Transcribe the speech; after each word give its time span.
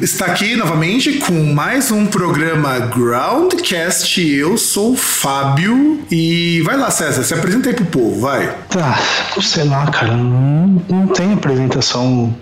Está 0.00 0.26
aqui 0.26 0.54
novamente 0.54 1.14
com 1.14 1.52
mais 1.52 1.90
um 1.90 2.06
programa 2.06 2.78
Groundcast. 2.78 4.24
Eu 4.24 4.56
sou 4.56 4.92
o 4.92 4.96
Fábio 4.96 6.00
e 6.10 6.60
vai 6.62 6.76
lá, 6.76 6.90
César, 6.90 7.24
se 7.24 7.34
apresenta 7.34 7.68
aí 7.68 7.74
pro 7.74 7.84
povo, 7.86 8.20
vai. 8.20 8.54
Tá, 8.68 8.98
sei 9.40 9.64
lá, 9.64 9.86
cara, 9.90 10.16
não, 10.16 10.82
não 10.88 11.06
tem 11.08 11.32
apresentação. 11.32 12.34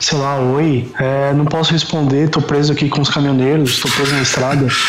Sei 0.00 0.16
lá, 0.16 0.40
oi, 0.40 0.86
é, 0.98 1.34
não 1.34 1.44
posso 1.44 1.72
responder, 1.72 2.30
tô 2.30 2.40
preso 2.40 2.72
aqui 2.72 2.88
com 2.88 3.02
os 3.02 3.10
caminhoneiros, 3.10 3.78
tô 3.80 3.88
preso 3.90 4.12
na 4.12 4.22
estrada. 4.22 4.66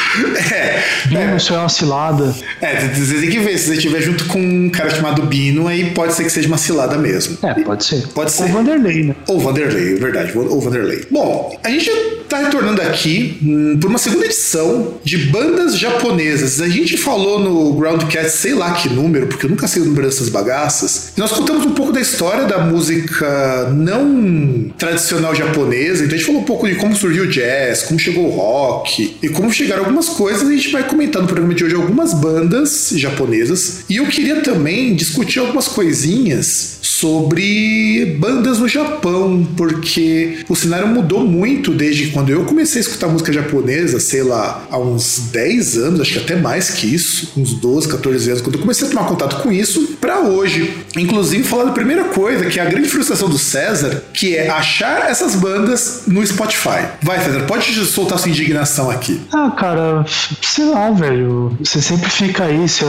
É, 0.51 0.83
Bino, 1.07 1.21
é, 1.21 1.37
isso 1.37 1.53
é 1.53 1.57
uma 1.57 1.69
cilada. 1.69 2.35
é, 2.61 2.87
você 2.87 3.21
tem 3.21 3.29
que 3.29 3.39
ver, 3.39 3.57
se 3.57 3.67
você 3.67 3.73
estiver 3.75 4.01
junto 4.01 4.25
com 4.25 4.39
um 4.39 4.69
cara 4.69 4.89
chamado 4.89 5.21
Bino, 5.23 5.67
aí 5.67 5.91
pode 5.91 6.13
ser 6.13 6.23
que 6.23 6.29
seja 6.29 6.47
uma 6.47 6.57
cilada 6.57 6.97
mesmo. 6.97 7.37
É, 7.43 7.53
pode 7.53 7.85
ser. 7.85 8.07
Pode 8.09 8.31
ser. 8.31 8.43
O 8.43 8.47
Vanderlei, 8.47 9.03
né? 9.03 9.15
Ou 9.27 9.39
Vanderlei, 9.39 9.93
é 9.93 9.95
verdade, 9.95 10.37
ou 10.37 10.59
Vanderlei. 10.59 11.05
Bom, 11.09 11.57
a 11.63 11.69
gente 11.69 11.89
tá 12.27 12.37
retornando 12.37 12.81
aqui 12.81 13.37
hum, 13.41 13.77
por 13.79 13.89
uma 13.89 13.97
segunda 13.97 14.25
edição 14.25 14.95
de 15.03 15.17
bandas 15.17 15.77
japonesas. 15.77 16.61
A 16.61 16.69
gente 16.69 16.97
falou 16.97 17.39
no 17.39 17.73
Groundcast, 17.73 18.37
sei 18.37 18.53
lá 18.53 18.71
que 18.73 18.89
número, 18.89 19.27
porque 19.27 19.45
eu 19.45 19.49
nunca 19.49 19.67
sei 19.67 19.81
o 19.81 19.85
número 19.85 20.05
dessas 20.07 20.29
bagaças. 20.29 21.13
Nós 21.17 21.31
contamos 21.31 21.65
um 21.65 21.71
pouco 21.71 21.91
da 21.91 22.01
história 22.01 22.45
da 22.45 22.59
música 22.59 23.69
não 23.71 24.71
tradicional 24.77 25.00
japonesa. 25.35 26.03
Então 26.03 26.15
a 26.15 26.17
gente 26.17 26.25
falou 26.25 26.41
um 26.41 26.45
pouco 26.45 26.67
de 26.67 26.75
como 26.75 26.95
surgiu 26.95 27.23
o 27.23 27.27
jazz, 27.27 27.83
como 27.83 27.99
chegou 27.99 28.27
o 28.27 28.29
rock 28.29 29.17
e 29.21 29.29
como 29.29 29.51
chegaram 29.51 29.83
algumas 29.83 30.09
coisas. 30.09 30.47
A 30.47 30.51
gente 30.51 30.71
vai 30.71 30.87
comentar 30.87 31.21
no 31.21 31.27
programa 31.27 31.53
de 31.53 31.63
hoje 31.63 31.75
algumas 31.75 32.13
bandas 32.13 32.91
japonesas. 32.95 33.83
E 33.89 33.97
eu 33.97 34.07
queria 34.07 34.41
também 34.41 34.95
discutir 34.95 35.39
algumas 35.39 35.67
coisinhas 35.67 36.79
sobre 36.81 38.17
bandas 38.19 38.59
no 38.59 38.67
Japão, 38.67 39.47
porque 39.55 40.43
o 40.49 40.55
cenário 40.55 40.87
mudou 40.87 41.25
muito 41.25 41.71
desde 41.71 42.07
quando 42.07 42.29
eu 42.29 42.43
comecei 42.45 42.81
a 42.81 42.83
escutar 42.83 43.07
música 43.07 43.31
japonesa, 43.31 43.99
sei 43.99 44.23
lá, 44.23 44.65
há 44.69 44.77
uns 44.77 45.29
10 45.31 45.77
anos, 45.77 46.01
acho 46.01 46.13
que 46.13 46.19
até 46.19 46.35
mais 46.35 46.71
que 46.71 46.93
isso, 46.93 47.33
uns 47.37 47.53
12, 47.53 47.87
14 47.87 48.29
anos, 48.29 48.41
quando 48.41 48.55
eu 48.55 48.61
comecei 48.61 48.87
a 48.87 48.89
tomar 48.89 49.05
contato 49.05 49.41
com 49.41 49.51
isso, 49.51 49.97
pra 49.99 50.19
hoje. 50.19 50.73
Inclusive, 50.97 51.43
falar 51.43 51.65
da 51.65 51.71
primeira 51.71 52.05
coisa, 52.05 52.45
que 52.45 52.59
é 52.59 52.63
a 52.63 52.65
grande 52.65 52.89
frustração 52.89 53.29
do 53.29 53.37
César, 53.37 54.03
que 54.13 54.35
é 54.35 54.49
achar 54.49 55.09
essas 55.09 55.35
bandas 55.35 56.03
no 56.07 56.25
Spotify. 56.25 56.87
Vai, 57.01 57.23
César, 57.23 57.41
pode 57.41 57.73
soltar 57.85 58.19
sua 58.19 58.29
indignação 58.29 58.89
aqui. 58.89 59.21
Ah, 59.31 59.51
cara, 59.51 60.05
sei 60.41 60.65
lá, 60.65 60.91
velho. 60.91 61.55
Você 61.59 61.81
sempre 61.81 62.09
fica 62.09 62.45
aí, 62.45 62.67
você 62.67 62.85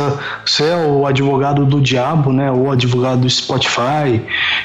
é, 0.65 0.71
é 0.71 0.77
o 0.77 1.07
advogado 1.07 1.65
do 1.65 1.81
diabo, 1.81 2.33
né? 2.33 2.51
O 2.51 2.71
advogado 2.71 3.21
do 3.21 3.31
Spotify, 3.31 3.82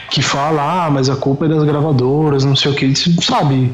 que 0.09 0.21
fala, 0.21 0.85
ah, 0.85 0.89
mas 0.89 1.09
a 1.09 1.15
culpa 1.15 1.45
é 1.45 1.49
das 1.49 1.63
gravadoras, 1.63 2.43
não 2.43 2.55
sei 2.55 2.71
o 2.71 2.75
que. 2.75 2.93
Sabe? 3.21 3.73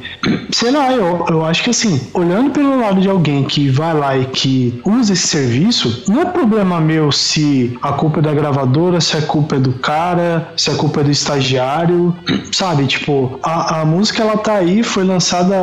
Sei 0.52 0.72
lá, 0.72 0.92
eu, 0.92 1.26
eu 1.30 1.46
acho 1.46 1.64
que 1.64 1.70
assim, 1.70 2.02
olhando 2.14 2.52
pelo 2.52 2.80
lado 2.80 3.00
de 3.02 3.10
alguém 3.10 3.44
que 3.44 3.70
vai 3.70 3.94
lá 3.94 4.18
e 4.18 4.26
que 4.26 4.82
usa 4.86 5.14
esse 5.14 5.28
serviço, 5.28 6.04
não 6.08 6.22
é 6.22 6.26
problema 6.26 6.80
meu 6.80 7.12
se 7.12 7.78
a 7.82 7.92
culpa 7.94 8.20
é 8.20 8.22
da 8.24 8.34
gravadora, 8.34 9.00
se 9.00 9.18
a 9.18 9.22
culpa 9.22 9.56
é 9.56 9.60
do 9.60 9.74
cara, 9.74 10.52
se 10.58 10.70
a 10.70 10.76
culpa 10.76 11.02
é 11.02 11.04
do 11.04 11.12
estagiário, 11.12 12.16
sabe? 12.52 12.86
Tipo, 12.86 13.40
a, 13.44 13.82
a 13.82 13.86
música 13.86 14.24
ela 14.24 14.38
tá 14.38 14.56
aí, 14.56 14.84
foi 14.84 15.04
lançada 15.04 15.56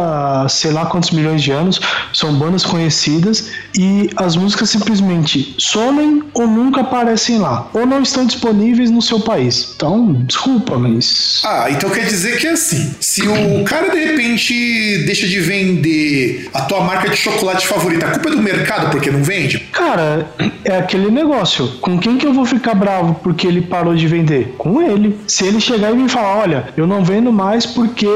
há 0.45 0.49
sei 0.49 0.73
lá 0.73 0.87
quantos 0.87 1.11
milhões 1.11 1.43
de 1.43 1.51
anos, 1.51 1.81
são 2.13 2.35
bandas 2.35 2.65
conhecidas 2.65 3.51
e 3.77 4.11
as 4.17 4.37
músicas 4.37 4.71
simplesmente 4.71 5.55
somem 5.59 6.23
ou 6.35 6.47
nunca 6.47 6.81
aparecem 6.81 7.39
lá, 7.39 7.69
ou 7.73 7.87
não 7.87 8.03
estão 8.03 8.25
disponíveis 8.27 8.91
no 8.91 9.03
seu 9.03 9.21
país. 9.21 9.70
Então, 9.75 10.13
desculpa, 10.27 10.79
mas. 10.79 11.43
Ah, 11.45 11.69
então 11.71 11.91
quer 11.91 12.05
dizer 12.05 12.39
que 12.39 12.47
é 12.47 12.53
assim: 12.53 12.95
se 13.01 13.23
o 13.23 13.65
cara 13.65 13.91
de 13.91 13.99
repente 13.99 15.05
deixa 15.07 15.27
de 15.27 15.41
vender 15.41 16.49
a 16.53 16.63
tua 16.63 16.81
marca 16.83 17.09
de 17.09 17.17
chocolate 17.17 17.67
favorita, 17.67 18.07
a 18.07 18.11
culpa 18.11 18.29
é 18.29 18.33
do 18.33 18.43
mercado 18.43 18.91
porque 18.91 19.11
não 19.11 19.23
vende? 19.23 19.59
Cara, 19.73 20.31
é 20.65 20.77
aquele 20.77 21.11
negócio. 21.11 21.69
Com 21.81 21.99
quem 21.99 22.17
que 22.17 22.27
eu 22.27 22.33
vou 22.33 22.45
ficar 22.45 22.75
bravo 22.75 23.15
porque 23.23 23.47
ele 23.47 23.63
parou 23.63 23.95
de 23.95 24.07
vender? 24.07 24.55
Com 24.59 24.83
ele. 24.83 25.19
Se 25.27 25.47
ele 25.47 25.61
chegar 25.61 25.93
e 25.93 25.95
me 25.95 26.09
falar, 26.09 26.37
olha, 26.37 26.69
eu 26.77 26.87
não 26.87 27.05
vendo 27.05 27.33
mais 27.33 27.67
porque 27.67 28.07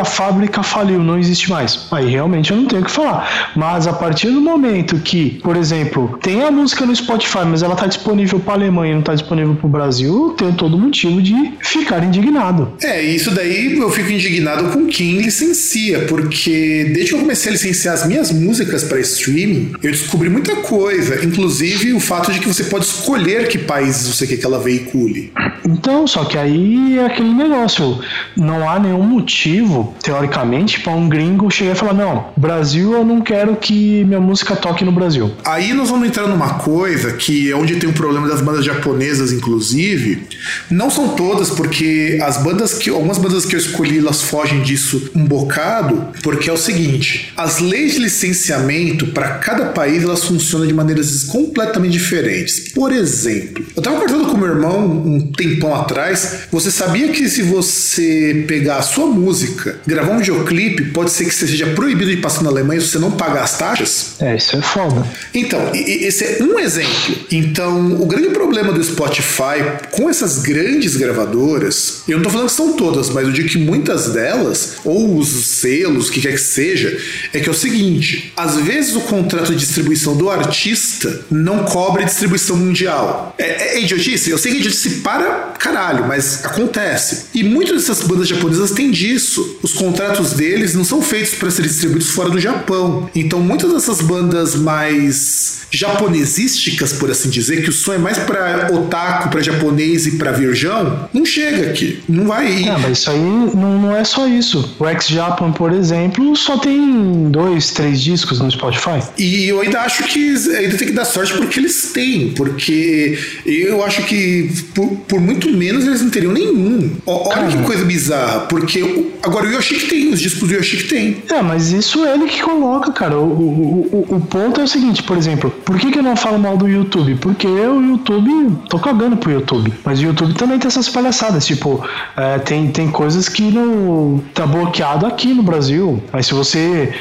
a 0.00 0.04
fábrica 0.04 0.62
faliu, 0.62 1.00
não 1.00 1.18
existe 1.18 1.50
mais. 1.50 1.86
Aí 1.90 2.08
realmente 2.08 2.50
eu 2.50 2.56
não 2.56 2.66
tenho 2.66 2.82
o 2.82 2.84
que 2.84 2.90
falar. 2.90 3.52
Mas 3.54 3.86
a 3.86 3.92
partir 3.92 4.28
do 4.30 4.40
momento 4.40 4.98
que, 4.98 5.40
por 5.42 5.56
exemplo, 5.56 6.18
tem 6.20 6.42
a 6.42 6.50
música 6.50 6.84
no 6.84 6.94
Spotify, 6.94 7.44
mas 7.46 7.62
ela 7.62 7.76
tá 7.76 7.86
disponível 7.86 8.40
para 8.40 8.54
Alemanha 8.54 8.92
e 8.92 8.94
não 8.96 9.02
tá 9.02 9.14
disponível 9.14 9.54
para 9.54 9.66
o 9.66 9.70
Brasil, 9.70 10.28
eu 10.28 10.34
tenho 10.34 10.52
todo 10.54 10.78
motivo 10.78 11.11
de 11.20 11.54
ficar 11.60 12.02
indignado. 12.04 12.72
É, 12.82 13.02
isso 13.02 13.30
daí 13.30 13.76
eu 13.76 13.90
fico 13.90 14.10
indignado 14.10 14.70
com 14.70 14.86
quem 14.86 15.18
licencia, 15.18 16.06
porque 16.06 16.90
desde 16.92 17.10
que 17.10 17.14
eu 17.14 17.20
comecei 17.20 17.50
a 17.50 17.52
licenciar 17.52 17.94
as 17.94 18.06
minhas 18.06 18.30
músicas 18.30 18.84
para 18.84 19.00
streaming, 19.00 19.72
eu 19.82 19.90
descobri 19.90 20.28
muita 20.28 20.56
coisa, 20.56 21.24
inclusive 21.24 21.92
o 21.92 22.00
fato 22.00 22.32
de 22.32 22.40
que 22.40 22.48
você 22.48 22.64
pode 22.64 22.84
escolher 22.84 23.48
que 23.48 23.58
países 23.58 24.06
você 24.06 24.26
quer 24.26 24.36
que 24.36 24.46
ela 24.46 24.58
veicule. 24.58 25.32
Então, 25.64 26.06
só 26.06 26.24
que 26.24 26.36
aí 26.36 26.98
é 26.98 27.06
aquele 27.06 27.32
negócio. 27.32 28.00
Não 28.36 28.68
há 28.68 28.78
nenhum 28.78 29.02
motivo, 29.02 29.94
teoricamente, 30.02 30.80
para 30.80 30.92
um 30.92 31.08
gringo 31.08 31.50
chegar 31.50 31.72
e 31.72 31.78
falar: 31.78 31.94
não, 31.94 32.26
Brasil, 32.36 32.92
eu 32.92 33.04
não 33.04 33.20
quero 33.20 33.56
que 33.56 34.04
minha 34.04 34.20
música 34.20 34.56
toque 34.56 34.84
no 34.84 34.92
Brasil. 34.92 35.32
Aí 35.44 35.72
nós 35.72 35.88
vamos 35.88 36.08
entrar 36.08 36.26
numa 36.26 36.54
coisa 36.54 37.12
que 37.12 37.50
é 37.50 37.56
onde 37.56 37.76
tem 37.76 37.88
o 37.88 37.92
problema 37.92 38.28
das 38.28 38.40
bandas 38.40 38.64
japonesas, 38.64 39.32
inclusive. 39.32 40.26
Não 40.70 40.90
são 40.92 41.10
todas, 41.16 41.50
porque 41.50 42.18
as 42.22 42.42
bandas 42.42 42.74
que. 42.74 42.90
Algumas 42.90 43.18
bandas 43.18 43.44
que 43.44 43.54
eu 43.54 43.58
escolhi, 43.58 43.98
elas 43.98 44.22
fogem 44.22 44.62
disso 44.62 45.10
um 45.14 45.24
bocado, 45.24 46.08
porque 46.22 46.48
é 46.48 46.52
o 46.52 46.56
seguinte: 46.56 47.32
as 47.36 47.58
leis 47.58 47.94
de 47.94 48.00
licenciamento 48.00 49.06
para 49.08 49.38
cada 49.38 49.66
país 49.66 50.02
elas 50.02 50.24
funcionam 50.24 50.66
de 50.66 50.74
maneiras 50.74 51.24
completamente 51.24 51.92
diferentes. 51.92 52.72
Por 52.72 52.92
exemplo, 52.92 53.64
eu 53.74 53.82
tava 53.82 53.96
conversando 53.96 54.26
com 54.26 54.36
meu 54.36 54.48
irmão 54.48 54.84
um 54.86 55.32
tempão 55.32 55.74
atrás. 55.74 56.42
Você 56.50 56.70
sabia 56.70 57.08
que 57.08 57.28
se 57.28 57.42
você 57.42 58.44
pegar 58.46 58.76
a 58.76 58.82
sua 58.82 59.06
música, 59.06 59.80
gravar 59.86 60.12
um 60.12 60.18
videoclipe, 60.18 60.86
pode 60.86 61.10
ser 61.10 61.24
que 61.24 61.34
você 61.34 61.46
seja 61.46 61.66
proibido 61.68 62.10
de 62.10 62.18
passar 62.18 62.42
na 62.42 62.50
Alemanha 62.50 62.80
se 62.80 62.88
você 62.88 62.98
não 62.98 63.12
pagar 63.12 63.42
as 63.42 63.58
taxas? 63.58 64.16
É, 64.20 64.36
isso 64.36 64.56
é 64.56 64.62
foda. 64.62 65.06
Então, 65.34 65.70
esse 65.74 66.24
é 66.24 66.42
um 66.42 66.58
exemplo. 66.58 67.16
Então, 67.30 68.00
o 68.00 68.06
grande 68.06 68.28
problema 68.28 68.72
do 68.72 68.82
Spotify 68.82 69.62
com 69.90 70.08
essas 70.08 70.38
grandes 70.38 70.81
gravadoras, 70.96 72.02
eu 72.08 72.16
não 72.16 72.24
tô 72.24 72.30
falando 72.30 72.48
que 72.48 72.54
são 72.54 72.72
todas, 72.74 73.10
mas 73.10 73.26
eu 73.26 73.32
digo 73.32 73.48
que 73.48 73.58
muitas 73.58 74.10
delas, 74.10 74.74
ou 74.84 75.18
os 75.18 75.28
selos, 75.28 76.08
o 76.08 76.12
que 76.12 76.20
quer 76.20 76.32
que 76.32 76.40
seja, 76.40 76.98
é 77.32 77.40
que 77.40 77.48
é 77.48 77.52
o 77.52 77.54
seguinte: 77.54 78.32
às 78.36 78.56
vezes 78.56 78.94
o 78.94 79.00
contrato 79.00 79.52
de 79.52 79.56
distribuição 79.56 80.16
do 80.16 80.30
artista 80.30 81.24
não 81.30 81.64
cobre 81.64 82.04
distribuição 82.04 82.56
mundial. 82.56 83.34
É, 83.38 83.76
é 83.76 83.82
idiotice? 83.82 84.30
Eu 84.30 84.38
sei 84.38 84.52
que 84.52 84.58
é 84.58 84.60
idiotice 84.60 84.90
para 85.00 85.52
caralho, 85.58 86.06
mas 86.06 86.44
acontece. 86.44 87.26
E 87.34 87.42
muitas 87.42 87.76
dessas 87.76 88.02
bandas 88.06 88.28
japonesas 88.28 88.72
têm 88.72 88.90
disso. 88.90 89.58
Os 89.62 89.72
contratos 89.72 90.32
deles 90.32 90.74
não 90.74 90.84
são 90.84 91.00
feitos 91.00 91.34
para 91.34 91.50
serem 91.50 91.70
distribuídos 91.70 92.10
fora 92.10 92.30
do 92.30 92.40
Japão. 92.40 93.08
Então 93.14 93.40
muitas 93.40 93.72
dessas 93.72 94.00
bandas 94.00 94.54
mais 94.54 95.62
japonesísticas, 95.70 96.92
por 96.92 97.10
assim 97.10 97.30
dizer, 97.30 97.62
que 97.62 97.70
o 97.70 97.72
som 97.72 97.94
é 97.94 97.98
mais 97.98 98.18
para 98.18 98.68
otaku, 98.72 99.30
para 99.30 99.40
japonês 99.40 100.06
e 100.06 100.12
para 100.12 100.32
virgão, 100.32 100.71
não 101.12 101.24
chega 101.24 101.70
aqui. 101.70 102.02
Não 102.08 102.26
vai 102.26 102.50
ir. 102.50 102.68
É, 102.68 102.78
mas 102.78 102.98
isso 102.98 103.10
aí 103.10 103.20
não, 103.20 103.80
não 103.80 103.96
é 103.96 104.04
só 104.04 104.26
isso. 104.26 104.76
O 104.78 104.86
X-Japan, 104.86 105.52
por 105.52 105.72
exemplo, 105.72 106.34
só 106.36 106.58
tem 106.58 107.30
dois, 107.30 107.70
três 107.70 108.00
discos 108.00 108.40
no 108.40 108.50
Spotify. 108.50 109.02
E 109.18 109.48
eu 109.48 109.60
ainda 109.60 109.80
acho 109.80 110.04
que 110.04 110.34
ainda 110.56 110.76
tem 110.76 110.88
que 110.88 110.92
dar 110.92 111.04
sorte 111.04 111.32
porque 111.34 111.60
eles 111.60 111.92
têm, 111.92 112.30
porque 112.30 113.18
eu 113.44 113.84
acho 113.84 114.02
que 114.04 114.50
por, 114.74 114.88
por 115.08 115.20
muito 115.20 115.50
menos 115.50 115.86
eles 115.86 116.02
não 116.02 116.10
teriam 116.10 116.32
nenhum. 116.32 116.90
Olha 117.06 117.48
que 117.48 117.62
coisa 117.64 117.84
bizarra, 117.84 118.40
porque 118.40 119.06
agora 119.22 119.46
o 119.46 119.52
Yoshiki 119.52 119.86
tem, 119.86 120.12
os 120.12 120.20
discos 120.20 120.48
do 120.48 120.54
Yoshiki 120.54 120.84
tem. 120.84 121.22
É, 121.30 121.42
mas 121.42 121.72
isso 121.72 122.04
é 122.04 122.14
ele 122.14 122.26
que 122.26 122.42
coloca, 122.42 122.92
cara. 122.92 123.18
O, 123.18 123.24
o, 123.24 124.06
o, 124.10 124.16
o 124.16 124.20
ponto 124.20 124.60
é 124.60 124.64
o 124.64 124.68
seguinte, 124.68 125.02
por 125.02 125.16
exemplo, 125.16 125.50
por 125.64 125.78
que, 125.78 125.90
que 125.90 125.98
eu 125.98 126.02
não 126.02 126.16
falo 126.16 126.38
mal 126.38 126.56
do 126.56 126.68
YouTube? 126.68 127.16
Porque 127.16 127.46
o 127.46 127.80
YouTube, 127.80 128.30
tô 128.68 128.78
cagando 128.78 129.16
pro 129.16 129.30
YouTube. 129.30 129.72
Mas 129.84 129.98
o 130.00 130.02
YouTube 130.02 130.34
também 130.34 130.58
tem 130.62 130.68
essas 130.68 130.88
palhaçadas. 130.88 131.44
Tipo, 131.44 131.84
é, 132.16 132.38
tem, 132.38 132.68
tem 132.68 132.88
coisas 132.88 133.28
que 133.28 133.42
não 133.42 134.22
tá 134.32 134.46
bloqueado 134.46 135.06
aqui 135.06 135.34
no 135.34 135.42
Brasil. 135.42 136.02
Mas 136.12 136.26
se 136.26 136.34
você 136.34 136.92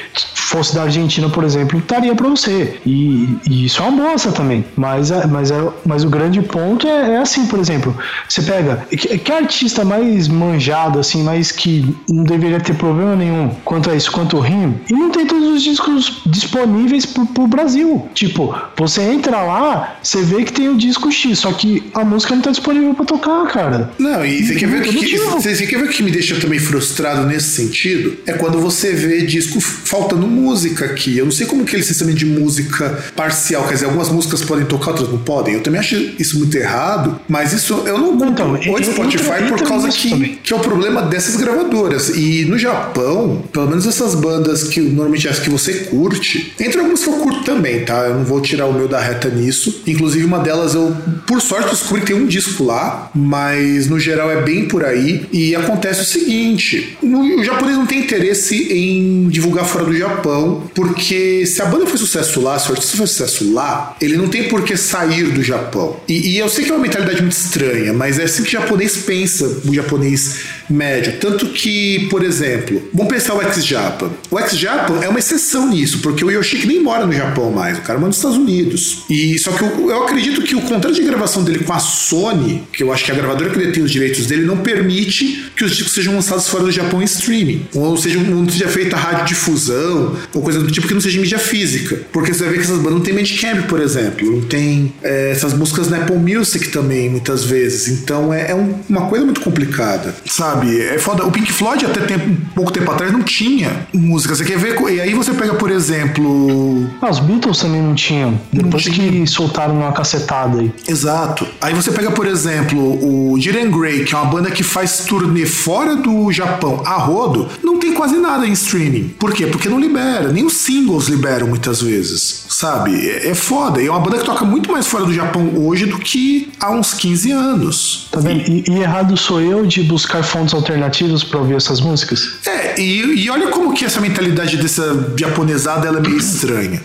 fosse 0.52 0.76
da 0.76 0.84
Argentina, 0.84 1.30
por 1.30 1.44
exemplo, 1.44 1.80
estaria 1.80 2.14
para 2.14 2.28
você. 2.28 2.78
E, 2.86 3.38
e, 3.48 3.66
isso 3.66 3.82
é 3.82 3.86
uma 3.86 4.10
bosta 4.10 4.32
também. 4.32 4.66
Mas, 4.76 5.12
é, 5.12 5.26
mas, 5.28 5.52
é, 5.52 5.70
mas 5.86 6.04
o 6.04 6.10
grande 6.10 6.42
ponto 6.42 6.88
é, 6.88 7.16
é 7.16 7.18
assim, 7.18 7.46
por 7.46 7.60
exemplo, 7.60 7.96
você 8.28 8.42
pega. 8.42 8.86
Que, 8.90 9.18
que 9.18 9.32
artista 9.32 9.86
mais 9.86 10.28
manjado, 10.28 11.00
assim, 11.00 11.24
mais 11.24 11.52
que 11.52 11.96
não 12.10 12.24
deveria 12.24 12.60
ter 12.60 12.76
problema 12.76 13.16
nenhum 13.16 13.50
quanto 13.64 13.90
a 13.90 13.96
isso, 13.96 14.12
quanto 14.12 14.38
o 14.38 14.40
Rim, 14.40 14.76
e 14.90 14.94
não 14.94 15.10
tem 15.10 15.26
todos 15.26 15.48
os 15.48 15.64
discos 15.64 16.22
disponíveis 16.26 17.06
pro, 17.06 17.26
pro 17.26 17.48
Brasil. 17.48 18.10
Tipo, 18.14 18.54
você 18.76 19.02
entra 19.02 19.42
lá, 19.42 19.96
você 20.02 20.22
vê 20.22 20.44
que 20.44 20.52
tem 20.52 20.70
o 20.70 20.76
disco 20.76 21.12
X, 21.12 21.40
só 21.40 21.52
que 21.52 21.90
a 21.94 22.04
música 22.04 22.36
não 22.36 22.42
tá 22.42 22.52
disponível 22.52 22.94
para 22.94 23.06
tocar, 23.06 23.48
cara. 23.52 23.92
Não, 24.00 24.26
e 24.26 24.46
você 24.46 24.56
quer 24.56 24.68
ver 24.68 24.82
o 24.82 24.84
que, 24.84 25.18
você 25.18 25.68
quer 25.68 25.78
ver 25.78 25.86
o 25.86 25.90
que 25.90 26.04
me 26.04 26.12
deixa 26.12 26.36
também 26.40 26.60
frustrado 26.60 27.28
nesse 27.28 27.50
sentido? 27.50 28.18
É 28.26 28.34
quando 28.34 28.60
você 28.60 28.92
vê 28.94 29.22
disco 29.22 29.60
faltando 29.60 30.26
música 30.26 30.86
aqui. 30.86 31.18
Eu 31.18 31.26
não 31.26 31.32
sei 31.32 31.46
como 31.46 31.66
que 31.66 31.76
eles 31.76 31.86
sistema 31.86 32.14
de 32.14 32.26
música 32.26 33.04
parcial, 33.16 33.68
quer 33.68 33.74
dizer, 33.74 33.86
algumas 33.86 34.10
músicas 34.10 34.42
podem 34.42 34.66
tocar, 34.66 34.92
outras 34.92 35.10
não 35.10 35.18
podem. 35.18 35.56
Eu 35.56 35.62
também 35.62 35.80
acho 35.80 35.96
isso 36.18 36.38
muito 36.38 36.56
errado, 36.56 37.20
mas 37.28 37.52
isso 37.54 37.84
eu 37.86 37.98
não 37.98 38.12
então, 38.30 38.54
o 38.54 38.84
Spotify 38.84 39.48
por 39.48 39.62
causa 39.64 39.90
que, 39.90 40.38
que 40.38 40.54
é 40.54 40.56
o 40.56 40.60
problema 40.60 41.02
dessas 41.02 41.36
gravadoras. 41.36 42.10
E 42.10 42.46
no 42.46 42.58
Japão, 42.58 43.44
pelo 43.52 43.68
menos 43.68 43.86
essas 43.86 44.16
bandas 44.16 44.64
que 44.64 44.80
normalmente 44.80 45.28
as 45.28 45.40
que 45.40 45.50
você 45.50 45.74
curte, 45.86 46.54
entre 46.60 46.80
algumas 46.80 47.04
que 47.04 47.10
eu 47.10 47.14
curto 47.14 47.44
também, 47.44 47.84
tá? 47.84 48.06
Eu 48.06 48.16
não 48.16 48.24
vou 48.24 48.40
tirar 48.42 48.68
o 48.68 48.74
meu 48.74 48.88
da 48.88 49.00
reta 49.00 49.30
nisso. 49.30 49.82
Inclusive, 49.86 50.24
uma 50.24 50.40
delas 50.40 50.76
eu, 50.76 50.96
por 51.26 51.42
sorte, 51.42 51.70
descobri 51.70 52.02
que 52.02 52.08
tem 52.08 52.16
um 52.16 52.28
disco 52.28 52.64
lá, 52.64 53.10
mas 53.14 53.41
no 53.90 54.00
geral 54.00 54.32
é 54.32 54.42
bem 54.42 54.68
por 54.68 54.84
aí. 54.84 55.26
E 55.32 55.56
acontece 55.56 56.02
o 56.02 56.06
seguinte: 56.06 56.98
o 57.02 57.44
japonês 57.44 57.78
não 57.78 57.86
tem 57.86 58.00
interesse 58.00 58.74
em 58.74 59.28
divulgar 59.30 59.66
fora 59.66 59.86
do 59.86 59.96
Japão, 59.96 60.70
porque 60.74 61.46
se 61.46 61.62
a 61.62 61.66
banda 61.66 61.86
foi 61.88 61.98
sucesso 61.98 62.42
lá, 62.42 62.58
se 62.58 62.70
o 62.70 62.74
artista 62.74 62.98
foi 62.98 63.08
sucesso 63.08 63.54
lá, 63.54 63.96
ele 64.02 64.18
não 64.18 64.28
tem 64.28 64.48
por 64.50 64.64
que 64.64 64.76
sair 64.78 65.26
do 65.32 65.44
Japão. 65.44 65.98
E, 66.08 66.32
e 66.32 66.38
eu 66.38 66.50
sei 66.50 66.66
que 66.66 66.72
é 66.72 66.74
uma 66.74 66.82
mentalidade 66.82 67.22
muito 67.22 67.36
estranha, 67.36 67.94
mas 67.94 68.20
é 68.20 68.24
assim 68.24 68.44
que 68.44 68.50
o 68.50 68.52
japonês 68.52 68.98
pensa, 68.98 69.46
o 69.66 69.74
japonês 69.74 70.61
médio. 70.70 71.14
Tanto 71.20 71.48
que, 71.48 72.08
por 72.10 72.24
exemplo, 72.24 72.82
vamos 72.94 73.12
pensar 73.12 73.34
o 73.34 73.42
X-Japan. 73.42 74.10
O 74.30 74.40
X-Japan 74.40 75.00
é 75.02 75.10
uma 75.10 75.20
exceção 75.20 75.70
nisso, 75.70 76.00
porque 76.00 76.24
o 76.24 76.32
Yoshiki 76.32 76.68
nem 76.68 76.82
mora 76.82 77.06
no 77.06 77.14
Japão 77.14 77.52
mais, 77.52 77.78
o 77.78 77.82
cara 77.82 78.00
mora 78.00 78.08
nos 78.08 78.18
Estados 78.18 78.38
Unidos. 78.38 79.04
E 79.10 79.38
só 79.40 79.52
que 79.52 79.64
eu, 79.64 79.90
eu 79.90 80.04
acredito 80.04 80.42
que 80.42 80.56
o 80.56 80.62
contrato 80.62 80.96
de 80.96 81.04
gravação 81.04 81.44
dele 81.44 81.60
com 81.60 81.74
a 81.74 81.80
Sony, 81.80 82.64
que 82.72 82.84
eu 82.84 82.92
acho 82.92 83.04
que 83.04 83.12
é 83.12 83.14
a 83.14 83.18
gravadora 83.18 83.50
que 83.50 83.58
detém 83.58 83.84
os 83.84 83.92
direitos 83.92 84.26
dele, 84.26 84.44
não 84.44 84.58
permite 84.58 85.52
que 85.56 85.64
os 85.64 85.72
discos 85.72 85.94
sejam 85.94 86.16
lançados 86.16 86.48
fora 86.48 86.64
do 86.64 86.72
Japão 86.72 87.02
em 87.02 87.06
streaming. 87.06 87.68
Ou 87.74 87.98
seja, 87.98 88.20
não 88.20 88.48
seja 88.50 88.68
feita 88.68 88.96
radiodifusão, 88.96 90.16
ou 90.34 90.42
coisa 90.42 90.60
do 90.60 90.72
tipo 90.72 90.88
que 90.88 90.94
não 90.94 91.02
seja 91.02 91.20
mídia 91.20 91.40
física. 91.40 92.00
Porque 92.12 92.34
você 92.34 92.44
vai 92.44 92.54
ver 92.54 92.60
que 92.60 92.64
essas 92.64 92.78
bandas 92.78 92.94
não 92.94 93.02
tem 93.02 93.14
Bandcamp, 93.14 93.68
por 93.68 93.80
exemplo. 93.80 94.32
Não 94.32 94.42
tem 94.42 94.94
é, 95.04 95.32
essas 95.32 95.54
músicas 95.54 95.90
na 95.90 95.98
Apple 95.98 96.18
Music 96.18 96.70
também, 96.70 97.10
muitas 97.10 97.44
vezes. 97.44 97.88
Então 97.88 98.34
é, 98.34 98.52
é 98.52 98.56
um, 98.56 98.76
uma 98.90 99.08
coisa 99.08 99.26
muito 99.26 99.42
complicada, 99.42 100.16
sabe? 100.26 100.51
Sabe? 100.52 100.82
É 100.82 100.98
foda. 100.98 101.26
O 101.26 101.32
Pink 101.32 101.52
Floyd, 101.52 101.86
até 101.86 102.02
tempo, 102.02 102.38
pouco 102.54 102.72
tempo 102.72 102.92
atrás, 102.92 103.12
não 103.12 103.24
tinha 103.24 103.88
música. 103.94 104.36
Você 104.36 104.44
quer 104.44 104.58
ver? 104.58 104.80
E 104.92 105.02
aí 105.02 105.14
você 105.14 105.34
pega, 105.34 105.54
por 105.54 105.72
exemplo. 105.72 106.90
Ah, 107.02 107.10
os 107.10 107.20
Beatles 107.20 107.60
também 107.60 107.82
não 107.82 107.96
tinham. 107.96 108.40
Depois 108.52 108.86
não 108.86 108.94
tinha. 108.94 109.12
que 109.12 109.28
soltaram 109.28 109.76
uma 109.78 109.92
cacetada 109.92 110.60
aí. 110.60 110.72
Exato. 110.88 111.48
Aí 111.62 111.74
você 111.74 111.92
pega, 111.92 112.12
por 112.12 112.28
exemplo, 112.28 112.80
o 112.80 113.40
Jiren 113.40 113.72
Grey, 113.72 114.04
que 114.04 114.14
é 114.14 114.18
uma 114.18 114.30
banda 114.30 114.52
que 114.52 114.64
faz 114.64 115.06
turnê 115.06 115.46
fora 115.46 115.96
do 115.96 116.32
Japão 116.32 116.82
a 116.86 116.96
rodo, 116.96 117.48
não 117.64 117.80
tem 117.80 117.94
quase 117.94 118.18
nada 118.18 118.48
em 118.48 118.52
streaming. 118.52 119.10
Por 119.20 119.34
quê? 119.34 119.48
Porque 119.48 119.70
não 119.70 119.80
libera. 119.80 120.32
Nem 120.32 120.46
os 120.46 120.54
singles 120.54 121.08
liberam 121.08 121.48
muitas 121.48 121.82
vezes. 121.82 122.46
Sabe? 122.50 123.08
É, 123.08 123.30
é 123.30 123.36
foda. 123.36 123.82
E 123.82 123.88
é 123.88 123.92
uma 123.92 124.00
banda 124.00 124.18
que 124.18 124.26
toca 124.26 124.46
muito 124.46 124.72
mais 124.72 124.88
fora 124.88 125.06
do 125.06 125.14
Japão 125.14 125.52
hoje 125.56 125.86
do 125.86 125.98
que 125.98 126.52
há 126.60 126.72
uns 126.72 126.94
15 126.94 127.32
anos. 127.32 128.08
Tá 128.12 128.20
vendo? 128.20 128.42
E, 128.50 128.64
e 128.68 128.80
errado 128.80 129.16
sou 129.18 129.42
eu 129.42 129.66
de 129.66 129.84
buscar 129.84 130.24
fontes 130.24 130.41
alternativos 130.54 131.24
para 131.24 131.40
ouvir 131.40 131.56
essas 131.56 131.80
músicas. 131.80 132.34
É, 132.46 132.80
e, 132.80 133.24
e, 133.24 133.30
olha 133.30 133.48
como 133.48 133.74
que 133.74 133.86
essa 133.86 134.00
mentalidade 134.00 134.58
dessa 134.58 135.14
japonesada 135.18 135.88
ela 135.88 136.00
é 136.00 136.02
meio 136.02 136.18
estranha. 136.18 136.82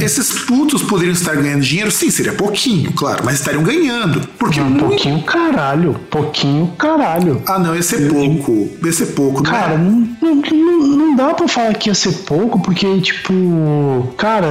Esses 0.00 0.32
putos 0.32 0.82
poderiam 0.82 1.12
estar 1.12 1.34
ganhando 1.36 1.62
dinheiro, 1.62 1.90
sim, 1.90 2.10
seria 2.10 2.32
pouquinho, 2.32 2.92
claro, 2.92 3.22
mas 3.24 3.36
estariam 3.36 3.62
ganhando. 3.62 4.26
Porque 4.38 4.60
muito... 4.60 4.84
pouquinho 4.84 5.22
caralho, 5.22 5.94
pouquinho 6.10 6.68
caralho. 6.78 7.42
Ah, 7.46 7.58
não, 7.58 7.74
ia 7.74 7.82
ser 7.82 8.02
eu, 8.02 8.14
pouco, 8.14 8.70
ia 8.84 8.92
ser 8.92 9.06
pouco. 9.06 9.42
Cara, 9.42 9.76
não, 9.76 10.08
não, 10.20 10.34
não, 10.36 10.78
não 10.86 11.16
dá 11.16 11.34
pra 11.34 11.46
falar 11.46 11.74
que 11.74 11.90
ia 11.90 11.94
ser 11.94 12.12
pouco, 12.24 12.60
porque, 12.60 13.00
tipo, 13.00 14.12
cara, 14.16 14.48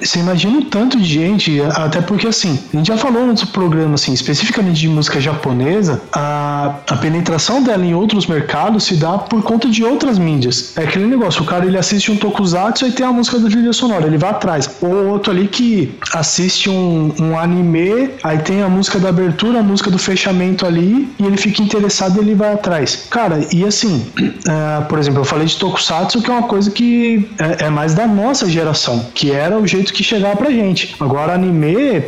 você 0.00 0.18
imagina 0.18 0.58
o 0.58 0.64
tanto 0.64 0.98
de 0.98 1.04
gente, 1.04 1.60
até 1.62 2.00
porque, 2.00 2.26
assim, 2.26 2.58
a 2.72 2.76
gente 2.76 2.88
já 2.88 2.96
falou 2.96 3.26
no 3.26 3.46
programa, 3.48 3.94
assim, 3.94 4.12
especificamente 4.12 4.80
de 4.80 4.88
música 4.88 5.20
japonesa, 5.20 6.00
a, 6.12 6.74
a 6.88 6.96
penetração 6.96 7.62
dela 7.68 7.84
em 7.84 7.94
outros 7.94 8.26
mercados 8.26 8.84
se 8.84 8.96
dá 8.96 9.18
por 9.18 9.42
conta 9.42 9.68
de 9.68 9.84
outras 9.84 10.18
mídias. 10.18 10.76
É 10.76 10.82
aquele 10.84 11.06
negócio, 11.06 11.42
o 11.42 11.44
cara 11.44 11.66
ele 11.66 11.76
assiste 11.76 12.10
um 12.10 12.16
tokusatsu 12.16 12.86
e 12.86 12.92
tem 12.92 13.04
a 13.04 13.12
música 13.12 13.38
da 13.38 13.48
trilha 13.48 13.72
sonora, 13.72 14.06
ele 14.06 14.18
vai 14.18 14.30
atrás. 14.30 14.70
Ou 14.80 15.08
outro 15.08 15.32
ali 15.32 15.46
que 15.46 15.94
assiste 16.14 16.70
um, 16.70 17.12
um 17.20 17.38
anime, 17.38 18.10
aí 18.22 18.38
tem 18.38 18.62
a 18.62 18.68
música 18.68 18.98
da 18.98 19.10
abertura, 19.10 19.60
a 19.60 19.62
música 19.62 19.90
do 19.90 19.98
fechamento 19.98 20.66
ali, 20.66 21.08
e 21.18 21.24
ele 21.24 21.36
fica 21.36 21.62
interessado 21.62 22.16
e 22.16 22.20
ele 22.20 22.34
vai 22.34 22.54
atrás. 22.54 23.06
Cara, 23.10 23.46
e 23.52 23.64
assim, 23.64 24.06
uh, 24.18 24.84
por 24.88 24.98
exemplo, 24.98 25.20
eu 25.20 25.24
falei 25.24 25.46
de 25.46 25.56
tokusatsu, 25.56 26.22
que 26.22 26.30
é 26.30 26.32
uma 26.32 26.48
coisa 26.48 26.70
que 26.70 27.28
é, 27.38 27.66
é, 27.66 27.70
mais 27.70 27.94
da 27.94 28.06
nossa 28.06 28.48
geração, 28.48 29.06
que 29.14 29.30
era 29.30 29.58
o 29.58 29.66
jeito 29.66 29.92
que 29.92 30.02
chegava 30.02 30.36
pra 30.36 30.50
gente. 30.50 30.96
Agora, 30.98 31.34
anime, 31.34 32.02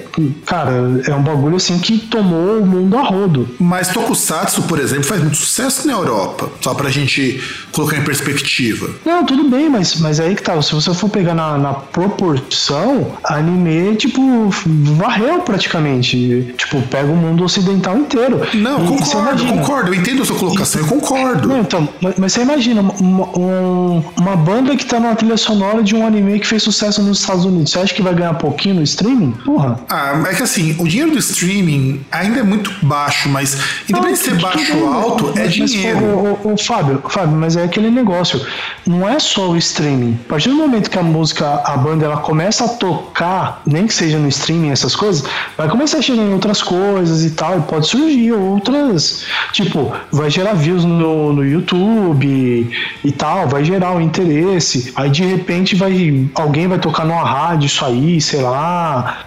cara, 0.46 0.72
é 1.06 1.14
um 1.14 1.22
bagulho 1.22 1.56
assim 1.56 1.78
que 1.78 1.98
tomou 1.98 2.60
o 2.60 2.66
mundo 2.66 2.96
a 2.96 3.02
rodo. 3.02 3.48
Mas 3.58 3.88
tokusatsu, 3.88 4.62
por 4.62 4.78
exemplo, 4.78 5.04
faz 5.04 5.20
muito 5.20 5.36
sucesso 5.50 5.86
na 5.86 5.94
Europa, 5.94 6.48
só 6.60 6.72
pra 6.72 6.88
gente 6.90 7.42
colocar 7.72 7.96
em 7.96 8.04
perspectiva. 8.04 8.88
Não, 9.04 9.24
tudo 9.24 9.48
bem, 9.48 9.68
mas, 9.68 9.96
mas 9.96 10.20
aí 10.20 10.36
que 10.36 10.42
tá, 10.42 10.60
se 10.62 10.72
você 10.72 10.94
for 10.94 11.10
pegar 11.10 11.34
na, 11.34 11.58
na 11.58 11.74
proporção, 11.74 13.16
anime, 13.24 13.96
tipo, 13.96 14.48
varreu 14.96 15.40
praticamente. 15.40 16.54
Tipo, 16.56 16.80
pega 16.82 17.10
o 17.10 17.16
mundo 17.16 17.42
ocidental 17.42 17.98
inteiro. 17.98 18.40
Não, 18.54 18.84
e, 18.84 18.88
concordo, 18.88 19.44
concordo. 19.44 19.90
Eu 19.90 19.94
entendo 19.94 20.22
a 20.22 20.24
sua 20.24 20.38
colocação, 20.38 20.82
eu 20.82 20.86
concordo. 20.86 21.48
Não, 21.48 21.60
então, 21.60 21.88
mas, 22.00 22.14
mas 22.16 22.32
você 22.32 22.42
imagina 22.42 22.82
uma, 22.82 23.38
um, 23.38 24.04
uma 24.18 24.36
banda 24.36 24.76
que 24.76 24.86
tá 24.86 25.00
na 25.00 25.16
trilha 25.16 25.36
sonora 25.36 25.82
de 25.82 25.96
um 25.96 26.06
anime 26.06 26.38
que 26.38 26.46
fez 26.46 26.62
sucesso 26.62 27.02
nos 27.02 27.20
Estados 27.20 27.44
Unidos. 27.44 27.72
Você 27.72 27.78
acha 27.80 27.94
que 27.94 28.02
vai 28.02 28.14
ganhar 28.14 28.34
pouquinho 28.34 28.76
no 28.76 28.82
streaming? 28.82 29.32
Porra. 29.44 29.80
Ah, 29.88 30.22
é 30.30 30.34
que 30.34 30.42
assim, 30.42 30.76
o 30.78 30.86
dinheiro 30.86 31.10
do 31.10 31.18
streaming 31.18 32.04
ainda 32.12 32.38
é 32.40 32.42
muito 32.42 32.72
baixo, 32.82 33.28
mas 33.28 33.58
independente 33.88 34.18
de 34.18 34.24
ser 34.24 34.34
baixo 34.38 34.76
ou 34.76 34.92
alto, 34.92 35.39
é 35.44 35.48
dinheiro. 35.48 36.00
Mas, 36.00 36.44
o, 36.44 36.48
o, 36.48 36.54
o, 36.54 36.58
Fábio, 36.58 37.02
Fábio, 37.08 37.36
mas 37.36 37.56
é 37.56 37.64
aquele 37.64 37.90
negócio. 37.90 38.44
Não 38.86 39.08
é 39.08 39.18
só 39.18 39.50
o 39.50 39.56
streaming. 39.56 40.18
A 40.26 40.28
partir 40.28 40.48
do 40.48 40.56
momento 40.56 40.90
que 40.90 40.98
a 40.98 41.02
música, 41.02 41.62
a 41.64 41.76
banda, 41.76 42.04
ela 42.04 42.18
começa 42.18 42.64
a 42.64 42.68
tocar, 42.68 43.62
nem 43.66 43.86
que 43.86 43.94
seja 43.94 44.18
no 44.18 44.28
streaming, 44.28 44.70
essas 44.70 44.94
coisas, 44.94 45.24
vai 45.56 45.68
começar 45.68 45.98
a 45.98 46.02
chegar 46.02 46.22
em 46.22 46.32
outras 46.32 46.62
coisas 46.62 47.24
e 47.24 47.30
tal, 47.30 47.58
e 47.58 47.62
pode 47.62 47.86
surgir 47.86 48.32
outras. 48.32 49.24
Tipo, 49.52 49.92
vai 50.12 50.30
gerar 50.30 50.54
views 50.54 50.84
no, 50.84 51.32
no 51.32 51.44
YouTube 51.44 52.70
e 53.04 53.12
tal, 53.12 53.48
vai 53.48 53.64
gerar 53.64 53.92
um 53.92 54.00
interesse. 54.00 54.92
Aí 54.96 55.10
de 55.10 55.24
repente 55.24 55.74
vai 55.74 56.28
alguém 56.34 56.68
vai 56.68 56.78
tocar 56.78 57.04
numa 57.04 57.24
rádio 57.24 57.66
isso 57.66 57.84
aí, 57.84 58.20
sei 58.20 58.40
lá, 58.40 59.24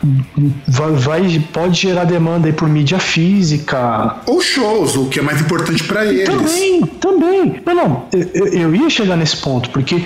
vai, 0.67 0.91
vai 0.91 1.43
pode 1.51 1.79
gerar 1.79 2.03
demanda 2.03 2.47
aí 2.47 2.53
por 2.53 2.67
mídia 2.67 2.99
física 2.99 3.23
física. 3.53 4.15
Ou 4.25 4.41
shows, 4.41 4.95
o 4.95 5.05
que 5.07 5.19
é 5.19 5.21
mais 5.21 5.41
importante 5.41 5.83
para 5.83 6.02
eles. 6.05 6.25
Também, 6.25 6.81
também. 6.99 7.61
Não, 7.65 7.73
não, 7.73 8.05
eu, 8.33 8.47
eu, 8.47 8.75
ia 8.75 8.89
chegar 8.89 9.15
nesse 9.15 9.37
ponto, 9.37 9.69
porque, 9.69 10.03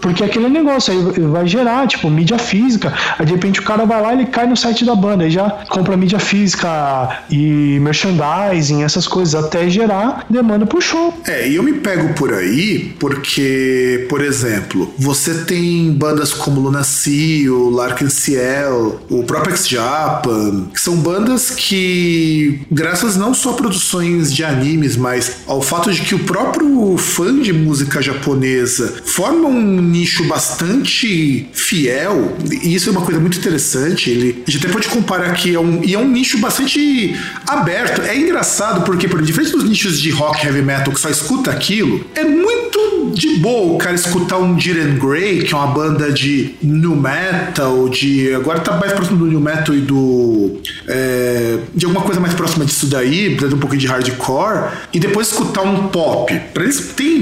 porque 0.00 0.24
aquele 0.24 0.48
negócio 0.48 0.92
aí 0.92 1.20
vai 1.26 1.46
gerar, 1.46 1.86
tipo, 1.86 2.10
mídia 2.10 2.38
física. 2.38 2.92
Aí 3.18 3.26
de 3.26 3.32
repente 3.32 3.60
o 3.60 3.62
cara 3.62 3.84
vai 3.84 4.00
lá 4.00 4.12
ele 4.12 4.26
cai 4.26 4.46
no 4.46 4.56
site 4.56 4.84
da 4.84 4.94
banda, 4.94 5.24
aí 5.24 5.30
já 5.30 5.50
compra 5.68 5.96
mídia 5.96 6.18
física 6.18 7.22
e 7.30 7.78
merchandising, 7.80 8.82
essas 8.82 9.06
coisas, 9.06 9.34
até 9.34 9.68
gerar 9.68 10.26
demanda 10.28 10.66
pro 10.66 10.80
show. 10.80 11.14
É, 11.26 11.48
e 11.48 11.56
eu 11.56 11.62
me 11.62 11.74
pego 11.74 12.14
por 12.14 12.32
aí 12.32 12.94
porque, 12.98 14.06
por 14.08 14.22
exemplo, 14.22 14.92
você 14.98 15.44
tem 15.44 15.92
bandas 15.92 16.32
como 16.32 16.60
Lunacy, 16.60 17.48
o 17.48 17.70
Larkin 17.70 18.08
Ciel, 18.08 19.00
o 19.10 19.22
próprio 19.24 19.56
X-Japan, 19.56 20.66
que 20.72 20.80
são 20.80 20.96
bandas 20.96 21.50
que, 21.50 22.60
graças 22.70 23.16
não 23.16 23.34
só 23.34 23.50
a 23.50 23.54
produções 23.54 24.32
de 24.32 24.44
animes, 24.44 24.96
mas 24.96 25.13
ao 25.46 25.62
fato 25.62 25.92
de 25.92 26.02
que 26.02 26.14
o 26.14 26.20
próprio 26.20 26.96
fã 26.96 27.40
de 27.40 27.52
música 27.52 28.00
japonesa 28.00 29.02
forma 29.04 29.48
um 29.48 29.80
nicho 29.82 30.24
bastante 30.24 31.48
fiel, 31.52 32.36
e 32.50 32.74
isso 32.74 32.88
é 32.88 32.92
uma 32.92 33.02
coisa 33.02 33.20
muito 33.20 33.38
interessante. 33.38 34.10
Ele, 34.10 34.42
a 34.46 34.50
gente 34.50 34.64
até 34.64 34.72
pode 34.72 34.88
comparar 34.88 35.32
que 35.34 35.54
é 35.54 35.60
um, 35.60 35.82
e 35.82 35.94
é 35.94 35.98
um 35.98 36.08
nicho 36.08 36.38
bastante 36.38 37.14
aberto. 37.46 38.02
É 38.02 38.16
engraçado 38.16 38.84
porque, 38.84 39.08
por 39.08 39.22
diferente 39.22 39.52
dos 39.52 39.64
nichos 39.64 40.00
de 40.00 40.10
rock 40.10 40.44
heavy 40.46 40.62
metal 40.62 40.92
que 40.92 41.00
só 41.00 41.08
escuta 41.08 41.50
aquilo, 41.50 42.04
é 42.14 42.24
muito 42.24 43.12
de 43.14 43.36
boa 43.36 43.74
o 43.74 43.78
cara 43.78 43.94
escutar 43.94 44.38
um 44.38 44.58
Jiren 44.58 44.98
Grey, 44.98 45.42
que 45.44 45.54
é 45.54 45.56
uma 45.56 45.68
banda 45.68 46.10
de 46.12 46.54
new 46.62 46.96
metal, 46.96 47.88
de 47.88 48.34
agora 48.34 48.60
tá 48.60 48.76
mais 48.76 48.92
próximo 48.92 49.18
do 49.18 49.26
new 49.26 49.40
metal 49.40 49.74
e 49.74 49.80
do 49.80 50.58
é, 50.88 51.58
de 51.74 51.86
alguma 51.86 52.02
coisa 52.04 52.20
mais 52.20 52.34
próxima 52.34 52.64
disso 52.64 52.86
daí, 52.86 53.36
um 53.52 53.58
pouquinho 53.58 53.80
de 53.80 53.86
hardcore, 53.86 54.70
e 54.92 54.98
depois 55.06 55.28
escutar 55.28 55.62
um 55.62 55.88
pop. 55.88 56.38
Para 56.52 56.64
eles 56.64 56.92
tem, 56.96 57.20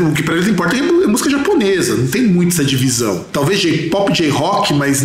o 0.00 0.12
que 0.12 0.22
para 0.22 0.34
eles 0.34 0.48
importa 0.48 0.76
é 0.76 1.06
música 1.06 1.30
japonesa, 1.30 1.96
não 1.96 2.06
tem 2.08 2.22
muito 2.22 2.52
essa 2.52 2.64
divisão. 2.64 3.24
Talvez 3.32 3.60
J-pop, 3.60 4.12
J-rock, 4.12 4.74
mas 4.74 5.02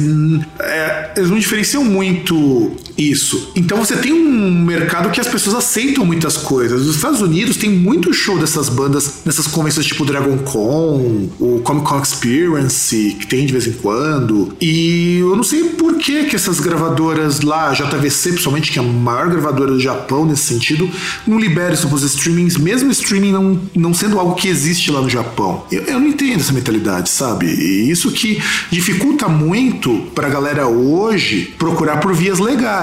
é, 0.60 1.12
eles 1.18 1.30
não 1.30 1.40
diferenciam 1.40 1.84
muito 1.84 2.72
isso. 2.98 3.51
Então 3.55 3.77
você 3.77 3.95
tem 3.95 4.13
um 4.13 4.63
mercado 4.63 5.10
que 5.12 5.19
as 5.19 5.27
pessoas 5.27 5.55
aceitam 5.55 6.05
muitas 6.05 6.38
coisas. 6.38 6.86
Nos 6.86 6.95
Estados 6.95 7.21
Unidos 7.21 7.57
tem 7.57 7.69
muito 7.69 8.13
show 8.13 8.38
dessas 8.38 8.69
bandas 8.69 9.21
nessas 9.25 9.48
convenções 9.48 9.86
tipo 9.86 10.05
Dragon 10.05 10.38
Con, 10.39 11.29
o 11.39 11.62
Comic 11.63 11.86
Con 11.86 12.01
Experience, 12.01 13.15
que 13.19 13.27
tem 13.27 13.45
de 13.45 13.51
vez 13.51 13.67
em 13.67 13.74
quando. 13.74 14.53
E 14.60 15.17
eu 15.19 15.36
não 15.36 15.43
sei 15.43 15.63
por 15.63 15.98
que 15.98 16.25
que 16.25 16.36
essas 16.36 16.60
gravadoras 16.60 17.41
lá, 17.41 17.74
JVC 17.74 18.31
principalmente, 18.31 18.71
que 18.71 18.79
é 18.79 18.81
a 18.81 18.86
maior 18.86 19.29
gravadora 19.29 19.71
do 19.71 19.79
Japão 19.79 20.25
nesse 20.25 20.43
sentido, 20.43 20.89
não 21.25 21.39
libera 21.39 21.74
isso 21.74 21.88
pros 21.88 22.03
streamings, 22.03 22.57
mesmo 22.57 22.91
streaming 22.91 23.31
não, 23.31 23.60
não 23.75 23.93
sendo 23.93 24.19
algo 24.19 24.36
que 24.36 24.48
existe 24.48 24.91
lá 24.91 25.01
no 25.01 25.10
Japão. 25.10 25.65
Eu, 25.71 25.83
eu 25.83 26.00
não 26.00 26.07
entendo 26.07 26.39
essa 26.39 26.53
mentalidade, 26.53 27.10
sabe? 27.10 27.48
E 27.48 27.89
isso 27.89 28.12
que 28.12 28.41
dificulta 28.71 29.27
muito 29.27 30.07
pra 30.15 30.29
galera 30.29 30.67
hoje 30.67 31.53
procurar 31.57 31.98
por 31.98 32.13
vias 32.13 32.39
legais 32.39 32.81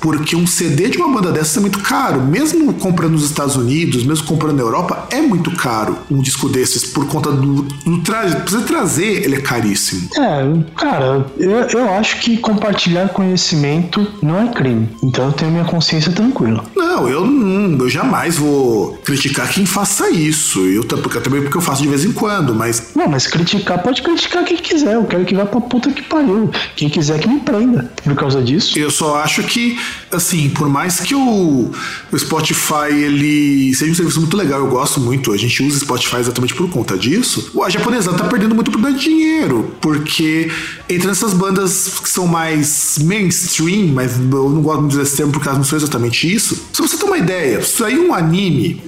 porque 0.00 0.36
um 0.36 0.46
CD 0.46 0.88
de 0.88 0.98
uma 0.98 1.08
banda 1.08 1.32
dessa 1.32 1.58
é 1.58 1.60
muito 1.60 1.80
caro. 1.80 2.20
Mesmo 2.20 2.72
comprando 2.74 3.12
nos 3.12 3.24
Estados 3.24 3.56
Unidos, 3.56 4.04
mesmo 4.04 4.26
comprando 4.26 4.56
na 4.56 4.62
Europa, 4.62 5.06
é 5.10 5.20
muito 5.20 5.50
caro 5.52 5.98
um 6.10 6.20
disco 6.20 6.48
desses 6.48 6.84
por 6.84 7.06
conta 7.06 7.30
do, 7.30 7.62
do 7.62 8.00
você 8.46 8.60
trazer, 8.62 9.24
ele 9.24 9.36
é 9.36 9.40
caríssimo. 9.40 10.08
É, 10.16 10.74
cara, 10.76 11.26
eu, 11.38 11.50
eu 11.50 11.90
acho 11.94 12.20
que 12.20 12.36
compartilhar 12.38 13.08
conhecimento 13.10 14.06
não 14.22 14.40
é 14.42 14.48
crime. 14.48 14.88
Então 15.02 15.26
eu 15.26 15.32
tenho 15.32 15.50
minha 15.50 15.64
consciência 15.64 16.12
tranquila. 16.12 16.64
Não, 16.76 17.08
eu 17.08 17.24
não, 17.24 17.78
eu 17.78 17.88
jamais 17.88 18.36
vou 18.36 18.98
criticar 19.04 19.48
quem 19.48 19.64
faça 19.66 20.10
isso. 20.10 20.60
Eu 20.66 20.84
também 20.84 21.42
porque 21.42 21.56
eu 21.56 21.60
faço 21.60 21.82
de 21.82 21.88
vez 21.88 22.04
em 22.04 22.12
quando, 22.12 22.54
mas 22.54 22.90
Não, 22.94 23.08
mas 23.08 23.26
criticar 23.26 23.82
pode 23.82 24.02
criticar 24.02 24.44
quem 24.44 24.56
quiser. 24.56 24.94
Eu 24.94 25.04
quero 25.04 25.24
que 25.24 25.34
vá 25.34 25.46
pra 25.46 25.60
puta 25.60 25.90
que 25.90 26.02
pariu. 26.02 26.50
Quem 26.76 26.88
quiser 26.88 27.18
que 27.20 27.28
me 27.28 27.40
prenda 27.40 27.90
por 28.02 28.14
causa 28.14 28.42
disso. 28.42 28.78
Eu 28.78 28.90
só 28.90 29.16
acho 29.16 29.39
que, 29.42 29.78
assim, 30.10 30.48
por 30.50 30.68
mais 30.68 31.00
que 31.00 31.14
o, 31.14 31.70
o 32.10 32.18
Spotify 32.18 32.90
ele 32.92 33.74
seja 33.74 33.92
um 33.92 33.94
serviço 33.94 34.20
muito 34.20 34.36
legal, 34.36 34.60
eu 34.60 34.68
gosto 34.68 35.00
muito, 35.00 35.32
a 35.32 35.36
gente 35.36 35.62
usa 35.62 35.80
Spotify 35.80 36.16
exatamente 36.16 36.54
por 36.54 36.68
conta 36.70 36.96
disso, 36.96 37.52
a 37.62 37.68
japonesa 37.68 38.12
tá 38.12 38.24
perdendo 38.24 38.54
muito 38.54 38.70
por 38.70 38.80
dar 38.80 38.92
dinheiro, 38.92 39.74
porque 39.80 40.50
entre 40.90 41.10
essas 41.10 41.32
bandas 41.32 42.00
que 42.02 42.08
são 42.08 42.26
mais 42.26 42.98
mainstream, 43.00 43.88
mas 43.94 44.18
eu 44.18 44.50
não 44.50 44.60
gosto 44.60 44.80
muito 44.80 44.98
desse 44.98 45.16
termo 45.16 45.32
porque 45.32 45.48
elas 45.48 45.58
não 45.58 45.64
são 45.64 45.78
exatamente 45.78 46.32
isso. 46.32 46.60
Se 46.72 46.82
você 46.82 46.96
ter 46.96 47.04
uma 47.04 47.16
ideia, 47.18 47.62
saiu 47.62 48.08
um 48.08 48.14
anime 48.14 48.82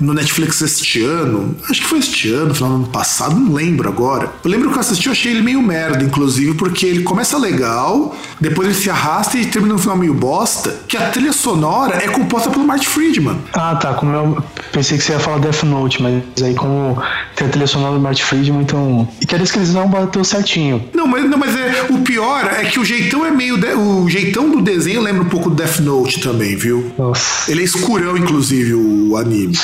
no 0.00 0.12
Netflix 0.12 0.60
este 0.60 1.02
ano, 1.02 1.54
acho 1.70 1.82
que 1.82 1.86
foi 1.86 1.98
este 2.00 2.32
ano, 2.32 2.54
final 2.54 2.70
do 2.70 2.76
ano 2.76 2.86
passado, 2.88 3.36
não 3.36 3.52
lembro 3.52 3.88
agora. 3.88 4.32
Eu 4.42 4.50
lembro 4.50 4.70
que 4.70 4.76
eu 4.76 4.80
assisti, 4.80 5.06
eu 5.06 5.12
achei 5.12 5.32
ele 5.32 5.42
meio 5.42 5.62
merda, 5.62 6.02
inclusive, 6.02 6.54
porque 6.54 6.86
ele 6.86 7.02
começa 7.02 7.38
legal, 7.38 8.16
depois 8.40 8.68
ele 8.68 8.76
se 8.76 8.90
arrasta 8.90 9.38
e 9.38 9.46
termina 9.46 9.74
no 9.74 9.80
final 9.80 9.96
meio 9.96 10.14
bosta, 10.14 10.74
que 10.88 10.96
a 10.96 11.10
trilha 11.10 11.32
sonora 11.32 11.96
é 12.02 12.08
composta 12.08 12.50
pelo 12.50 12.66
Martin 12.66 12.86
Friedman. 12.86 13.38
Ah, 13.52 13.76
tá. 13.76 13.94
Como 13.94 14.12
eu 14.12 14.44
pensei 14.72 14.98
que 14.98 15.04
você 15.04 15.12
ia 15.12 15.20
falar 15.20 15.38
Death 15.38 15.62
Note, 15.62 16.02
mas 16.02 16.22
aí 16.42 16.54
como 16.54 17.00
tem 17.36 17.46
a 17.46 17.50
trilha 17.50 17.66
sonora 17.66 17.94
do 17.94 18.00
Martin 18.00 18.22
Friedman, 18.22 18.62
então. 18.62 19.08
E 19.20 19.26
quer 19.26 19.38
dizer 19.38 19.52
que 19.52 19.58
eles 19.58 19.72
não 19.72 19.88
bateu 19.88 20.24
certinho. 20.24 20.82
Não, 20.92 21.06
mas, 21.06 21.28
não, 21.28 21.43
mas 21.44 21.56
é, 21.56 21.86
o 21.90 21.98
pior 21.98 22.46
é 22.46 22.64
que 22.64 22.80
o 22.80 22.84
jeitão 22.84 23.24
é 23.24 23.30
meio. 23.30 23.58
De, 23.58 23.74
o 23.74 24.08
jeitão 24.08 24.50
do 24.50 24.62
desenho 24.62 25.02
lembra 25.02 25.22
um 25.22 25.28
pouco 25.28 25.50
do 25.50 25.56
Death 25.56 25.80
Note 25.80 26.20
também, 26.20 26.56
viu? 26.56 26.92
Nossa. 26.96 27.50
Ele 27.50 27.60
é 27.60 27.64
escurão, 27.64 28.16
inclusive, 28.16 28.74
o 28.74 29.16
anime. 29.16 29.58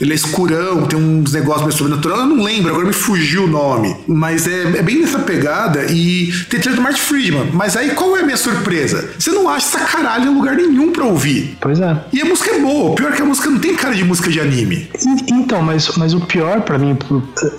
Ele 0.00 0.12
é 0.12 0.14
escurão, 0.16 0.86
tem 0.86 0.98
uns 0.98 1.32
negócios 1.32 1.62
meio 1.66 1.76
sobrenatural. 1.76 2.20
Eu 2.20 2.26
não 2.26 2.42
lembro, 2.44 2.70
agora 2.70 2.86
me 2.86 2.92
fugiu 2.92 3.44
o 3.44 3.46
nome. 3.46 3.94
Mas 4.06 4.46
é, 4.46 4.62
é 4.78 4.82
bem 4.82 5.00
nessa 5.00 5.18
pegada 5.20 5.84
e 5.90 6.32
tem 6.48 6.58
trilha 6.60 6.76
do 6.76 6.82
Martin 6.82 7.00
Friedman. 7.00 7.50
Mas 7.52 7.76
aí 7.76 7.90
qual 7.90 8.16
é 8.16 8.20
a 8.20 8.24
minha 8.24 8.36
surpresa? 8.36 9.10
Você 9.18 9.30
não 9.30 9.48
acha 9.48 9.66
essa 9.78 9.84
caralho 9.86 10.30
em 10.30 10.34
lugar 10.34 10.56
nenhum 10.56 10.92
pra 10.92 11.04
ouvir. 11.04 11.56
Pois 11.60 11.80
é. 11.80 11.96
E 12.12 12.20
a 12.20 12.24
música 12.24 12.50
é 12.50 12.58
boa. 12.60 12.92
O 12.92 12.94
pior 12.94 13.12
é 13.12 13.16
que 13.16 13.22
a 13.22 13.24
música 13.26 13.50
não 13.50 13.58
tem 13.58 13.74
cara 13.74 13.94
de 13.94 14.04
música 14.04 14.30
de 14.30 14.40
anime. 14.40 14.88
E- 15.04 15.32
Então, 15.40 15.62
mas, 15.62 15.88
mas 15.96 16.14
o 16.14 16.20
pior 16.20 16.60
pra 16.62 16.78
mim, 16.78 16.96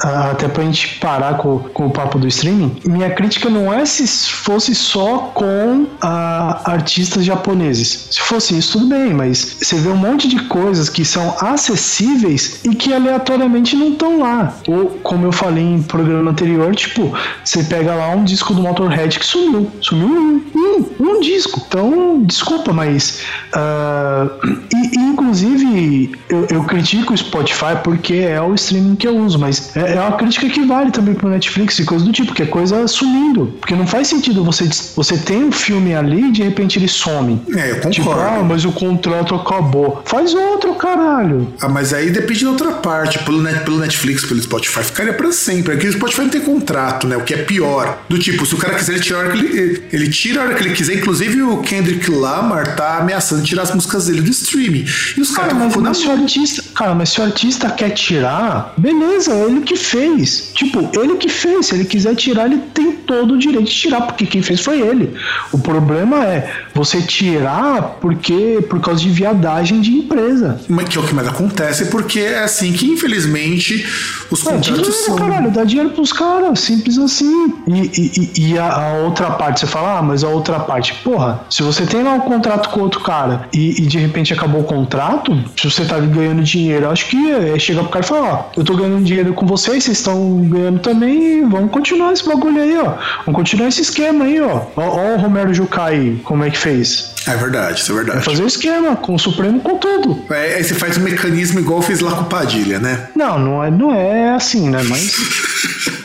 a- 0.01 0.31
até 0.31 0.47
pra 0.47 0.63
gente 0.63 0.97
parar 0.99 1.35
com, 1.37 1.59
com 1.59 1.87
o 1.87 1.91
papo 1.91 2.17
do 2.17 2.27
streaming, 2.27 2.75
minha 2.85 3.09
crítica 3.09 3.49
não 3.49 3.71
é 3.73 3.85
se 3.85 4.07
fosse 4.31 4.73
só 4.75 5.31
com 5.33 5.87
ah, 6.01 6.61
artistas 6.65 7.25
japoneses. 7.25 8.07
Se 8.11 8.21
fosse 8.21 8.57
isso, 8.57 8.73
tudo 8.73 8.87
bem, 8.87 9.13
mas 9.13 9.57
você 9.61 9.75
vê 9.75 9.89
um 9.89 9.95
monte 9.97 10.27
de 10.27 10.39
coisas 10.43 10.89
que 10.89 11.03
são 11.03 11.35
acessíveis 11.39 12.30
e 12.63 12.75
que 12.75 12.93
aleatoriamente 12.93 13.75
não 13.75 13.89
estão 13.89 14.19
lá. 14.19 14.55
Ou, 14.67 14.99
como 15.03 15.25
eu 15.25 15.31
falei 15.31 15.63
em 15.63 15.81
programa 15.81 16.31
anterior, 16.31 16.75
tipo, 16.75 17.11
você 17.43 17.63
pega 17.63 17.93
lá 17.93 18.09
um 18.09 18.23
disco 18.23 18.53
do 18.53 18.61
Motorhead 18.61 19.19
que 19.19 19.25
sumiu. 19.25 19.69
Sumiu 19.81 20.07
um, 20.07 20.41
um, 20.55 20.85
um 20.99 21.19
disco. 21.19 21.61
Então, 21.67 22.21
desculpa, 22.23 22.73
mas. 22.73 23.19
ah, 23.53 24.27
e, 24.73 24.97
e, 24.97 24.99
inclusive, 24.99 26.11
eu, 26.29 26.47
eu 26.49 26.63
critico 26.63 27.13
o 27.13 27.17
Spotify 27.17 27.75
porque 27.83 28.15
é 28.15 28.41
o 28.41 28.53
streaming 28.55 28.95
que 28.95 29.07
eu 29.07 29.17
uso, 29.17 29.39
mas 29.39 29.75
é, 29.75 29.95
é 29.95 29.99
uma 29.99 30.13
crítica 30.13 30.49
que 30.49 30.61
vale 30.65 30.91
também 30.91 31.13
pro 31.13 31.29
Netflix 31.29 31.79
e 31.79 31.85
coisa 31.85 32.05
do 32.05 32.11
tipo, 32.11 32.33
que 32.33 32.43
é 32.43 32.45
coisa 32.45 32.87
sumindo. 32.87 33.53
Porque 33.59 33.75
não 33.75 33.87
faz 33.87 34.07
sentido 34.07 34.43
você, 34.43 34.69
você 34.95 35.17
tem 35.17 35.43
um 35.43 35.51
filme 35.51 35.93
ali 35.93 36.29
e 36.29 36.31
de 36.31 36.43
repente 36.43 36.79
ele 36.79 36.87
some. 36.87 37.41
É, 37.55 37.71
eu 37.71 37.75
concordo. 37.75 37.91
Tipo, 37.91 38.11
ah, 38.11 38.43
mas 38.43 38.65
o 38.65 38.71
contrato 38.71 39.35
acabou. 39.35 40.01
Faz 40.05 40.33
outro, 40.33 40.75
caralho. 40.75 41.53
Ah, 41.61 41.69
mas 41.69 41.93
aí 41.93 42.11
depende 42.21 42.43
da 42.43 42.51
outra 42.51 42.71
parte. 42.73 43.19
Pelo, 43.19 43.41
net, 43.41 43.63
pelo 43.63 43.77
Netflix, 43.79 44.25
pelo 44.25 44.41
Spotify, 44.41 44.83
ficaria 44.83 45.13
pra 45.13 45.31
sempre. 45.31 45.73
Aqui 45.73 45.87
o 45.87 45.93
Spotify 45.93 46.21
não 46.21 46.29
tem 46.29 46.41
contrato, 46.41 47.07
né? 47.07 47.17
O 47.17 47.23
que 47.23 47.33
é 47.33 47.37
pior. 47.37 48.03
Do 48.09 48.17
tipo, 48.17 48.45
se 48.45 48.55
o 48.55 48.57
cara 48.57 48.75
quiser, 48.75 48.93
ele 48.93 49.01
tira 49.01 49.17
a 49.17 49.19
hora 49.21 49.31
que 49.31 49.37
ele, 49.37 49.83
ele 49.91 50.09
tira 50.09 50.41
a 50.41 50.45
hora 50.45 50.55
que 50.55 50.63
ele 50.63 50.75
quiser. 50.75 50.95
Inclusive, 50.95 51.41
o 51.41 51.57
Kendrick 51.57 52.09
Lamar 52.09 52.75
tá 52.75 52.97
ameaçando 52.97 53.43
tirar 53.43 53.63
as 53.63 53.73
músicas 53.73 54.05
dele 54.05 54.21
do 54.21 54.29
streaming. 54.29 54.85
E 55.17 55.21
os 55.21 55.31
Cara, 55.31 55.49
caras 55.49 55.67
estão 55.67 55.81
mas 55.81 55.97
se 55.97 56.07
o 56.07 56.11
artista, 56.11 56.63
cara, 56.75 56.95
mas 56.95 57.09
se 57.09 57.19
o 57.19 57.23
artista 57.23 57.69
quer 57.69 57.89
tirar, 57.91 58.73
beleza, 58.77 59.33
é 59.33 59.45
ele 59.45 59.61
que 59.61 59.75
fez. 59.75 60.51
Tipo, 60.53 60.89
ele 60.99 61.15
que 61.15 61.29
fez. 61.29 61.67
Se 61.67 61.75
ele 61.75 61.85
quiser 61.85 62.15
tirar, 62.15 62.45
ele 62.45 62.61
tem 62.73 62.91
todo 62.91 63.33
o 63.33 63.37
direito 63.37 63.65
de 63.65 63.73
tirar, 63.73 64.01
porque 64.01 64.25
quem 64.25 64.41
fez 64.41 64.61
foi 64.61 64.79
ele. 64.81 65.13
O 65.51 65.57
problema 65.57 66.25
é 66.25 66.51
você 66.73 67.01
tirar 67.01 67.97
porque 68.01 68.59
por 68.69 68.79
causa 68.79 69.01
de 69.01 69.09
viadagem 69.09 69.81
de 69.81 69.91
empresa. 69.91 70.59
Mas 70.69 70.87
Que 70.89 70.97
é 70.97 71.01
o 71.01 71.03
que 71.05 71.13
mais 71.13 71.27
acontece, 71.27 71.85
porque 71.85 72.19
é 72.19 72.43
assim 72.43 72.71
que, 72.73 72.85
infelizmente, 72.85 73.85
os 74.29 74.41
É, 74.41 74.51
contratos 74.51 74.65
dinheiro, 74.65 74.91
são. 74.93 75.15
caralho, 75.15 75.51
dá 75.51 75.63
dinheiro 75.63 75.89
pros 75.91 76.11
caras, 76.13 76.59
simples 76.59 76.97
assim. 76.97 77.53
E, 77.67 77.79
e- 77.81 78.51
e- 78.51 78.57
a, 78.57 78.65
a 78.73 78.93
outra 79.05 79.31
parte, 79.31 79.59
você 79.61 79.67
fala, 79.67 79.99
ah, 79.99 80.01
mas 80.01 80.23
a 80.23 80.27
outra 80.29 80.59
parte, 80.59 80.93
porra, 81.03 81.41
se 81.49 81.63
você 81.63 81.85
tem 81.85 82.03
lá 82.03 82.13
um 82.13 82.19
contrato 82.21 82.69
com 82.69 82.81
outro 82.81 82.99
cara 83.01 83.47
e, 83.53 83.81
e 83.81 83.85
de 83.85 83.97
repente 83.97 84.33
acabou 84.33 84.61
o 84.61 84.63
contrato, 84.63 85.37
se 85.57 85.69
você 85.69 85.85
tá 85.85 85.99
ganhando 85.99 86.43
dinheiro, 86.43 86.89
acho 86.89 87.07
que 87.07 87.31
é 87.31 87.57
chegar 87.59 87.81
pro 87.83 87.89
cara 87.91 88.05
e 88.05 88.07
falar, 88.07 88.31
ó, 88.33 88.45
eu 88.57 88.63
tô 88.63 88.75
ganhando 88.75 89.03
dinheiro 89.03 89.33
com 89.33 89.45
vocês, 89.45 89.83
vocês 89.83 89.97
estão 89.97 90.41
ganhando 90.49 90.79
também, 90.79 91.47
vamos 91.47 91.71
continuar 91.71 92.11
esse 92.13 92.25
bagulho 92.27 92.61
aí, 92.61 92.77
ó. 92.77 92.93
Vamos 93.25 93.35
continuar 93.39 93.67
esse 93.69 93.81
esquema 93.81 94.25
aí, 94.25 94.39
ó. 94.41 94.61
Ó, 94.75 94.81
ó 94.81 95.15
o 95.15 95.17
Romero 95.17 95.53
Jucá 95.53 95.85
aí, 95.85 96.19
como 96.23 96.43
é 96.43 96.49
que 96.49 96.57
fez. 96.61 97.11
É 97.27 97.35
verdade, 97.35 97.81
isso 97.81 97.91
é 97.91 97.95
É 97.95 97.97
verdade. 97.97 98.25
fazer 98.25 98.43
o 98.43 98.47
esquema 98.47 98.95
com 98.95 99.15
o 99.15 99.19
Supremo 99.19 99.59
com 99.59 99.77
tudo. 99.77 100.23
É, 100.29 100.55
aí 100.55 100.63
você 100.63 100.73
faz 100.73 100.97
um 100.97 101.01
mecanismo 101.01 101.59
igual 101.59 101.81
fez 101.81 101.99
lá 101.99 102.11
com 102.11 102.21
o 102.21 102.25
Padilha, 102.25 102.79
né? 102.79 103.09
Não, 103.15 103.37
não 103.37 103.63
é, 103.63 103.69
não 103.71 103.93
é 103.93 104.33
assim, 104.33 104.69
né? 104.69 104.81
Mas 104.83 105.15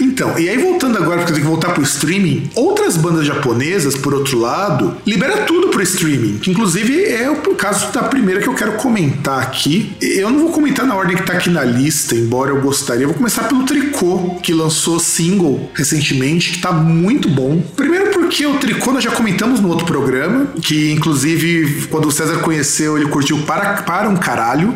Então, 0.00 0.38
e 0.38 0.48
aí 0.48 0.56
voltando 0.56 0.96
agora, 0.96 1.18
porque 1.18 1.32
eu 1.32 1.34
tenho 1.36 1.46
que 1.46 1.50
voltar 1.50 1.70
pro 1.74 1.82
streaming, 1.82 2.50
outras 2.54 2.96
bandas 2.96 3.26
japonesas, 3.26 3.96
por 3.96 4.14
outro 4.14 4.38
lado, 4.38 4.96
libera 5.04 5.38
tudo 5.38 5.68
pro 5.68 5.82
streaming, 5.82 6.38
que 6.38 6.50
inclusive 6.50 7.04
é 7.04 7.28
o 7.30 7.36
caso 7.54 7.92
da 7.92 8.02
primeira 8.04 8.40
que 8.40 8.48
eu 8.48 8.54
quero 8.54 8.72
comentar 8.72 9.40
aqui. 9.42 9.92
Eu 10.00 10.30
não 10.30 10.40
vou 10.40 10.50
comentar 10.50 10.86
na 10.86 10.94
ordem 10.94 11.16
que 11.16 11.24
tá 11.24 11.32
aqui 11.32 11.50
na 11.50 11.64
lista, 11.64 12.14
embora 12.14 12.50
eu 12.50 12.60
gostaria. 12.60 13.04
Eu 13.04 13.08
vou 13.08 13.16
começar 13.16 13.44
pelo 13.44 13.64
Tricô, 13.64 14.36
que 14.42 14.52
lançou 14.52 15.00
single 15.00 15.68
recentemente, 15.74 16.52
que 16.52 16.58
tá 16.58 16.72
muito 16.72 17.28
bom. 17.28 17.60
Primeiro 17.76 18.07
porque 18.28 18.46
o 18.46 18.58
Tricô 18.58 18.92
nós 18.92 19.02
já 19.02 19.10
comentamos 19.10 19.58
no 19.58 19.68
outro 19.68 19.86
programa, 19.86 20.48
que 20.62 20.92
inclusive 20.92 21.86
quando 21.86 22.08
o 22.08 22.12
César 22.12 22.40
conheceu, 22.40 22.98
ele 22.98 23.08
curtiu 23.08 23.38
para, 23.44 23.82
para 23.84 24.06
um 24.06 24.16
caralho. 24.16 24.74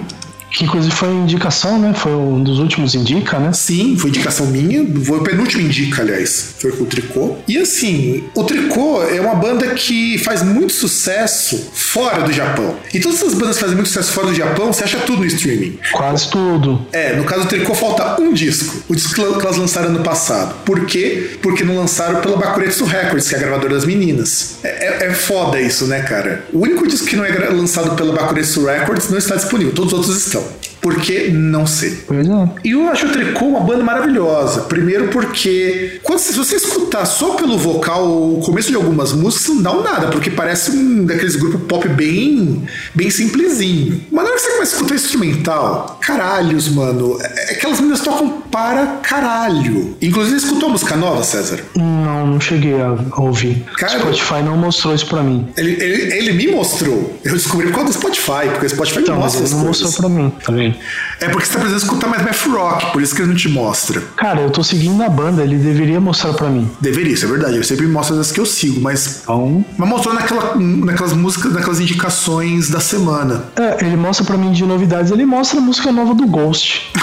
Que 0.53 0.65
inclusive 0.65 0.95
foi 0.95 1.09
indicação, 1.09 1.79
né? 1.79 1.95
Foi 1.95 2.13
um 2.13 2.43
dos 2.43 2.59
últimos 2.59 2.95
indica, 2.95 3.39
né? 3.39 3.53
Sim, 3.53 3.97
foi 3.97 4.11
indicação 4.11 4.47
minha. 4.47 4.87
Foi 5.05 5.19
o 5.19 5.23
penúltimo 5.23 5.63
indica, 5.63 6.03
aliás. 6.03 6.55
Foi 6.59 6.73
com 6.73 6.85
o 6.85 6.87
Tricô. 6.87 7.37
E 7.49 7.59
assim, 7.59 8.25
o 8.35 8.45
Tricô 8.45 9.03
é 9.03 9.21
uma 9.21 9.35
banda 9.35 9.67
que 9.75 10.19
faz 10.19 10.43
muito 10.43 10.73
sucesso 10.73 11.71
fora 11.73 12.23
do 12.23 12.33
Japão. 12.33 12.77
E 12.93 13.01
todas 13.01 13.19
essas 13.19 13.35
bandas 13.35 13.57
que 13.57 13.63
fazem 13.63 13.77
muito 13.77 13.89
sucesso 13.89 14.13
fora 14.13 14.29
do 14.29 14.35
Japão, 14.35 14.73
você 14.73 14.85
acha 14.85 14.99
tudo 15.01 15.21
no 15.21 15.27
streaming. 15.27 15.79
Quase 15.93 16.31
tudo. 16.31 16.87
É, 16.93 17.17
no 17.17 17.25
caso 17.25 17.43
do 17.43 17.49
Tricô 17.49 17.75
falta 17.75 18.21
um 18.21 18.33
disco. 18.33 18.83
O 18.89 18.95
disco 18.95 19.15
que 19.15 19.21
elas 19.21 19.57
lançaram 19.57 19.89
ano 19.89 20.03
passado. 20.03 20.55
Por 20.65 20.85
quê? 20.85 21.39
Porque 21.41 21.65
não 21.65 21.77
lançaram 21.77 22.21
pela 22.21 22.37
Bakuretsu 22.37 22.85
Records, 22.85 23.29
que 23.29 23.35
é 23.35 23.39
a 23.39 23.41
gravadora 23.41 23.75
das 23.75 23.85
meninas. 23.85 24.57
É, 24.63 25.05
é, 25.05 25.07
é 25.07 25.15
foda 25.15 25.61
isso, 25.61 25.87
né, 25.87 26.03
cara? 26.03 26.45
O 26.53 26.61
único 26.61 26.87
disco 26.87 27.07
que 27.07 27.17
não 27.17 27.25
é 27.25 27.31
lançado 27.49 27.97
pela 27.97 28.13
Bakuretsu 28.13 28.67
Records 28.67 29.09
não 29.09 29.19
está 29.19 29.37
disponível. 29.37 29.73
Todos 29.73 29.93
os 29.93 29.99
outros 29.99 30.27
estão. 30.27 30.42
Por 30.43 30.72
que? 31.01 31.29
Não 31.31 31.67
sei. 31.67 32.03
Pois 32.07 32.27
é. 32.29 32.49
E 32.65 32.71
eu 32.73 32.89
acho 32.89 33.07
o 33.07 33.11
Tricô 33.11 33.47
uma 33.47 33.61
banda 33.61 33.85
maravilhosa. 33.85 34.63
Primeiro 34.63 35.09
porque 35.09 36.01
quando 36.03 36.19
se 36.19 36.33
você 36.33 36.57
escutar 36.57 37.05
só 37.07 37.35
pelo 37.35 37.57
vocal 37.59 38.07
o 38.07 38.41
começo 38.45 38.69
de 38.71 38.77
algumas 38.77 39.13
músicas, 39.13 39.49
não 39.55 39.63
dá 39.63 39.73
um 39.73 39.83
nada, 39.83 40.09
porque 40.09 40.31
parece 40.31 40.73
um 40.73 41.05
daqueles 41.05 41.37
grupos 41.37 41.61
pop 41.69 41.89
bem 41.89 42.65
bem 42.95 43.11
simplesinho. 43.11 44.01
Mas 44.11 44.25
na 44.25 44.31
hora 44.31 44.39
que 44.39 44.43
você 44.47 44.53
começa 44.53 44.73
a 44.73 44.77
escutar 44.77 44.95
instrumental, 44.95 45.99
caralhos, 46.01 46.69
mano, 46.69 47.19
é 47.23 47.53
aquelas 47.53 47.79
meninas 47.79 48.01
tocam 48.01 48.43
para 48.51 48.87
caralho. 49.03 49.97
Inclusive, 50.03 50.39
você 50.41 50.47
escutou 50.47 50.69
a 50.69 50.73
música 50.73 50.97
nova, 50.97 51.23
César? 51.23 51.61
Não, 51.77 52.27
não 52.27 52.41
cheguei 52.41 52.75
a 52.81 52.97
ouvir. 53.21 53.65
Cara- 53.79 53.99
Spotify 53.99 54.43
não 54.45 54.57
mostrou 54.57 54.95
isso 54.95 55.07
pra 55.07 55.23
mim. 55.23 55.49
Ele, 55.57 55.73
ele, 55.83 56.13
ele 56.15 56.33
me 56.33 56.49
mostrou. 56.53 57.19
Eu 57.25 57.33
descobri 57.33 57.67
por 57.69 57.75
causa 57.77 57.91
do 57.91 57.95
Spotify, 57.95 58.49
porque 58.51 58.67
o 58.67 58.71
Spotify 58.71 59.01
Então, 59.01 59.17
mostra 59.17 59.39
ele 59.41 59.47
as 59.47 59.53
não 59.53 59.65
coisas. 59.65 59.83
mostrou 59.83 60.11
pra 60.11 60.23
mim, 60.23 60.33
tá 60.45 60.53
vendo? 60.53 60.72
É 61.21 61.29
porque 61.29 61.47
você 61.47 61.53
tá 61.53 61.61
precisando 61.61 61.83
escutar 61.83 62.07
mais 62.09 62.23
math 62.23 62.47
rock, 62.47 62.93
por 62.93 63.03
isso 63.03 63.15
que 63.15 63.23
ele 63.23 63.29
não 63.31 63.37
te 63.37 63.49
mostra. 63.49 64.03
Cara, 64.17 64.41
eu 64.41 64.51
tô 64.51 64.63
seguindo 64.65 65.03
a 65.03 65.09
banda, 65.09 65.43
ele 65.43 65.57
deveria 65.57 66.01
mostrar 66.01 66.33
pra 66.35 66.49
mim. 66.49 66.71
Deveria, 66.81 67.13
isso 67.15 67.25
é 67.25 67.29
verdade. 67.29 67.57
Eu 67.57 67.65
sempre 67.65 67.87
mostro 67.87 68.19
as 68.19 68.33
que 68.33 68.41
eu 68.41 68.47
sigo, 68.47 68.81
mas 68.81 69.21
Então, 69.23 69.65
Mas 69.79 69.89
mostrou 69.89 70.15
naquela, 70.15 70.55
naquelas 70.57 71.13
músicas, 71.13 71.53
naquelas 71.53 71.81
indicações 71.81 72.69
da 72.69 72.81
semana. 72.81 73.45
é, 73.57 73.85
ele 73.85 73.97
mostra 73.97 74.25
pra 74.25 74.37
mim 74.37 74.53
de 74.53 74.65
novidades, 74.65 75.11
ele 75.13 75.25
mostra 75.27 75.59
a 75.59 75.63
música 75.63 75.91
nova 75.93 76.15
do 76.15 76.27
Ghost. 76.27 76.91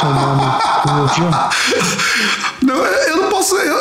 Tomando? 0.00 0.44
Não, 2.62 2.84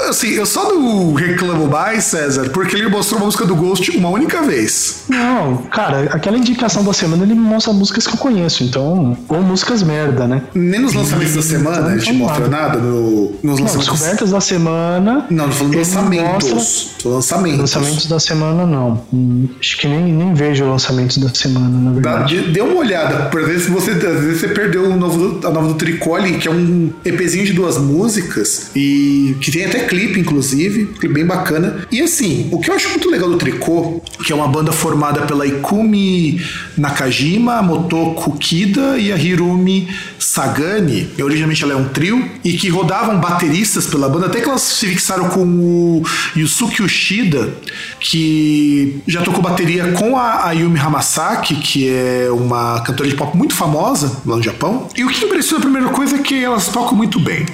assim, 0.10 0.30
eu 0.30 0.46
só 0.46 0.74
não 0.74 1.14
reclamo 1.14 1.68
mais, 1.68 2.04
César, 2.06 2.50
porque 2.50 2.76
ele 2.76 2.88
mostrou 2.90 3.20
uma 3.20 3.26
música 3.26 3.46
do 3.46 3.56
Ghost 3.56 3.92
uma 3.96 4.10
única 4.10 4.42
vez. 4.42 5.04
Não, 5.10 5.58
cara, 5.72 6.10
aquela 6.12 6.38
indicação 6.38 6.84
da 6.84 6.94
semana 6.94 7.24
ele 7.24 7.34
mostra 7.36 7.74
músicas 7.74 8.08
que 8.08 8.14
eu 8.14 8.18
conheço, 8.18 8.64
então. 8.64 9.18
Ou 9.30 9.42
músicas 9.42 9.84
merda, 9.84 10.28
né? 10.28 10.44
Nem 10.54 10.80
nos 10.80 10.94
lançamentos 10.94 11.36
da 11.36 11.42
semana 11.42 11.92
ele 11.92 12.02
te 12.02 12.12
não 12.14 12.20
mostra 12.20 12.48
nada 12.48 12.80
no, 12.80 13.32
nos 13.32 13.34
Não, 13.44 13.52
lançamentos. 13.52 13.88
descobertas 13.90 14.32
da 14.32 14.42
semana. 14.42 15.26
Não, 15.30 15.46
tô 15.50 15.52
falando 15.56 15.76
lançamentos. 15.78 16.50
mostra- 16.52 17.10
lançamentos. 17.10 17.60
Lançamentos 17.60 18.06
da 18.08 18.20
semana, 18.20 18.66
não. 18.66 19.02
Hum, 19.14 19.48
Acho 19.60 19.78
que 19.78 19.88
nem, 19.88 20.12
nem 20.14 20.34
vejo 20.34 20.66
lançamentos 20.66 21.18
da 21.18 21.30
semana, 21.34 21.70
na 21.70 22.00
Dá, 22.00 22.18
verdade. 22.24 22.42
dê 22.42 22.52
dê 22.52 22.62
uma 22.62 22.76
olhada, 22.80 23.26
por 23.30 23.44
vezes 23.46 23.68
você, 23.68 23.92
às 23.92 23.98
vezes 24.24 24.40
você 24.40 24.48
perdeu 24.50 24.86
o 24.90 24.96
novo, 24.96 25.40
a 25.46 25.50
nova 25.50 25.68
do 25.70 25.74
Tricoli, 25.76 26.38
que 26.38 26.48
é 26.48 26.52
um 26.52 26.92
EPzinho 27.04 27.46
de 27.46 27.54
duas 27.54 27.78
músicas, 27.78 28.68
e 28.76 29.36
que 29.42 29.52
tem 29.52 29.66
até 29.66 29.80
clipe, 29.94 30.20
inclusive, 30.20 30.86
clipe 31.00 31.14
bem 31.14 31.26
bacana. 31.26 31.88
E 31.92 32.02
assim, 32.02 32.50
o 32.52 32.60
que 32.60 32.70
eu 32.70 32.76
acho 32.76 32.90
muito 32.90 33.10
legal 33.10 33.30
do 33.30 33.38
Tricô, 33.38 34.02
que 34.26 34.32
é 34.32 34.36
uma 34.36 34.48
banda 34.48 34.72
formada 34.72 35.22
pela 35.22 35.46
Ikumi 35.46 36.42
Nakajima, 36.76 37.62
Motoko 37.62 38.36
Kida 38.38 38.98
e 38.98 39.12
a 39.12 39.18
Hirumi 39.18 39.88
Sagani, 40.18 41.10
originalmente 41.22 41.64
ela 41.64 41.74
é 41.74 41.76
um 41.76 41.90
trio, 41.90 42.28
e 42.44 42.54
que 42.54 42.70
rodavam 42.70 43.20
bateristas 43.20 43.86
pela 43.86 44.10
banda, 44.10 44.26
até 44.26 44.42
que 44.42 44.50
elas 44.50 44.62
se 44.62 44.88
fixaram 44.88 45.30
com 45.30 45.44
o 45.44 46.04
Yusuke 46.36 46.82
Ushida, 46.82 47.54
que 48.00 49.02
já 49.06 49.22
tocou 49.22 49.42
bateria 49.42 49.92
com 49.92 50.18
a 50.18 50.48
Ayumi 50.48 50.80
Hamasaki, 50.80 51.56
que 51.56 51.88
é 51.88 52.30
uma 52.32 52.82
cantora 52.82 53.08
de 53.08 53.16
pop 53.16 53.38
muito 53.38 53.54
famosa 53.54 54.22
lá 54.26 54.38
no 54.38 54.42
Japão. 54.42 54.88
E 54.96 55.04
o 55.04 55.08
que 55.08 55.26
impressiona 55.26 55.60
a 55.60 55.62
primeira 55.62 55.90
coisa 55.90 56.16
é 56.16 56.20
que 56.20 56.44
elas 56.44 56.68
tocam 56.70 56.96
muito 56.96 57.20
bem. 57.20 57.46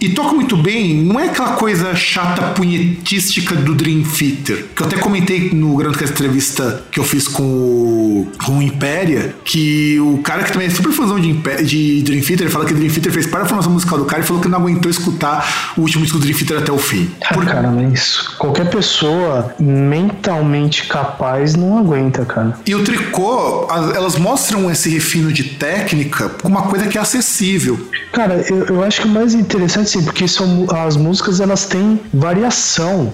E 0.00 0.10
tocam 0.10 0.34
muito 0.34 0.56
bem, 0.56 1.02
não 1.02 1.18
é 1.18 1.28
aquela 1.28 1.52
coisa 1.52 1.69
chata 1.94 2.42
punhetística 2.54 3.54
do 3.54 3.74
Dream 3.74 4.02
Theater, 4.02 4.66
que 4.74 4.82
eu 4.82 4.86
até 4.86 4.96
comentei 4.96 5.50
no 5.52 5.76
grande 5.76 6.02
entrevista 6.04 6.82
que 6.90 6.98
eu 7.00 7.04
fiz 7.04 7.26
com 7.28 7.42
o, 7.42 8.28
com 8.44 8.58
o 8.58 8.62
Impéria, 8.62 9.34
que 9.44 9.98
o 10.00 10.18
cara 10.18 10.42
que 10.42 10.52
também 10.52 10.66
é 10.68 10.70
super 10.70 10.92
fãzão 10.92 11.18
de, 11.20 11.32
de 11.64 12.02
Dream 12.02 12.20
Theater, 12.22 12.42
ele 12.46 12.50
fala 12.50 12.64
que 12.64 12.74
Dream 12.74 12.90
Theater 12.90 13.12
fez 13.12 13.26
para 13.26 13.42
a 13.42 13.46
formação 13.46 13.72
musical 13.72 13.98
do 13.98 14.04
cara 14.04 14.22
e 14.22 14.26
falou 14.26 14.42
que 14.42 14.48
não 14.48 14.58
aguentou 14.58 14.90
escutar 14.90 15.72
o 15.76 15.82
último 15.82 16.02
disco 16.04 16.18
do 16.18 16.24
Dream 16.24 16.36
Theater 16.38 16.58
até 16.58 16.72
o 16.72 16.78
fim. 16.78 17.10
Ah, 17.24 17.36
cara, 17.44 17.70
mas 17.70 18.18
qualquer 18.38 18.68
pessoa 18.70 19.54
mentalmente 19.58 20.86
capaz 20.86 21.54
não 21.54 21.78
aguenta, 21.78 22.24
cara. 22.24 22.54
E 22.66 22.74
o 22.74 22.82
tricô, 22.84 23.66
as- 23.70 23.94
elas 23.94 24.16
mostram 24.16 24.70
esse 24.70 24.88
refino 24.88 25.32
de 25.32 25.44
técnica 25.44 26.28
com 26.28 26.48
uma 26.48 26.62
coisa 26.62 26.86
que 26.86 26.96
é 26.96 27.00
acessível. 27.00 27.78
Cara, 28.12 28.44
eu, 28.48 28.64
eu 28.66 28.82
acho 28.84 29.02
que 29.02 29.06
o 29.06 29.10
mais 29.10 29.34
interessante, 29.34 29.90
sim, 29.90 30.02
porque 30.02 30.26
são, 30.26 30.66
as 30.70 30.96
músicas 30.96 31.40
elas 31.40 31.59
têm 31.64 32.00
variação. 32.12 33.12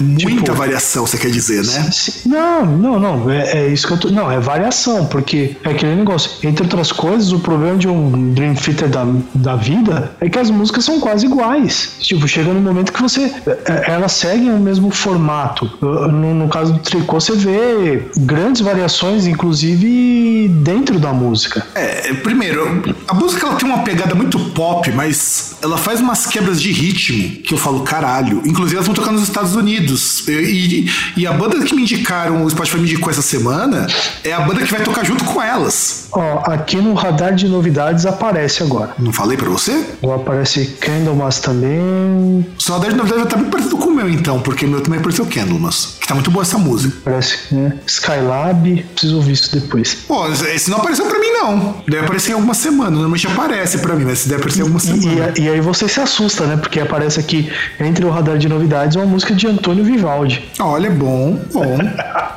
Muita 0.00 0.26
Tipo- 0.26 0.54
variação, 0.54 1.06
você 1.06 1.16
quer 1.18 1.30
dizer, 1.30 1.64
né? 1.64 1.90
Não, 2.26 2.66
não, 2.66 2.98
não. 3.00 3.30
É, 3.30 3.58
é 3.64 3.68
isso 3.68 3.86
que 3.86 3.92
eu 3.92 3.98
tô. 3.98 4.08
Não, 4.10 4.30
é 4.30 4.38
variação, 4.40 5.06
porque 5.06 5.56
é 5.64 5.70
aquele 5.70 5.94
negócio. 5.94 6.30
Entre 6.42 6.62
outras 6.62 6.92
coisas, 6.92 7.32
o 7.32 7.38
problema 7.40 7.76
de 7.76 7.88
um 7.88 8.32
Dream 8.34 8.54
Theater 8.54 8.88
da, 8.88 9.06
da 9.34 9.56
vida 9.56 10.12
é 10.20 10.28
que 10.28 10.38
as 10.38 10.50
músicas 10.50 10.84
são 10.84 11.00
quase 11.00 11.26
iguais. 11.26 11.92
Tipo, 12.00 12.26
chega 12.28 12.52
num 12.52 12.60
momento 12.60 12.92
que 12.92 13.00
você. 13.02 13.32
é, 13.46 13.90
Elas 13.92 14.12
seguem 14.12 14.50
o 14.50 14.58
mesmo 14.58 14.90
formato. 14.90 15.70
No, 15.80 16.34
no 16.34 16.48
caso 16.48 16.72
do 16.74 16.78
tricô, 16.80 17.20
você 17.20 17.32
vê 17.34 18.08
grandes 18.18 18.60
variações, 18.60 19.26
inclusive 19.26 20.48
dentro 20.62 20.98
da 20.98 21.12
música. 21.12 21.64
É, 21.74 22.12
primeiro, 22.14 22.82
a 23.06 23.14
música 23.14 23.46
ela 23.46 23.56
tem 23.56 23.68
uma 23.68 23.78
pegada 23.80 24.14
muito 24.14 24.38
pop, 24.50 24.90
mas 24.92 25.56
ela 25.62 25.76
faz 25.76 26.00
umas 26.00 26.26
quebras 26.26 26.60
de 26.60 26.72
ritmo 26.72 27.42
que 27.42 27.54
eu 27.54 27.58
falo, 27.58 27.77
caralho. 27.80 28.42
Inclusive, 28.44 28.76
elas 28.76 28.86
vão 28.86 28.94
tocar 28.94 29.12
nos 29.12 29.22
Estados 29.22 29.54
Unidos. 29.54 30.26
E, 30.28 30.32
e- 30.32 30.90
e 31.18 31.26
a 31.26 31.32
banda 31.32 31.58
que 31.64 31.74
me 31.74 31.82
indicaram, 31.82 32.42
o 32.44 32.50
Spotify 32.50 32.76
me 32.78 32.82
indicou 32.84 33.10
essa 33.10 33.22
semana, 33.22 33.86
é 34.24 34.32
a 34.32 34.40
banda 34.40 34.62
que 34.62 34.70
vai 34.72 34.82
tocar 34.82 35.04
junto 35.04 35.24
com 35.24 35.42
elas. 35.42 36.06
Ó, 36.12 36.42
aqui 36.50 36.76
no 36.76 36.94
radar 36.94 37.34
de 37.34 37.48
novidades 37.48 38.06
aparece 38.06 38.62
agora. 38.62 38.92
Não 38.98 39.12
falei 39.12 39.36
pra 39.36 39.48
você? 39.48 39.84
Ou 40.02 40.14
aparece 40.14 40.66
Candlemas 40.80 41.38
também. 41.40 41.78
O 41.78 42.44
radar 42.72 42.90
de 42.90 42.96
novidade 42.96 43.20
vai 43.20 43.24
estar 43.24 43.36
muito 43.36 43.50
parecido 43.50 43.76
com 43.76 43.90
o 43.90 43.94
meu, 43.94 44.08
então, 44.08 44.40
porque 44.40 44.64
o 44.64 44.68
meu 44.68 44.80
também 44.80 44.98
apareceu 45.00 45.26
Candlemas. 45.26 45.97
Tá 46.08 46.14
muito 46.14 46.30
boa 46.30 46.42
essa 46.42 46.56
música. 46.56 46.96
Parece, 47.04 47.54
né? 47.54 47.74
Skylab. 47.86 48.82
Preciso 48.94 49.16
ouvir 49.16 49.32
isso 49.32 49.52
depois. 49.54 49.94
Pô, 49.94 50.26
esse 50.28 50.70
não 50.70 50.78
apareceu 50.78 51.04
pra 51.04 51.18
mim, 51.18 51.30
não. 51.32 51.82
Deve 51.86 52.04
aparecer 52.06 52.30
em 52.30 52.34
algumas 52.34 52.56
semanas. 52.56 52.92
Normalmente 52.94 53.26
aparece 53.26 53.78
pra 53.78 53.94
mim, 53.94 54.04
mas 54.06 54.24
deve 54.24 54.36
aparecer 54.40 54.60
em 54.60 54.62
algumas 54.62 54.84
E, 54.84 55.00
semanas. 55.02 55.38
e- 55.38 55.42
e 55.42 55.48
aí 55.50 55.60
você 55.60 55.86
se 55.86 56.00
assusta, 56.00 56.46
né? 56.46 56.56
Porque 56.56 56.80
aparece 56.80 57.20
aqui, 57.20 57.52
entre 57.78 58.04
o 58.06 58.10
radar 58.10 58.38
de 58.38 58.48
novidades, 58.48 58.96
uma 58.96 59.04
música 59.04 59.34
de 59.34 59.46
Antônio 59.46 59.84
Vivaldi. 59.84 60.48
Olha, 60.58 60.90
bom, 60.90 61.38
bom. 61.52 61.76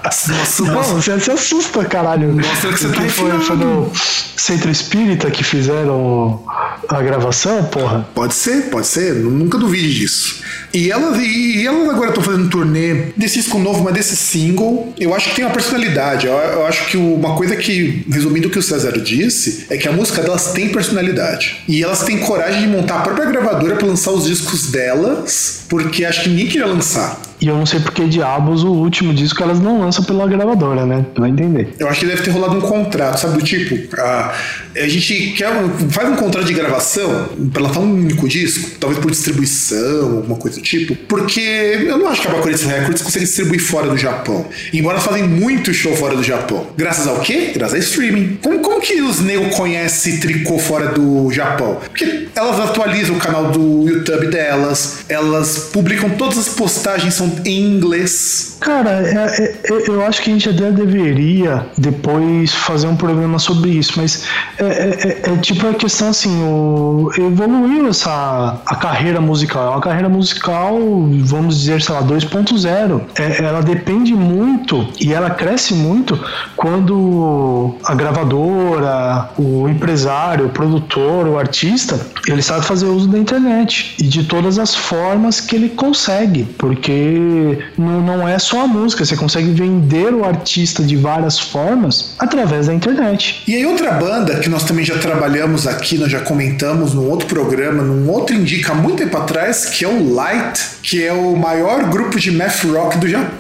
Nossa, 0.04 0.64
Não, 0.64 0.74
nossa. 0.74 0.94
você 0.96 1.20
se 1.20 1.32
assusta, 1.32 1.86
caralho. 1.86 2.34
Mostra 2.34 2.74
que 2.74 2.80
você 2.80 2.90
tá 2.90 3.02
foi, 3.10 3.32
foi 3.40 3.56
no 3.56 3.90
Centro 4.36 4.70
Espírita 4.70 5.32
que 5.32 5.44
fizeram 5.44 6.44
a 6.90 7.02
gravação, 7.02 7.64
porra? 7.66 8.06
Pode 8.14 8.34
ser, 8.34 8.64
pode 8.70 8.88
ser. 8.88 9.14
Nunca 9.16 9.58
duvide 9.58 9.94
disso. 9.94 10.42
E 10.74 10.90
ela, 10.92 11.18
e 11.18 11.66
ela 11.66 11.92
agora 11.92 12.10
estão 12.10 12.24
fazendo 12.24 12.46
um 12.46 12.50
turnê 12.50 13.12
desse 13.16 13.36
disco 13.40 13.60
novo, 13.62 13.84
mas 13.84 13.94
desse 13.94 14.16
single. 14.16 14.94
Eu 15.00 15.14
acho 15.14 15.30
que 15.30 15.36
tem 15.36 15.46
uma 15.46 15.54
personalidade. 15.54 16.28
Eu, 16.28 16.34
eu 16.34 16.66
acho 16.66 16.88
que 16.88 16.98
uma 16.98 17.36
coisa 17.36 17.56
que, 17.56 18.06
resumindo 18.12 18.48
o 18.48 18.52
que 18.52 18.60
o 18.60 18.64
César 18.64 18.92
disse, 19.00 19.66
é 19.70 19.78
que 19.78 19.88
a 19.88 19.92
música 19.92 20.22
delas 20.22 20.52
tem 20.52 20.70
personalidade. 20.70 21.64
E 21.68 21.84
elas 21.84 22.04
têm 22.04 22.20
coragem 22.20 22.62
de 22.62 22.68
montar 22.68 22.98
a 22.98 23.02
própria 23.02 23.26
gravadora 23.26 23.76
para 23.76 23.88
lançar 23.88 24.12
os 24.12 24.26
discos 24.26 24.72
delas, 24.72 25.66
porque 25.70 26.06
acho 26.06 26.24
que 26.24 26.30
ninguém 26.30 26.48
queria 26.48 26.68
lançar. 26.68 27.22
E 27.42 27.48
eu 27.48 27.56
não 27.58 27.66
sei 27.66 27.80
por 27.80 27.92
que 27.92 28.08
diabos 28.08 28.64
o 28.64 28.72
último 28.72 29.12
disco 29.16 29.42
elas 29.42 29.60
não 29.60 29.80
lançam 29.80 30.04
pela 30.04 30.28
gravadora, 30.28 30.86
né? 30.86 31.04
Vai 31.18 31.32
entender. 31.32 31.74
Eu 31.80 31.90
acho 31.90 32.02
que 32.02 32.06
deve 32.06 32.22
ter 32.22 32.30
rolado 32.30 32.56
um 32.56 32.62
contrato, 32.62 33.20
sabe? 33.20 33.40
Do 33.40 33.44
tipo, 33.44 34.00
a, 34.00 34.32
a 34.76 34.88
gente 34.88 35.32
quer 35.32 35.50
faz 35.90 36.08
um 36.08 36.16
contrato 36.16 36.46
de 36.46 36.54
gravação 36.54 37.30
para 37.52 37.64
lançar 37.64 37.80
um 37.80 37.92
único 37.92 38.28
disco, 38.28 38.70
talvez 38.80 39.02
por 39.02 39.10
distribuição, 39.10 40.18
alguma 40.18 40.38
coisa 40.38 40.60
do 40.60 40.64
tipo, 40.64 40.96
porque 41.08 41.42
eu 41.42 41.98
não 41.98 42.10
acho 42.10 42.22
que 42.22 42.28
a 42.28 42.32
Bakuritsu 42.32 42.68
Records 42.68 43.02
consegue 43.02 43.26
distribuir 43.26 43.51
fora 43.60 43.88
do 43.88 43.98
Japão. 43.98 44.46
Embora 44.74 45.00
fazem 45.00 45.24
muito 45.24 45.74
show 45.74 45.96
fora 45.96 46.16
do 46.16 46.24
Japão. 46.24 46.68
Graças 46.78 47.08
ao 47.08 47.20
quê? 47.20 47.52
Graças 47.54 47.76
a 47.76 47.80
streaming. 47.80 48.38
Como, 48.42 48.60
como 48.60 48.82
que 48.82 49.02
os 49.02 49.20
nego 49.20 49.50
conhecem 49.50 50.20
tricô 50.20 50.58
fora 50.58 50.88
do 50.88 51.32
Japão? 51.32 51.78
Porque 51.86 52.28
elas 52.36 52.60
atualizam 52.60 53.16
o 53.16 53.20
canal 53.20 53.52
do 53.52 53.88
YouTube 53.88 54.28
delas, 54.28 55.06
elas 55.10 55.70
publicam 55.72 56.10
todas 56.12 56.38
as 56.38 56.50
postagens, 56.50 57.14
são 57.14 57.32
em 57.46 57.62
inglês. 57.62 58.58
Cara, 58.60 59.02
é, 59.02 59.44
é, 59.44 59.90
eu 59.90 60.06
acho 60.06 60.22
que 60.22 60.30
a 60.30 60.34
gente 60.34 60.50
até 60.50 60.72
deveria 60.72 61.66
depois 61.78 62.54
fazer 62.54 62.88
um 62.88 62.96
programa 62.96 63.40
sobre 63.40 63.72
isso, 63.72 63.94
mas 63.98 64.28
é, 64.58 64.64
é, 64.64 65.30
é, 65.30 65.34
é 65.34 65.38
tipo 65.38 65.68
a 65.68 65.74
questão 65.74 66.10
assim, 66.10 66.44
o, 66.44 67.12
evoluiu 67.18 67.90
essa 67.90 68.62
a 68.66 68.76
carreira 68.76 69.20
musical. 69.20 69.66
É 69.66 69.70
uma 69.72 69.82
carreira 69.82 70.10
musical, 70.10 70.78
vamos 71.24 71.60
dizer, 71.60 71.82
sei 71.82 71.96
lá, 71.96 72.04
2.0. 72.04 73.02
É, 73.16 73.41
ela 73.42 73.62
depende 73.62 74.14
muito 74.14 74.88
e 75.00 75.14
ela 75.14 75.30
cresce 75.30 75.74
muito 75.74 76.20
quando 76.56 77.76
a 77.84 77.94
gravadora, 77.96 79.30
o 79.38 79.68
empresário, 79.68 80.48
o 80.48 80.50
produtor, 80.50 81.28
o 81.28 81.38
artista, 81.38 82.00
ele 82.28 82.42
sabe 82.42 82.66
fazer 82.66 82.86
uso 82.86 83.08
da 83.08 83.18
internet 83.18 83.96
e 84.00 84.04
de 84.04 84.24
todas 84.24 84.60
as 84.60 84.76
formas 84.76 85.40
que 85.40 85.56
ele 85.56 85.70
consegue, 85.70 86.44
porque 86.58 87.60
não, 87.78 88.02
não 88.02 88.28
é 88.28 88.38
só 88.40 88.62
a 88.62 88.68
música, 88.68 89.04
você 89.04 89.16
consegue 89.16 89.52
vender 89.52 90.14
o 90.14 90.26
artista 90.26 90.84
de 90.84 90.96
várias 90.96 91.40
formas 91.40 92.16
através 92.20 92.68
da 92.68 92.74
internet. 92.74 93.44
E 93.48 93.56
aí 93.56 93.66
outra 93.66 93.92
banda 93.94 94.40
que 94.40 94.50
nós 94.50 94.64
também 94.64 94.86
já 94.86 94.98
trabalhamos 94.98 95.68
aqui, 95.68 95.98
nós 95.98 96.12
já 96.12 96.22
comentamos 96.22 96.94
num 96.94 97.10
outro 97.10 97.28
programa, 97.28 97.84
num 97.84 98.10
outro 98.10 98.36
indica 98.36 98.74
muito 98.74 98.98
tempo 98.98 99.18
atrás, 99.18 99.66
que 99.66 99.86
é 99.86 99.88
o 99.88 100.14
Light, 100.14 100.60
que 100.84 101.04
é 101.06 101.14
o 101.14 101.36
maior 101.36 101.90
grupo 101.90 102.20
de 102.20 102.32
math 102.32 102.64
rock 102.66 102.98
do 102.98 103.08
Japão. 103.08 103.31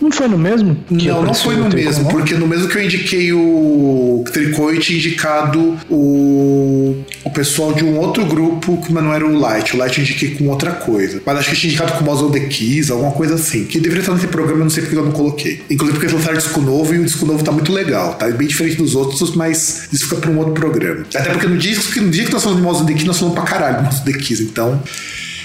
Não 0.00 0.10
foi 0.10 0.28
no 0.28 0.38
mesmo? 0.38 0.76
não, 0.90 1.22
não 1.22 1.34
foi 1.34 1.56
no 1.56 1.68
mesmo, 1.68 2.08
porque 2.08 2.34
no 2.34 2.46
mesmo 2.46 2.68
que 2.68 2.78
eu 2.78 2.82
indiquei 2.82 3.32
o 3.32 4.24
Tricô, 4.32 4.70
eu 4.70 4.80
tinha 4.80 4.98
indicado 4.98 5.76
o, 5.90 7.02
o 7.24 7.30
pessoal 7.30 7.72
de 7.72 7.84
um 7.84 7.98
outro 7.98 8.24
grupo, 8.26 8.78
mas 8.90 9.04
não 9.04 9.12
era 9.12 9.26
o 9.26 9.38
Light. 9.38 9.74
O 9.74 9.78
Light 9.78 9.98
eu 9.98 10.04
indiquei 10.04 10.30
com 10.30 10.48
outra 10.48 10.72
coisa. 10.72 11.20
Mas 11.24 11.38
acho 11.38 11.48
que 11.50 11.54
eu 11.54 11.60
tinha 11.60 11.70
indicado 11.70 11.92
com 11.92 12.00
o 12.00 12.04
Mouse 12.04 12.24
of 12.24 12.32
the 12.32 12.46
Keys, 12.46 12.90
alguma 12.90 13.12
coisa 13.12 13.34
assim. 13.34 13.64
Que 13.64 13.80
deveria 13.80 14.00
estar 14.00 14.14
nesse 14.14 14.26
programa, 14.26 14.60
eu 14.60 14.64
não 14.64 14.70
sei 14.70 14.82
porque 14.82 14.96
eu 14.96 15.04
não 15.04 15.12
coloquei. 15.12 15.62
Inclusive 15.70 15.98
porque 15.98 16.06
eles 16.06 16.14
lançaram 16.14 16.38
disco 16.38 16.60
novo 16.60 16.94
e 16.94 16.98
o 16.98 17.04
disco 17.04 17.26
novo 17.26 17.42
tá 17.44 17.52
muito 17.52 17.72
legal. 17.72 18.14
Tá 18.14 18.28
bem 18.28 18.46
diferente 18.46 18.76
dos 18.76 18.94
outros, 18.94 19.34
mas 19.34 19.88
isso 19.92 20.04
fica 20.04 20.16
para 20.16 20.30
um 20.30 20.38
outro 20.38 20.54
programa. 20.54 21.04
Até 21.14 21.30
porque 21.30 21.46
no 21.46 21.56
dia, 21.56 21.76
no 21.96 22.10
dia 22.10 22.24
que 22.24 22.32
nós 22.32 22.42
falamos 22.42 22.60
de 22.60 22.66
Mouse 22.66 22.82
of 22.82 22.86
the 22.86 22.94
Keys, 22.94 23.06
nós 23.06 23.18
falamos 23.18 23.38
pra 23.38 23.48
caralho 23.48 23.76
de 23.78 23.82
Mouse 23.84 23.98
of 24.00 24.12
the 24.12 24.18
Keys. 24.18 24.40
Então. 24.40 24.82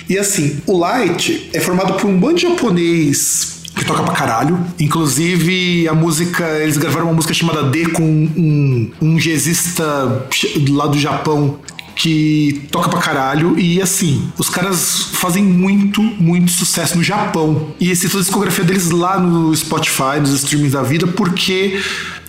E 0.10 0.18
assim, 0.18 0.58
o 0.66 0.78
Light 0.78 1.50
é 1.54 1.60
formado 1.60 1.94
por 1.94 2.10
um 2.10 2.20
bando 2.20 2.36
de 2.36 2.42
japonês 2.42 3.53
que 3.84 3.88
toca 3.88 4.02
pra 4.02 4.14
caralho. 4.14 4.58
Inclusive, 4.80 5.88
a 5.88 5.94
música, 5.94 6.48
eles 6.60 6.78
gravaram 6.78 7.08
uma 7.08 7.14
música 7.14 7.34
chamada 7.34 7.64
D 7.64 7.88
com 7.88 8.04
um, 8.04 8.92
um 9.02 9.18
jazzista 9.18 9.84
lá 10.70 10.88
do 10.88 10.98
Japão 10.98 11.60
que 11.96 12.68
toca 12.72 12.90
pra 12.90 13.00
caralho 13.00 13.58
e 13.58 13.82
assim, 13.82 14.32
os 14.38 14.50
caras 14.50 15.10
fazem 15.14 15.44
muito, 15.44 16.02
muito 16.02 16.52
sucesso 16.52 16.98
no 16.98 17.04
Japão. 17.04 17.74
E 17.80 17.92
esse 17.92 18.08
toda 18.08 18.20
a 18.20 18.24
discografia 18.24 18.64
deles 18.64 18.90
lá 18.90 19.20
no 19.20 19.56
Spotify, 19.56 20.20
nos 20.20 20.32
streamings 20.34 20.74
da 20.74 20.82
vida, 20.82 21.08
porque 21.08 21.80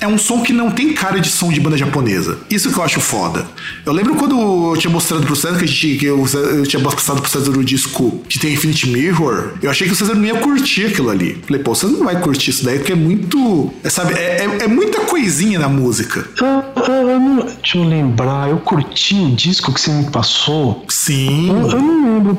é 0.00 0.06
um 0.06 0.18
som 0.18 0.42
que 0.42 0.52
não 0.52 0.70
tem 0.70 0.92
cara 0.92 1.18
de 1.18 1.28
som 1.28 1.50
de 1.50 1.60
banda 1.60 1.76
japonesa. 1.76 2.38
Isso 2.50 2.70
que 2.70 2.78
eu 2.78 2.84
acho 2.84 3.00
foda. 3.00 3.46
Eu 3.86 3.92
lembro 3.92 4.14
quando 4.16 4.72
eu 4.72 4.76
tinha 4.76 4.90
mostrado 4.90 5.24
pro 5.24 5.34
César 5.36 5.58
que, 5.58 5.64
a 5.64 5.66
gente, 5.66 5.96
que 5.96 6.06
eu, 6.06 6.26
eu 6.34 6.66
tinha 6.66 6.82
mostrado 6.82 7.22
pro 7.22 7.30
César 7.30 7.50
o 7.50 7.64
disco 7.64 8.22
que 8.28 8.38
tem 8.38 8.52
Infinite 8.52 8.88
Mirror, 8.88 9.52
eu 9.62 9.70
achei 9.70 9.86
que 9.86 9.92
o 9.92 9.96
César 9.96 10.14
não 10.14 10.24
ia 10.24 10.36
curtir 10.36 10.86
aquilo 10.86 11.10
ali. 11.10 11.40
Falei, 11.46 11.62
pô, 11.62 11.74
você 11.74 11.86
não 11.86 12.04
vai 12.04 12.20
curtir 12.20 12.50
isso 12.50 12.64
daí, 12.64 12.78
porque 12.78 12.92
é 12.92 12.96
muito. 12.96 13.72
É, 13.82 13.88
sabe, 13.88 14.14
é, 14.14 14.44
é, 14.44 14.64
é 14.64 14.68
muita 14.68 15.00
coisinha 15.00 15.58
na 15.58 15.68
música. 15.68 16.26
Ah, 16.42 16.62
ah, 16.76 16.82
ah, 16.86 17.46
deixa 17.62 17.78
eu 17.78 17.84
lembrar, 17.84 18.50
eu 18.50 18.58
curti 18.58 19.30
disco 19.32 19.53
que 19.62 19.70
você 19.70 19.90
me 19.90 20.10
passou. 20.10 20.84
Sim. 20.88 21.48
Eu, 21.48 21.70
eu 21.70 21.82
não 21.82 22.14
lembro. 22.14 22.38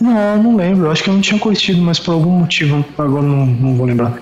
Não, 0.00 0.18
eu 0.18 0.42
não 0.42 0.56
lembro. 0.56 0.86
Eu 0.86 0.90
acho 0.90 1.02
que 1.02 1.10
eu 1.10 1.14
não 1.14 1.20
tinha 1.20 1.38
curtido, 1.38 1.80
mas 1.80 1.98
por 1.98 2.12
algum 2.12 2.30
motivo 2.30 2.84
agora 2.96 3.22
não, 3.22 3.46
não 3.46 3.76
vou 3.76 3.86
lembrar. 3.86 4.18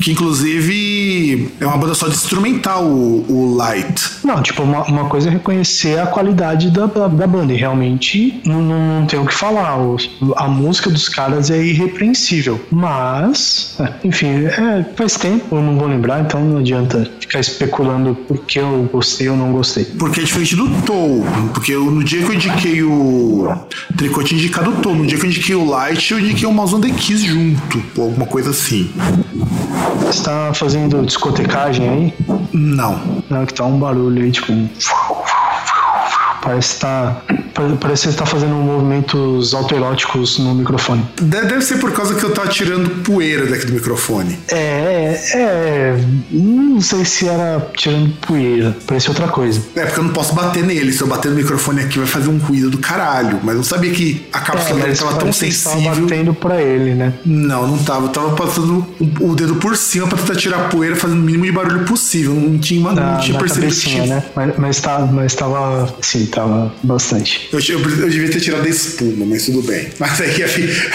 Que 0.00 0.12
inclusive 0.12 1.50
é 1.60 1.66
uma 1.66 1.76
banda 1.76 1.94
só 1.94 2.08
de 2.08 2.14
instrumental, 2.14 2.84
o, 2.84 3.24
o 3.28 3.56
Light. 3.56 4.10
Não, 4.24 4.42
tipo, 4.42 4.62
uma, 4.62 4.82
uma, 4.84 5.04
coisa 5.06 5.28
é 5.28 5.32
reconhecer 5.32 5.98
a 5.98 6.06
qualidade 6.06 6.70
da, 6.70 6.86
da, 6.86 7.08
da 7.08 7.26
banda. 7.26 7.52
E 7.52 7.56
realmente 7.56 8.40
não, 8.44 8.60
não, 8.60 9.00
não 9.00 9.06
tem 9.06 9.18
o 9.18 9.26
que 9.26 9.34
falar. 9.34 9.78
A 10.36 10.48
música 10.48 10.90
dos 10.90 11.08
caras 11.08 11.50
é 11.50 11.62
irrepreensível. 11.62 12.60
Mas, 12.70 13.78
enfim, 14.04 14.46
é, 14.46 14.84
faz 14.96 15.14
tempo, 15.14 15.56
eu 15.56 15.62
não 15.62 15.76
vou 15.76 15.88
lembrar, 15.88 16.20
então 16.20 16.42
não 16.44 16.58
adianta 16.58 17.10
ficar 17.20 17.40
especulando 17.40 18.14
porque 18.26 18.58
eu 18.58 18.88
gostei 18.92 19.28
ou 19.28 19.36
não 19.36 19.52
gostei. 19.52 19.84
Porque 19.84 20.20
é 20.20 20.24
diferente 20.24 20.56
do 20.56 20.68
Tou. 20.82 21.24
Porque 21.48 21.72
eu, 21.72 21.84
no 21.90 22.04
dia 22.04 22.22
que 22.22 22.30
eu 22.30 22.34
indiquei 22.34 22.82
o 22.82 23.52
Tricô, 23.96 24.20
eu 24.20 24.24
tinha 24.24 24.38
indicado 24.40 24.70
o 24.70 24.76
Tou. 24.76 24.94
No 24.94 25.06
dia 25.06 25.18
que 25.18 25.26
eu 25.26 25.30
indiquei 25.30 25.54
o 25.54 25.68
Light, 25.68 26.10
eu 26.10 26.20
indiquei 26.20 26.46
o 26.46 26.52
Mouse 26.52 26.74
on 26.74 26.80
the 26.80 26.90
Keys 26.90 27.22
junto. 27.22 27.82
Ou 27.96 28.04
alguma 28.04 28.26
coisa 28.26 28.50
assim. 28.50 28.90
Você 30.06 30.22
tá 30.22 30.52
fazendo 30.54 31.04
discotecagem 31.04 31.88
aí? 31.88 32.14
Não. 32.52 33.22
Não, 33.28 33.46
que 33.46 33.54
tá 33.54 33.64
um 33.64 33.78
barulho 33.78 34.22
aí, 34.22 34.30
tipo. 34.30 34.52
Parece 36.42 36.74
que 36.74 36.80
tá. 36.80 37.22
Parece 37.80 38.10
você 38.10 38.16
tá 38.16 38.24
fazendo 38.24 38.54
movimentos 38.54 39.52
autoeróticos 39.52 40.38
no 40.38 40.54
microfone. 40.54 41.06
Deve 41.20 41.60
ser 41.60 41.78
por 41.78 41.92
causa 41.92 42.14
que 42.14 42.24
eu 42.24 42.30
tava 42.30 42.48
tirando 42.48 43.02
poeira 43.02 43.46
daqui 43.46 43.66
do 43.66 43.72
microfone. 43.72 44.38
É, 44.48 45.20
é. 45.34 46.04
Não 46.30 46.80
sei 46.80 47.04
se 47.04 47.28
era 47.28 47.60
tirando 47.76 48.16
poeira. 48.20 48.76
Parece 48.86 49.08
outra 49.08 49.28
coisa. 49.28 49.60
É, 49.76 49.84
porque 49.84 50.00
eu 50.00 50.04
não 50.04 50.12
posso 50.12 50.34
bater 50.34 50.64
nele. 50.64 50.92
Se 50.92 51.02
eu 51.02 51.06
bater 51.06 51.30
no 51.30 51.36
microfone 51.36 51.82
aqui, 51.82 51.98
vai 51.98 52.06
fazer 52.06 52.28
um 52.28 52.38
ruído 52.38 52.70
do 52.70 52.78
caralho. 52.78 53.40
Mas 53.42 53.50
eu 53.50 53.56
não 53.56 53.64
sabia 53.64 53.90
que 53.90 54.26
a 54.32 54.40
cápsula 54.40 54.80
é, 54.80 54.82
dele 54.84 54.96
tava 54.96 55.14
tão 55.16 55.32
sensível. 55.32 55.82
Tava 55.82 56.00
batendo 56.00 56.34
pra 56.34 56.62
ele, 56.62 56.94
né? 56.94 57.12
Não, 57.24 57.66
não 57.66 57.78
tava. 57.78 58.06
Eu 58.06 58.10
tava 58.10 58.30
passando 58.34 58.86
o 59.20 59.34
dedo 59.34 59.56
por 59.56 59.76
cima 59.76 60.06
pra 60.06 60.16
tentar 60.16 60.36
tirar 60.36 60.56
a 60.56 60.68
poeira, 60.68 60.96
fazendo 60.96 61.18
o 61.18 61.22
mínimo 61.22 61.44
de 61.44 61.52
barulho 61.52 61.84
possível. 61.84 62.32
Não 62.34 62.58
tinha, 62.58 62.80
uma, 62.80 62.92
não 62.92 63.20
tinha 63.20 63.38
tinha. 63.70 64.06
Né? 64.06 64.24
Mas, 64.34 64.58
mas, 64.58 64.80
tava, 64.80 65.06
mas 65.06 65.34
tava. 65.34 65.94
Sim, 66.00 66.26
tava 66.30 66.72
bastante. 66.82 67.48
Eu, 67.52 67.58
eu, 67.60 67.80
eu, 67.80 68.08
devia 68.08 68.30
ter 68.30 68.40
tirado 68.40 68.64
a 68.64 68.68
espuma, 68.68 69.26
mas 69.26 69.44
tudo 69.44 69.62
bem. 69.62 69.88
Mas 69.98 70.20
aí, 70.20 70.30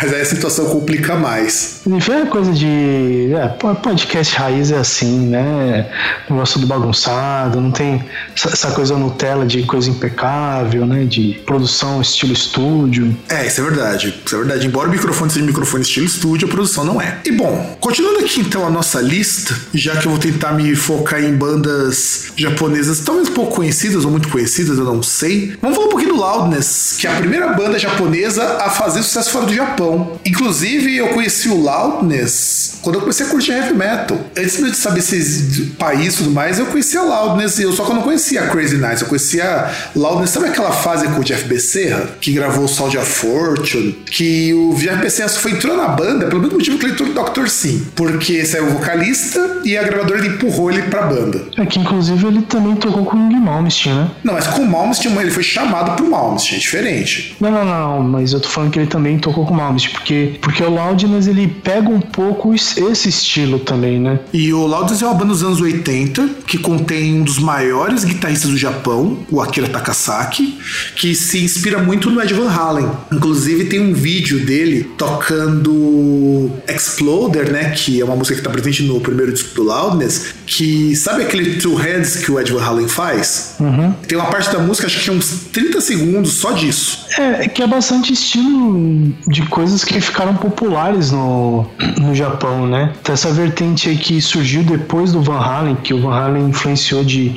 mas 0.01 0.13
aí 0.13 0.21
a 0.21 0.25
situação 0.25 0.65
complica 0.65 1.15
mais. 1.15 1.81
Enfim, 1.85 2.11
é 2.11 2.25
coisa 2.25 2.51
de. 2.51 3.31
É, 3.33 3.47
podcast 3.75 4.35
raiz 4.35 4.71
é 4.71 4.77
assim, 4.77 5.27
né? 5.27 5.89
Negócio 6.29 6.59
do 6.59 6.67
bagunçado, 6.67 7.61
não 7.61 7.71
tem 7.71 8.03
essa 8.35 8.71
coisa 8.71 8.97
Nutella 8.97 9.45
de 9.45 9.63
coisa 9.63 9.89
impecável, 9.89 10.85
né? 10.85 11.05
De 11.05 11.41
produção 11.45 12.01
estilo 12.01 12.33
estúdio. 12.33 13.15
É, 13.29 13.45
isso 13.45 13.61
é 13.61 13.63
verdade. 13.63 14.13
Isso 14.25 14.35
é 14.35 14.37
verdade. 14.39 14.67
Embora 14.67 14.87
o 14.87 14.91
microfone 14.91 15.31
seja 15.31 15.45
microfone 15.45 15.83
estilo 15.83 16.05
estúdio, 16.05 16.47
a 16.47 16.51
produção 16.51 16.83
não 16.83 17.01
é. 17.01 17.19
E 17.25 17.31
bom, 17.31 17.77
continuando 17.79 18.19
aqui 18.19 18.39
então 18.39 18.65
a 18.65 18.69
nossa 18.69 19.01
lista, 19.01 19.55
já 19.73 19.97
que 19.97 20.07
eu 20.07 20.11
vou 20.11 20.19
tentar 20.19 20.53
me 20.53 20.75
focar 20.75 21.23
em 21.23 21.35
bandas 21.35 22.31
japonesas 22.35 22.99
talvez 22.99 23.29
pouco 23.29 23.55
conhecidas 23.55 24.05
ou 24.05 24.11
muito 24.11 24.29
conhecidas, 24.29 24.77
eu 24.77 24.85
não 24.85 25.01
sei. 25.03 25.24
Vamos 25.61 25.77
falar 25.77 25.87
um 25.87 25.91
pouquinho 25.91 26.13
do 26.13 26.19
Loudness, 26.19 26.97
que 26.99 27.07
é 27.07 27.11
a 27.11 27.15
primeira 27.15 27.53
banda 27.53 27.79
japonesa 27.79 28.57
a 28.61 28.69
fazer 28.69 29.03
sucesso 29.03 29.31
fora 29.31 29.45
do 29.45 29.53
Japão. 29.53 30.19
Inclusive, 30.25 30.95
eu 30.95 31.09
conheci 31.09 31.49
o 31.49 31.59
Loudness 31.61 32.79
quando 32.81 32.95
eu 32.95 33.01
comecei 33.01 33.25
a 33.25 33.29
curtir 33.29 33.51
heavy 33.51 33.73
metal. 33.73 34.19
Antes 34.37 34.57
de 34.63 34.75
saber 34.75 35.01
se 35.01 35.73
país 35.79 36.13
e 36.13 36.17
tudo 36.17 36.31
mais, 36.31 36.59
eu 36.59 36.67
conhecia 36.67 37.01
Loudness, 37.01 37.59
eu 37.59 37.71
só 37.71 37.83
que 37.83 37.91
eu 37.91 37.95
não 37.95 38.03
conhecia 38.03 38.43
a 38.43 38.47
Crazy 38.47 38.77
Nights, 38.77 39.01
eu 39.01 39.07
conhecia 39.07 39.71
Loudness. 39.95 40.29
Sabe 40.29 40.47
aquela 40.47 40.71
fase 40.71 41.07
com 41.07 41.21
o 41.21 41.23
Jeff 41.23 41.45
Becerra, 41.45 42.09
que 42.21 42.31
gravou 42.31 42.65
o 42.65 42.67
Sound 42.67 42.95
of 42.97 43.09
Fortune? 43.09 43.93
Que 44.05 44.53
o 44.53 44.75
Jeff 44.75 45.01
Becerra 45.01 45.29
foi 45.29 45.51
entrou 45.53 45.75
na 45.75 45.87
banda 45.87 46.27
pelo 46.27 46.41
mesmo 46.41 46.57
motivo 46.57 46.77
que 46.77 46.85
ele 46.85 46.93
entrou 46.93 47.09
no 47.09 47.15
Dr. 47.15 47.47
Sim, 47.47 47.87
porque 47.95 48.45
saiu 48.45 48.67
o 48.67 48.69
vocalista 48.71 49.61
e 49.63 49.77
a 49.77 49.83
gravadora 49.83 50.25
empurrou 50.25 50.69
ele 50.69 50.83
pra 50.83 51.03
banda. 51.03 51.41
É 51.57 51.65
que 51.65 51.79
inclusive 51.79 52.27
ele 52.27 52.41
também 52.43 52.75
tocou 52.75 53.05
com 53.05 53.17
o 53.17 53.41
Malmsteen, 53.41 53.95
né? 53.95 54.11
Não, 54.23 54.33
mas 54.33 54.47
com 54.47 54.61
o 54.61 54.67
Malmsteen 54.69 55.14
ele 55.21 55.31
foi 55.31 55.43
chamado 55.43 55.95
pro 55.95 56.09
Malmsteen, 56.09 56.57
é 56.57 56.59
diferente. 56.59 57.35
Não, 57.39 57.51
não, 57.51 57.65
não, 57.65 58.03
mas 58.03 58.33
eu 58.33 58.39
tô 58.39 58.49
falando 58.49 58.71
que 58.71 58.79
ele 58.79 58.87
também 58.87 59.17
tocou 59.17 59.45
com 59.45 59.53
o 59.53 59.57
Malmsteen, 59.57 59.93
porque, 59.93 60.39
porque 60.41 60.63
o 60.63 60.69
Loudness 60.69 61.27
ele 61.27 61.47
pega 61.47 61.89
um 61.89 62.01
pouco 62.01 62.53
esse 62.53 63.09
estilo 63.09 63.59
também, 63.59 63.99
né? 63.99 64.19
E 64.33 64.53
o 64.53 64.65
Loudness 64.65 65.01
é 65.01 65.05
uma 65.05 65.13
banda 65.13 65.33
dos 65.33 65.43
anos 65.43 65.61
80 65.61 66.29
que 66.47 66.57
contém 66.57 67.21
um 67.21 67.23
dos 67.23 67.39
maiores 67.39 68.03
guitarristas 68.03 68.51
do 68.51 68.57
Japão, 68.57 69.19
o 69.29 69.41
Akira 69.41 69.67
Takasaki, 69.67 70.59
que 70.95 71.13
se 71.15 71.43
inspira 71.43 71.81
muito 71.81 72.09
no 72.09 72.21
Ed 72.21 72.33
Van 72.33 72.49
Halen. 72.49 72.89
Inclusive 73.11 73.65
tem 73.65 73.79
um 73.79 73.93
vídeo 73.93 74.45
dele 74.45 74.89
tocando 74.97 76.51
Exploder, 76.67 77.51
né, 77.51 77.71
que 77.71 77.99
é 78.01 78.05
uma 78.05 78.15
música 78.15 78.35
que 78.35 78.41
tá 78.41 78.49
presente 78.49 78.83
no 78.83 78.99
primeiro 78.99 79.31
disco 79.31 79.53
do 79.55 79.63
Loudness, 79.63 80.33
que 80.45 80.95
sabe 80.95 81.23
aquele 81.23 81.55
Two 81.55 81.75
Hands 81.75 82.17
que 82.17 82.31
o 82.31 82.39
Ed 82.39 82.51
Van 82.51 82.63
Halen 82.63 82.87
faz? 82.87 83.55
Uhum. 83.59 83.93
Tem 84.07 84.17
uma 84.17 84.27
parte 84.27 84.51
da 84.51 84.59
música, 84.59 84.87
acho 84.87 84.99
que 84.99 85.04
é 85.09 85.13
uns 85.13 85.47
30 85.51 85.81
segundos 85.81 86.33
só 86.33 86.51
disso. 86.51 87.05
É, 87.17 87.47
que 87.47 87.61
é 87.61 87.67
bastante 87.67 88.13
estilo 88.13 89.13
de 89.27 89.43
coisas 89.43 89.83
que 89.83 89.99
ficaram 90.01 90.35
populares 90.35 91.11
no, 91.11 91.65
no 91.97 92.13
Japão, 92.13 92.67
né? 92.67 92.93
Essa 93.07 93.31
vertente 93.31 93.89
aí 93.89 93.97
que 93.97 94.21
surgiu 94.21 94.63
depois 94.63 95.11
do 95.11 95.21
Van 95.21 95.39
Halen, 95.39 95.75
que 95.75 95.93
o 95.93 96.01
Van 96.01 96.13
Halen 96.13 96.49
influenciou 96.49 97.03
de 97.03 97.35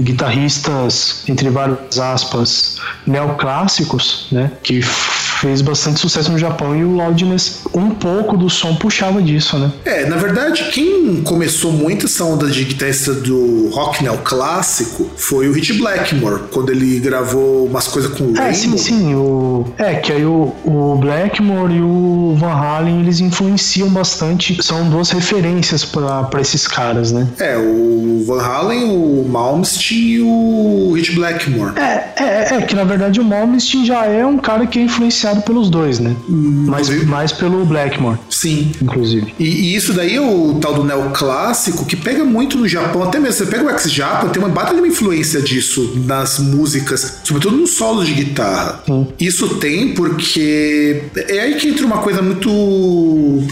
guitarristas, 0.00 1.24
entre 1.28 1.50
várias 1.50 1.98
aspas, 1.98 2.76
neoclássicos, 3.06 4.28
né? 4.32 4.50
Que 4.62 4.82
fez 4.82 5.62
bastante 5.62 6.00
sucesso 6.00 6.32
no 6.32 6.38
Japão 6.38 6.74
e 6.76 6.84
o 6.84 6.96
Loudness, 6.96 7.62
um 7.72 7.90
pouco 7.90 8.36
do 8.36 8.50
som 8.50 8.74
puxava 8.74 9.22
disso, 9.22 9.58
né? 9.58 9.70
É, 9.84 10.04
na 10.06 10.16
verdade, 10.16 10.68
quem 10.72 11.22
começou 11.22 11.72
muito 11.72 12.06
essa 12.06 12.24
onda 12.24 12.48
de 12.48 12.64
guitarrista 12.64 13.14
do 13.14 13.68
rock 13.70 14.02
neoclássico 14.02 15.10
foi 15.16 15.48
o 15.48 15.52
Hit 15.52 15.74
Blackmore, 15.74 16.44
quando 16.50 16.70
ele 16.70 16.98
gravou 17.08 17.66
umas 17.66 17.88
coisas 17.88 18.12
com 18.16 18.24
o 18.24 18.36
É, 18.36 18.40
Rainbow. 18.40 18.54
sim, 18.54 18.76
sim. 18.76 19.14
O, 19.14 19.64
é, 19.78 19.94
que 19.94 20.12
aí 20.12 20.24
o, 20.24 20.52
o 20.64 20.96
Blackmore 21.00 21.74
e 21.74 21.80
o 21.80 22.34
Van 22.38 22.52
Halen, 22.52 23.00
eles 23.00 23.20
influenciam 23.20 23.88
bastante, 23.88 24.62
são 24.62 24.88
duas 24.90 25.10
referências 25.10 25.84
para 25.84 26.40
esses 26.40 26.66
caras, 26.66 27.12
né? 27.12 27.26
É, 27.38 27.56
o 27.56 28.22
Van 28.26 28.40
Halen, 28.42 28.84
o 28.90 29.26
Malmsteen 29.28 29.98
e 30.16 30.20
o 30.20 30.92
Hit 30.96 31.12
Blackmore. 31.12 31.72
É, 31.78 32.12
é, 32.16 32.54
é 32.54 32.62
que 32.62 32.74
na 32.74 32.84
verdade 32.84 33.20
o 33.20 33.24
Malmsteen 33.24 33.84
já 33.86 34.04
é 34.04 34.24
um 34.26 34.36
cara 34.38 34.66
que 34.66 34.78
é 34.78 34.82
influenciado 34.82 35.42
pelos 35.42 35.70
dois, 35.70 35.98
né? 35.98 36.14
Mas 36.28 36.88
inclusive- 36.88 37.06
mais 37.06 37.32
pelo 37.32 37.64
Blackmore, 37.64 38.18
Sim. 38.28 38.72
inclusive. 38.82 39.34
E, 39.38 39.44
e 39.44 39.74
isso 39.76 39.92
daí 39.94 40.16
é 40.16 40.20
o 40.20 40.58
tal 40.60 40.74
do 40.74 40.84
neoclássico 40.84 41.84
que 41.84 41.96
pega 41.96 42.24
muito 42.24 42.58
no 42.58 42.68
Japão, 42.68 43.02
até 43.02 43.18
mesmo. 43.18 43.28
Você 43.38 43.46
pega 43.46 43.64
o 43.64 43.70
ex-Japa, 43.70 44.28
tem 44.28 44.42
uma 44.42 44.48
bata 44.48 44.74
de 44.74 44.80
influência 44.88 45.40
disso 45.40 45.92
nas 46.06 46.38
músicas, 46.38 46.97
sobretudo 47.24 47.56
nos 47.56 47.70
solos 47.70 48.06
de 48.06 48.14
guitarra. 48.14 48.82
Sim. 48.86 49.06
Isso 49.18 49.56
tem 49.56 49.94
porque 49.94 51.02
é 51.16 51.40
aí 51.40 51.54
que 51.54 51.68
entra 51.68 51.84
uma 51.86 51.98
coisa 51.98 52.22
muito 52.22 52.48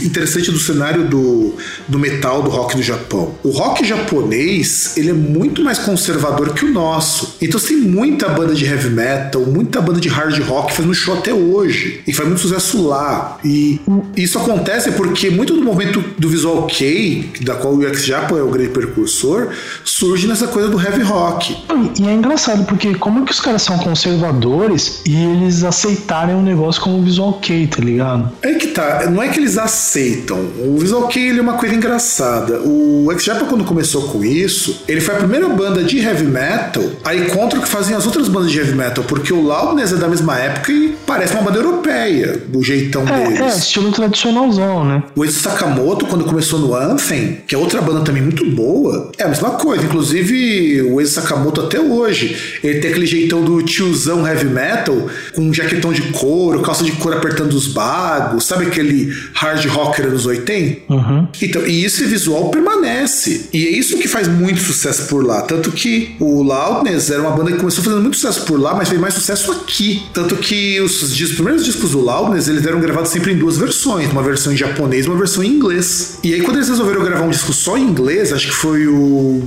interessante 0.02 0.50
do 0.50 0.58
cenário 0.58 1.04
do, 1.04 1.54
do 1.88 1.98
metal, 1.98 2.42
do 2.42 2.50
rock 2.50 2.76
do 2.76 2.82
Japão. 2.82 3.34
O 3.42 3.50
rock 3.50 3.84
japonês, 3.84 4.96
ele 4.96 5.10
é 5.10 5.14
muito 5.14 5.62
mais 5.62 5.78
conservador 5.78 6.54
que 6.54 6.64
o 6.64 6.72
nosso. 6.72 7.36
Então 7.40 7.58
tem 7.60 7.76
muita 7.76 8.28
banda 8.28 8.54
de 8.54 8.64
heavy 8.64 8.90
metal, 8.90 9.44
muita 9.46 9.80
banda 9.80 10.00
de 10.00 10.08
hard 10.08 10.38
rock 10.42 10.72
fazendo 10.72 10.94
show 10.94 11.16
até 11.16 11.32
hoje. 11.32 12.00
E 12.06 12.12
faz 12.12 12.28
muito 12.28 12.40
sucesso 12.40 12.86
lá. 12.86 13.38
E 13.44 13.80
isso 14.16 14.38
acontece 14.38 14.92
porque 14.92 15.30
muito 15.30 15.54
do 15.54 15.62
movimento 15.62 16.02
do 16.18 16.28
visual 16.28 16.66
kei, 16.66 17.30
da 17.42 17.54
qual 17.54 17.74
o 17.74 17.86
X-Japan 17.86 18.38
é 18.38 18.42
o 18.42 18.48
grande 18.48 18.70
precursor, 18.70 19.48
surge 19.84 20.26
nessa 20.26 20.48
coisa 20.48 20.68
do 20.68 20.80
heavy 20.80 21.02
rock. 21.02 21.56
E 22.00 22.06
é 22.06 22.14
engraçado, 22.14 22.64
porque 22.64 22.94
como 22.94 23.24
que 23.26 23.32
os 23.32 23.40
caras 23.40 23.62
são 23.62 23.76
conservadores 23.78 25.02
e 25.04 25.14
eles 25.16 25.64
aceitarem 25.64 26.34
um 26.34 26.42
negócio 26.42 26.80
como 26.80 26.98
o 26.98 27.02
Visual 27.02 27.34
Kei, 27.34 27.66
tá 27.66 27.82
ligado? 27.82 28.30
É 28.42 28.54
que 28.54 28.68
tá, 28.68 29.08
não 29.10 29.22
é 29.22 29.28
que 29.28 29.38
eles 29.38 29.58
aceitam. 29.58 30.38
O 30.64 30.76
Visual 30.78 31.06
Kei 31.08 31.28
ele 31.28 31.38
é 31.38 31.42
uma 31.42 31.54
coisa 31.54 31.74
engraçada. 31.74 32.60
O 32.64 33.08
X-Japan 33.12 33.46
quando 33.46 33.64
começou 33.64 34.02
com 34.08 34.24
isso, 34.24 34.82
ele 34.88 35.00
foi 35.00 35.14
a 35.14 35.18
primeira 35.18 35.48
banda 35.48 35.82
de 35.84 35.98
heavy 35.98 36.24
metal 36.24 36.84
aí 37.04 37.26
contra 37.30 37.58
o 37.58 37.62
que 37.62 37.68
faziam 37.68 37.98
as 37.98 38.06
outras 38.06 38.28
bandas 38.28 38.50
de 38.50 38.58
heavy 38.58 38.74
metal, 38.74 39.04
porque 39.04 39.32
o 39.32 39.40
Loudness 39.42 39.92
é 39.92 39.96
da 39.96 40.08
mesma 40.08 40.38
época 40.38 40.72
e 40.72 40.94
parece 41.06 41.34
uma 41.34 41.42
banda 41.42 41.58
europeia, 41.58 42.42
o 42.54 42.62
jeitão 42.62 43.06
É, 43.08 43.24
deles. 43.28 43.40
é, 43.40 43.46
estilo 43.58 43.90
tradicionalzão, 43.92 44.84
né? 44.84 45.02
O 45.14 45.24
Eiji 45.24 45.38
Sakamoto, 45.38 46.06
quando 46.06 46.24
começou 46.24 46.58
no 46.58 46.74
Anthem, 46.74 47.38
que 47.46 47.54
é 47.54 47.58
outra 47.58 47.80
banda 47.80 48.00
também 48.00 48.22
muito 48.22 48.44
boa, 48.50 49.10
é 49.18 49.24
a 49.24 49.28
mesma 49.28 49.50
coisa. 49.50 49.84
Inclusive, 49.84 50.82
o 50.82 51.00
Eiji 51.00 51.12
Sakamoto 51.12 51.60
até 51.62 51.80
hoje, 51.80 52.58
ele 52.62 52.80
tem 52.80 52.90
aquele 52.90 53.06
jeitão 53.20 53.42
do 53.42 53.62
tiozão 53.62 54.26
heavy 54.26 54.46
metal, 54.46 55.08
com 55.34 55.42
um 55.42 55.52
jaquetão 55.52 55.92
de 55.92 56.02
couro, 56.12 56.60
calça 56.62 56.84
de 56.84 56.92
couro 56.92 57.16
apertando 57.16 57.52
os 57.52 57.66
bagos, 57.68 58.44
sabe 58.44 58.66
aquele 58.66 59.12
hard 59.34 59.64
rocker 59.66 60.06
anos 60.06 60.26
80? 60.26 60.92
Uhum. 60.92 61.28
Então, 61.42 61.66
e 61.66 61.84
esse 61.84 62.04
visual 62.04 62.50
permanece. 62.50 63.48
E 63.52 63.66
é 63.66 63.70
isso 63.70 63.98
que 63.98 64.08
faz 64.08 64.28
muito 64.28 64.60
sucesso 64.60 65.06
por 65.08 65.24
lá. 65.24 65.42
Tanto 65.42 65.70
que 65.72 66.16
o 66.20 66.42
Loudness 66.42 67.10
era 67.10 67.20
uma 67.20 67.30
banda 67.30 67.52
que 67.52 67.58
começou 67.58 67.82
fazendo 67.82 68.02
muito 68.02 68.16
sucesso 68.16 68.44
por 68.44 68.60
lá, 68.60 68.74
mas 68.74 68.88
fez 68.88 69.00
mais 69.00 69.14
sucesso 69.14 69.52
aqui. 69.52 70.02
Tanto 70.12 70.36
que 70.36 70.80
os, 70.80 71.02
os 71.02 71.32
primeiros 71.32 71.64
discos 71.64 71.90
do 71.92 72.00
Loudness, 72.00 72.48
eles 72.48 72.66
eram 72.66 72.80
gravados 72.80 73.10
sempre 73.10 73.32
em 73.32 73.36
duas 73.36 73.56
versões. 73.56 74.10
Uma 74.10 74.22
versão 74.22 74.52
em 74.52 74.56
japonês 74.56 75.06
e 75.06 75.08
uma 75.08 75.18
versão 75.18 75.42
em 75.42 75.48
inglês. 75.48 76.18
E 76.22 76.34
aí, 76.34 76.40
quando 76.42 76.56
eles 76.56 76.68
resolveram 76.68 77.02
gravar 77.04 77.24
um 77.24 77.30
disco 77.30 77.52
só 77.52 77.76
em 77.76 77.82
inglês, 77.82 78.32
acho 78.32 78.48
que 78.48 78.54
foi 78.54 78.86
o... 78.86 79.42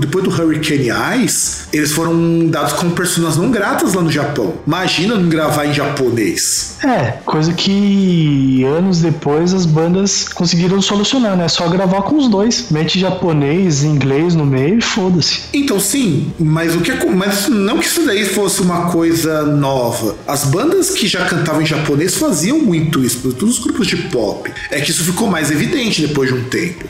Depois 0.00 0.24
do 0.24 0.30
Hurricane 0.30 0.90
Eyes, 0.90 1.66
eles 1.72 1.92
foram 1.92 2.46
dados 2.48 2.72
como 2.74 2.92
personas 3.06 3.36
não 3.36 3.50
gratas 3.52 3.94
lá 3.94 4.02
no 4.02 4.10
Japão. 4.10 4.54
Imagina 4.66 5.14
não 5.14 5.28
gravar 5.28 5.64
em 5.66 5.72
japonês. 5.72 6.76
É, 6.84 7.18
coisa 7.24 7.52
que 7.52 8.64
anos 8.64 9.00
depois 9.00 9.54
as 9.54 9.64
bandas 9.64 10.28
conseguiram 10.28 10.82
solucionar, 10.82 11.36
né? 11.36 11.46
Só 11.48 11.68
gravar 11.68 12.02
com 12.02 12.16
os 12.16 12.28
dois. 12.28 12.66
Mete 12.70 12.98
japonês, 12.98 13.84
inglês 13.84 14.34
no 14.34 14.44
meio 14.44 14.78
e 14.78 14.82
foda-se. 14.82 15.42
Então 15.54 15.78
sim, 15.78 16.32
mas 16.38 16.74
o 16.74 16.80
que 16.80 16.90
acon- 16.90 17.12
mas 17.14 17.48
não 17.48 17.78
que 17.78 17.86
isso 17.86 18.04
daí 18.04 18.24
fosse 18.24 18.60
uma 18.60 18.86
coisa 18.90 19.42
nova. 19.44 20.16
As 20.26 20.44
bandas 20.44 20.90
que 20.90 21.06
já 21.06 21.24
cantavam 21.26 21.62
em 21.62 21.66
japonês 21.66 22.16
faziam 22.16 22.58
muito 22.58 23.04
isso, 23.04 23.18
todos 23.32 23.58
os 23.58 23.64
grupos 23.64 23.86
de 23.86 23.96
pop. 24.08 24.50
É 24.70 24.80
que 24.80 24.90
isso 24.90 25.04
ficou 25.04 25.28
mais 25.28 25.50
evidente 25.52 26.02
depois 26.04 26.28
de 26.28 26.34
um 26.36 26.44
tempo. 26.44 26.84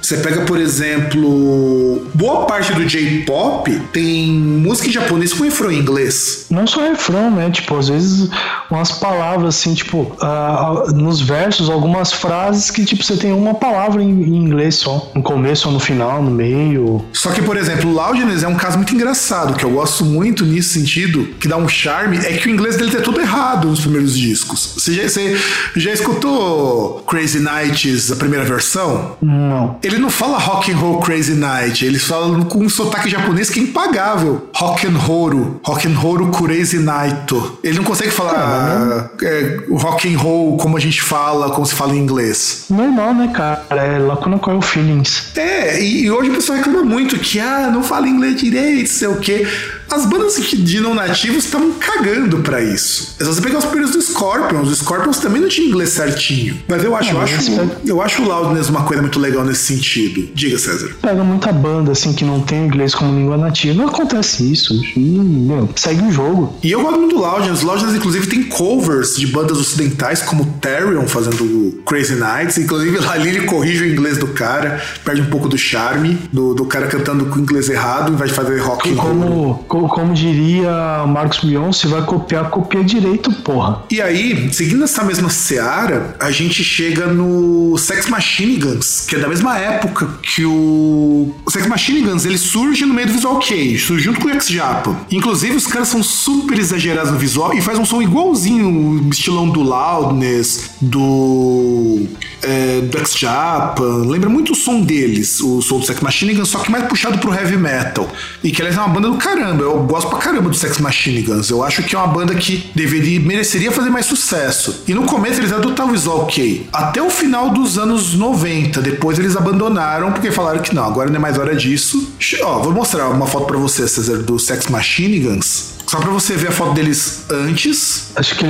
Você 0.00 0.16
pega, 0.16 0.42
por 0.46 0.58
exemplo, 0.58 2.06
boa 2.14 2.46
parte 2.46 2.72
do 2.72 2.86
J-pop 2.86 3.70
tem 3.92 4.28
música 4.32 4.88
em 4.88 4.92
japonês 4.92 5.32
com 5.34 5.44
refrão 5.58 5.72
em 5.72 5.78
inglês. 5.78 6.46
Não 6.50 6.66
só 6.66 6.80
refrão, 6.80 7.30
né? 7.30 7.50
Tipo, 7.50 7.76
às 7.76 7.88
vezes 7.88 8.30
umas 8.70 8.92
palavras 8.92 9.56
assim, 9.56 9.74
tipo, 9.74 10.16
ah, 10.20 10.84
nos 10.94 11.20
versos, 11.20 11.68
algumas 11.68 12.12
frases 12.12 12.70
que, 12.70 12.84
tipo, 12.84 13.02
você 13.02 13.16
tem 13.16 13.32
uma 13.32 13.54
palavra 13.54 14.02
em, 14.02 14.08
em 14.08 14.36
inglês 14.36 14.76
só. 14.76 15.10
No 15.14 15.22
começo 15.22 15.68
ou 15.68 15.74
no 15.74 15.80
final, 15.80 16.22
no 16.22 16.30
meio. 16.30 17.04
Só 17.12 17.30
que, 17.30 17.42
por 17.42 17.56
exemplo, 17.56 17.90
o 17.90 17.94
Loudness 17.94 18.42
é 18.42 18.48
um 18.48 18.54
caso 18.54 18.76
muito 18.76 18.94
engraçado, 18.94 19.54
que 19.54 19.64
eu 19.64 19.70
gosto 19.70 20.04
muito 20.04 20.44
nesse 20.44 20.68
sentido, 20.68 21.24
que 21.40 21.48
dá 21.48 21.56
um 21.56 21.68
charme, 21.68 22.18
é 22.18 22.34
que 22.34 22.48
o 22.48 22.50
inglês 22.50 22.76
dele 22.76 22.96
é 22.96 23.00
todo 23.00 23.20
errado 23.20 23.68
nos 23.68 23.80
primeiros 23.80 24.16
discos. 24.16 24.74
Você 24.76 24.92
já, 24.92 25.08
você 25.08 25.40
já 25.76 25.92
escutou 25.92 27.02
Crazy 27.08 27.40
Nights, 27.40 28.12
a 28.12 28.16
primeira 28.16 28.44
versão? 28.44 29.16
Não. 29.20 29.78
Ele 29.82 29.98
não 29.98 30.10
fala 30.10 30.38
rock 30.38 30.70
and 30.70 30.76
roll 30.76 31.00
crazy 31.00 31.34
night, 31.34 31.84
eles 31.84 32.04
falam 32.04 32.42
com 32.42 32.58
um 32.58 32.68
sotaque 32.68 33.08
japonês 33.08 33.50
que 33.50 33.60
é 33.60 33.62
impagável. 33.62 34.48
Rock 34.54 34.86
and 34.86 34.96
roll, 34.96 35.47
rock 35.64 35.88
and 35.88 35.98
roll 35.98 36.30
crazy 36.30 36.78
night. 36.78 37.34
Ele 37.62 37.78
não 37.78 37.84
consegue 37.84 38.10
falar 38.10 39.10
é, 39.22 39.60
rock 39.70 40.12
and 40.12 40.18
roll 40.18 40.56
como 40.56 40.76
a 40.76 40.80
gente 40.80 41.02
fala, 41.02 41.50
como 41.50 41.66
se 41.66 41.74
fala 41.74 41.94
em 41.94 41.98
inglês. 41.98 42.66
Normal, 42.70 43.14
né, 43.14 43.30
cara? 43.34 43.64
É 43.70 43.98
Lacuna 43.98 44.38
Coil 44.38 44.60
Feelings. 44.60 45.32
É, 45.36 45.82
e, 45.82 46.04
e 46.04 46.10
hoje 46.10 46.30
o 46.30 46.34
pessoal 46.34 46.58
reclama 46.58 46.82
muito 46.82 47.18
que, 47.18 47.40
ah, 47.40 47.70
não 47.72 47.82
fala 47.82 48.08
inglês 48.08 48.36
direito, 48.40 48.88
sei 48.88 49.08
o 49.08 49.18
quê. 49.18 49.46
As 49.90 50.06
bandas 50.06 50.36
que 50.36 50.56
de 50.56 50.80
não 50.80 50.94
nativos 50.94 51.44
estavam 51.44 51.72
cagando 51.72 52.38
pra 52.38 52.60
isso. 52.62 53.16
É 53.18 53.24
só 53.24 53.32
você 53.32 53.40
pegar 53.40 53.58
os 53.58 53.64
primeiros 53.64 53.92
do 53.94 54.02
Scorpions. 54.02 54.68
Os 54.70 54.78
Scorpions 54.78 55.18
também 55.18 55.40
não 55.40 55.48
tinha 55.48 55.66
inglês 55.66 55.90
certinho. 55.90 56.58
Mas 56.68 56.84
eu 56.84 56.94
acho, 56.94 57.10
eu 57.10 57.18
mas 57.18 57.32
acho, 57.32 57.50
pega- 57.56 57.80
eu 57.86 58.02
acho 58.02 58.22
o 58.22 58.26
Loudness 58.28 58.68
uma 58.68 58.82
coisa 58.84 59.02
muito 59.02 59.18
legal 59.18 59.44
nesse 59.44 59.62
sentido. 59.74 60.28
Diga, 60.34 60.58
César. 60.58 60.90
Pega 61.00 61.24
muita 61.24 61.52
banda, 61.52 61.92
assim, 61.92 62.12
que 62.12 62.24
não 62.24 62.40
tem 62.40 62.66
inglês 62.66 62.94
como 62.94 63.12
língua 63.18 63.36
nativa. 63.36 63.74
Não 63.74 63.88
acontece 63.88 64.50
isso. 64.52 64.74
Meu, 64.96 65.68
segue 65.76 66.02
o 66.02 66.12
jogo. 66.12 66.56
E 66.62 66.70
eu 66.70 66.82
gosto 66.82 66.98
muito 66.98 67.14
do 67.16 67.20
Loudness. 67.22 67.62
Loudness, 67.62 67.94
inclusive, 67.94 68.26
tem 68.26 68.42
covers 68.44 69.16
de 69.16 69.26
bandas 69.26 69.58
ocidentais, 69.58 70.22
como 70.22 70.44
Therion 70.60 71.06
fazendo 71.06 71.82
Crazy 71.86 72.14
Nights. 72.14 72.58
Inclusive, 72.58 72.98
lá 73.04 73.16
ele 73.18 73.42
corrige 73.46 73.84
o 73.84 73.86
inglês 73.90 74.18
do 74.18 74.28
cara, 74.28 74.82
perde 75.04 75.22
um 75.22 75.26
pouco 75.26 75.48
do 75.48 75.56
charme 75.58 76.18
do, 76.32 76.54
do 76.54 76.64
cara 76.66 76.86
cantando 76.86 77.26
com 77.26 77.36
o 77.38 77.42
inglês 77.42 77.68
errado, 77.68 78.12
em 78.12 78.16
vez 78.16 78.30
de 78.30 78.36
fazer 78.36 78.58
rock 78.60 78.90
and 78.90 78.94
roll. 79.00 79.64
Como, 79.86 80.14
diria 80.14 81.04
Marcos 81.06 81.42
Mion, 81.42 81.72
se 81.72 81.86
vai 81.86 82.02
copiar, 82.02 82.48
copia 82.48 82.82
direito, 82.82 83.30
porra. 83.30 83.82
E 83.90 84.00
aí, 84.00 84.52
seguindo 84.52 84.84
essa 84.84 85.04
mesma 85.04 85.28
seara, 85.28 86.16
a 86.18 86.30
gente 86.30 86.64
chega 86.64 87.06
no 87.06 87.76
Sex 87.76 88.08
Machine 88.08 88.56
Guns, 88.56 89.04
que 89.06 89.16
é 89.16 89.18
da 89.18 89.28
mesma 89.28 89.58
época 89.58 90.08
que 90.22 90.44
o. 90.44 91.34
O 91.44 91.50
Sex 91.50 91.66
Machine 91.66 92.00
Guns 92.00 92.24
ele 92.24 92.38
surge 92.38 92.84
no 92.84 92.94
meio 92.94 93.06
do 93.06 93.12
Visual 93.12 93.38
Kei, 93.38 93.78
surge 93.78 94.04
junto 94.04 94.20
com 94.20 94.28
o 94.28 94.30
X-Japa. 94.30 94.96
Inclusive, 95.10 95.56
os 95.56 95.66
caras 95.66 95.88
são 95.88 96.02
super 96.02 96.58
exagerados 96.58 97.12
no 97.12 97.18
visual 97.18 97.52
e 97.54 97.60
faz 97.60 97.78
um 97.78 97.84
som 97.84 98.00
igualzinho, 98.00 98.68
o 98.68 99.08
estilão 99.10 99.48
do 99.48 99.62
Loudness, 99.62 100.70
do. 100.80 102.06
É, 102.42 102.80
do 102.82 102.98
X-Japa. 102.98 103.82
Lembra 103.82 104.30
muito 104.30 104.52
o 104.52 104.54
som 104.54 104.80
deles, 104.80 105.40
o 105.40 105.60
som 105.60 105.78
do 105.80 105.86
Sex 105.86 106.00
Machine 106.00 106.34
Guns, 106.34 106.48
só 106.48 106.58
que 106.60 106.70
mais 106.70 106.84
puxado 106.84 107.18
pro 107.18 107.34
heavy 107.34 107.56
metal. 107.56 108.08
E 108.42 108.50
que 108.50 108.62
aliás 108.62 108.76
é 108.76 108.80
uma 108.80 108.88
banda 108.88 109.10
do 109.10 109.16
caramba. 109.16 109.67
Eu 109.68 109.82
gosto 109.82 110.08
pra 110.08 110.18
caramba 110.18 110.48
do 110.48 110.56
Sex 110.56 110.78
Machine 110.78 111.20
Guns. 111.20 111.50
Eu 111.50 111.62
acho 111.62 111.82
que 111.82 111.94
é 111.94 111.98
uma 111.98 112.06
banda 112.08 112.34
que 112.34 112.70
deveria, 112.74 113.20
mereceria 113.20 113.70
fazer 113.70 113.90
mais 113.90 114.06
sucesso. 114.06 114.82
E 114.88 114.94
no 114.94 115.04
começo 115.04 115.40
eles 115.40 115.52
adotavam 115.52 115.92
o 115.92 115.94
visual 115.94 116.20
ok. 116.20 116.66
Até 116.72 117.02
o 117.02 117.10
final 117.10 117.50
dos 117.50 117.76
anos 117.76 118.14
90. 118.14 118.80
Depois 118.80 119.18
eles 119.18 119.36
abandonaram 119.36 120.10
porque 120.12 120.30
falaram 120.30 120.60
que 120.60 120.74
não, 120.74 120.84
agora 120.84 121.10
não 121.10 121.16
é 121.16 121.18
mais 121.18 121.38
hora 121.38 121.54
disso. 121.54 122.12
Ó, 122.42 122.60
vou 122.60 122.72
mostrar 122.72 123.10
uma 123.10 123.26
foto 123.26 123.46
para 123.46 123.58
você, 123.58 123.86
César, 123.86 124.22
do 124.22 124.38
Sex 124.38 124.68
Machine 124.68 125.20
Guns. 125.20 125.77
Só 125.88 125.98
pra 125.98 126.10
você 126.10 126.36
ver 126.36 126.48
a 126.48 126.52
foto 126.52 126.74
deles 126.74 127.24
antes. 127.30 128.10
Acho 128.14 128.36
que 128.36 128.44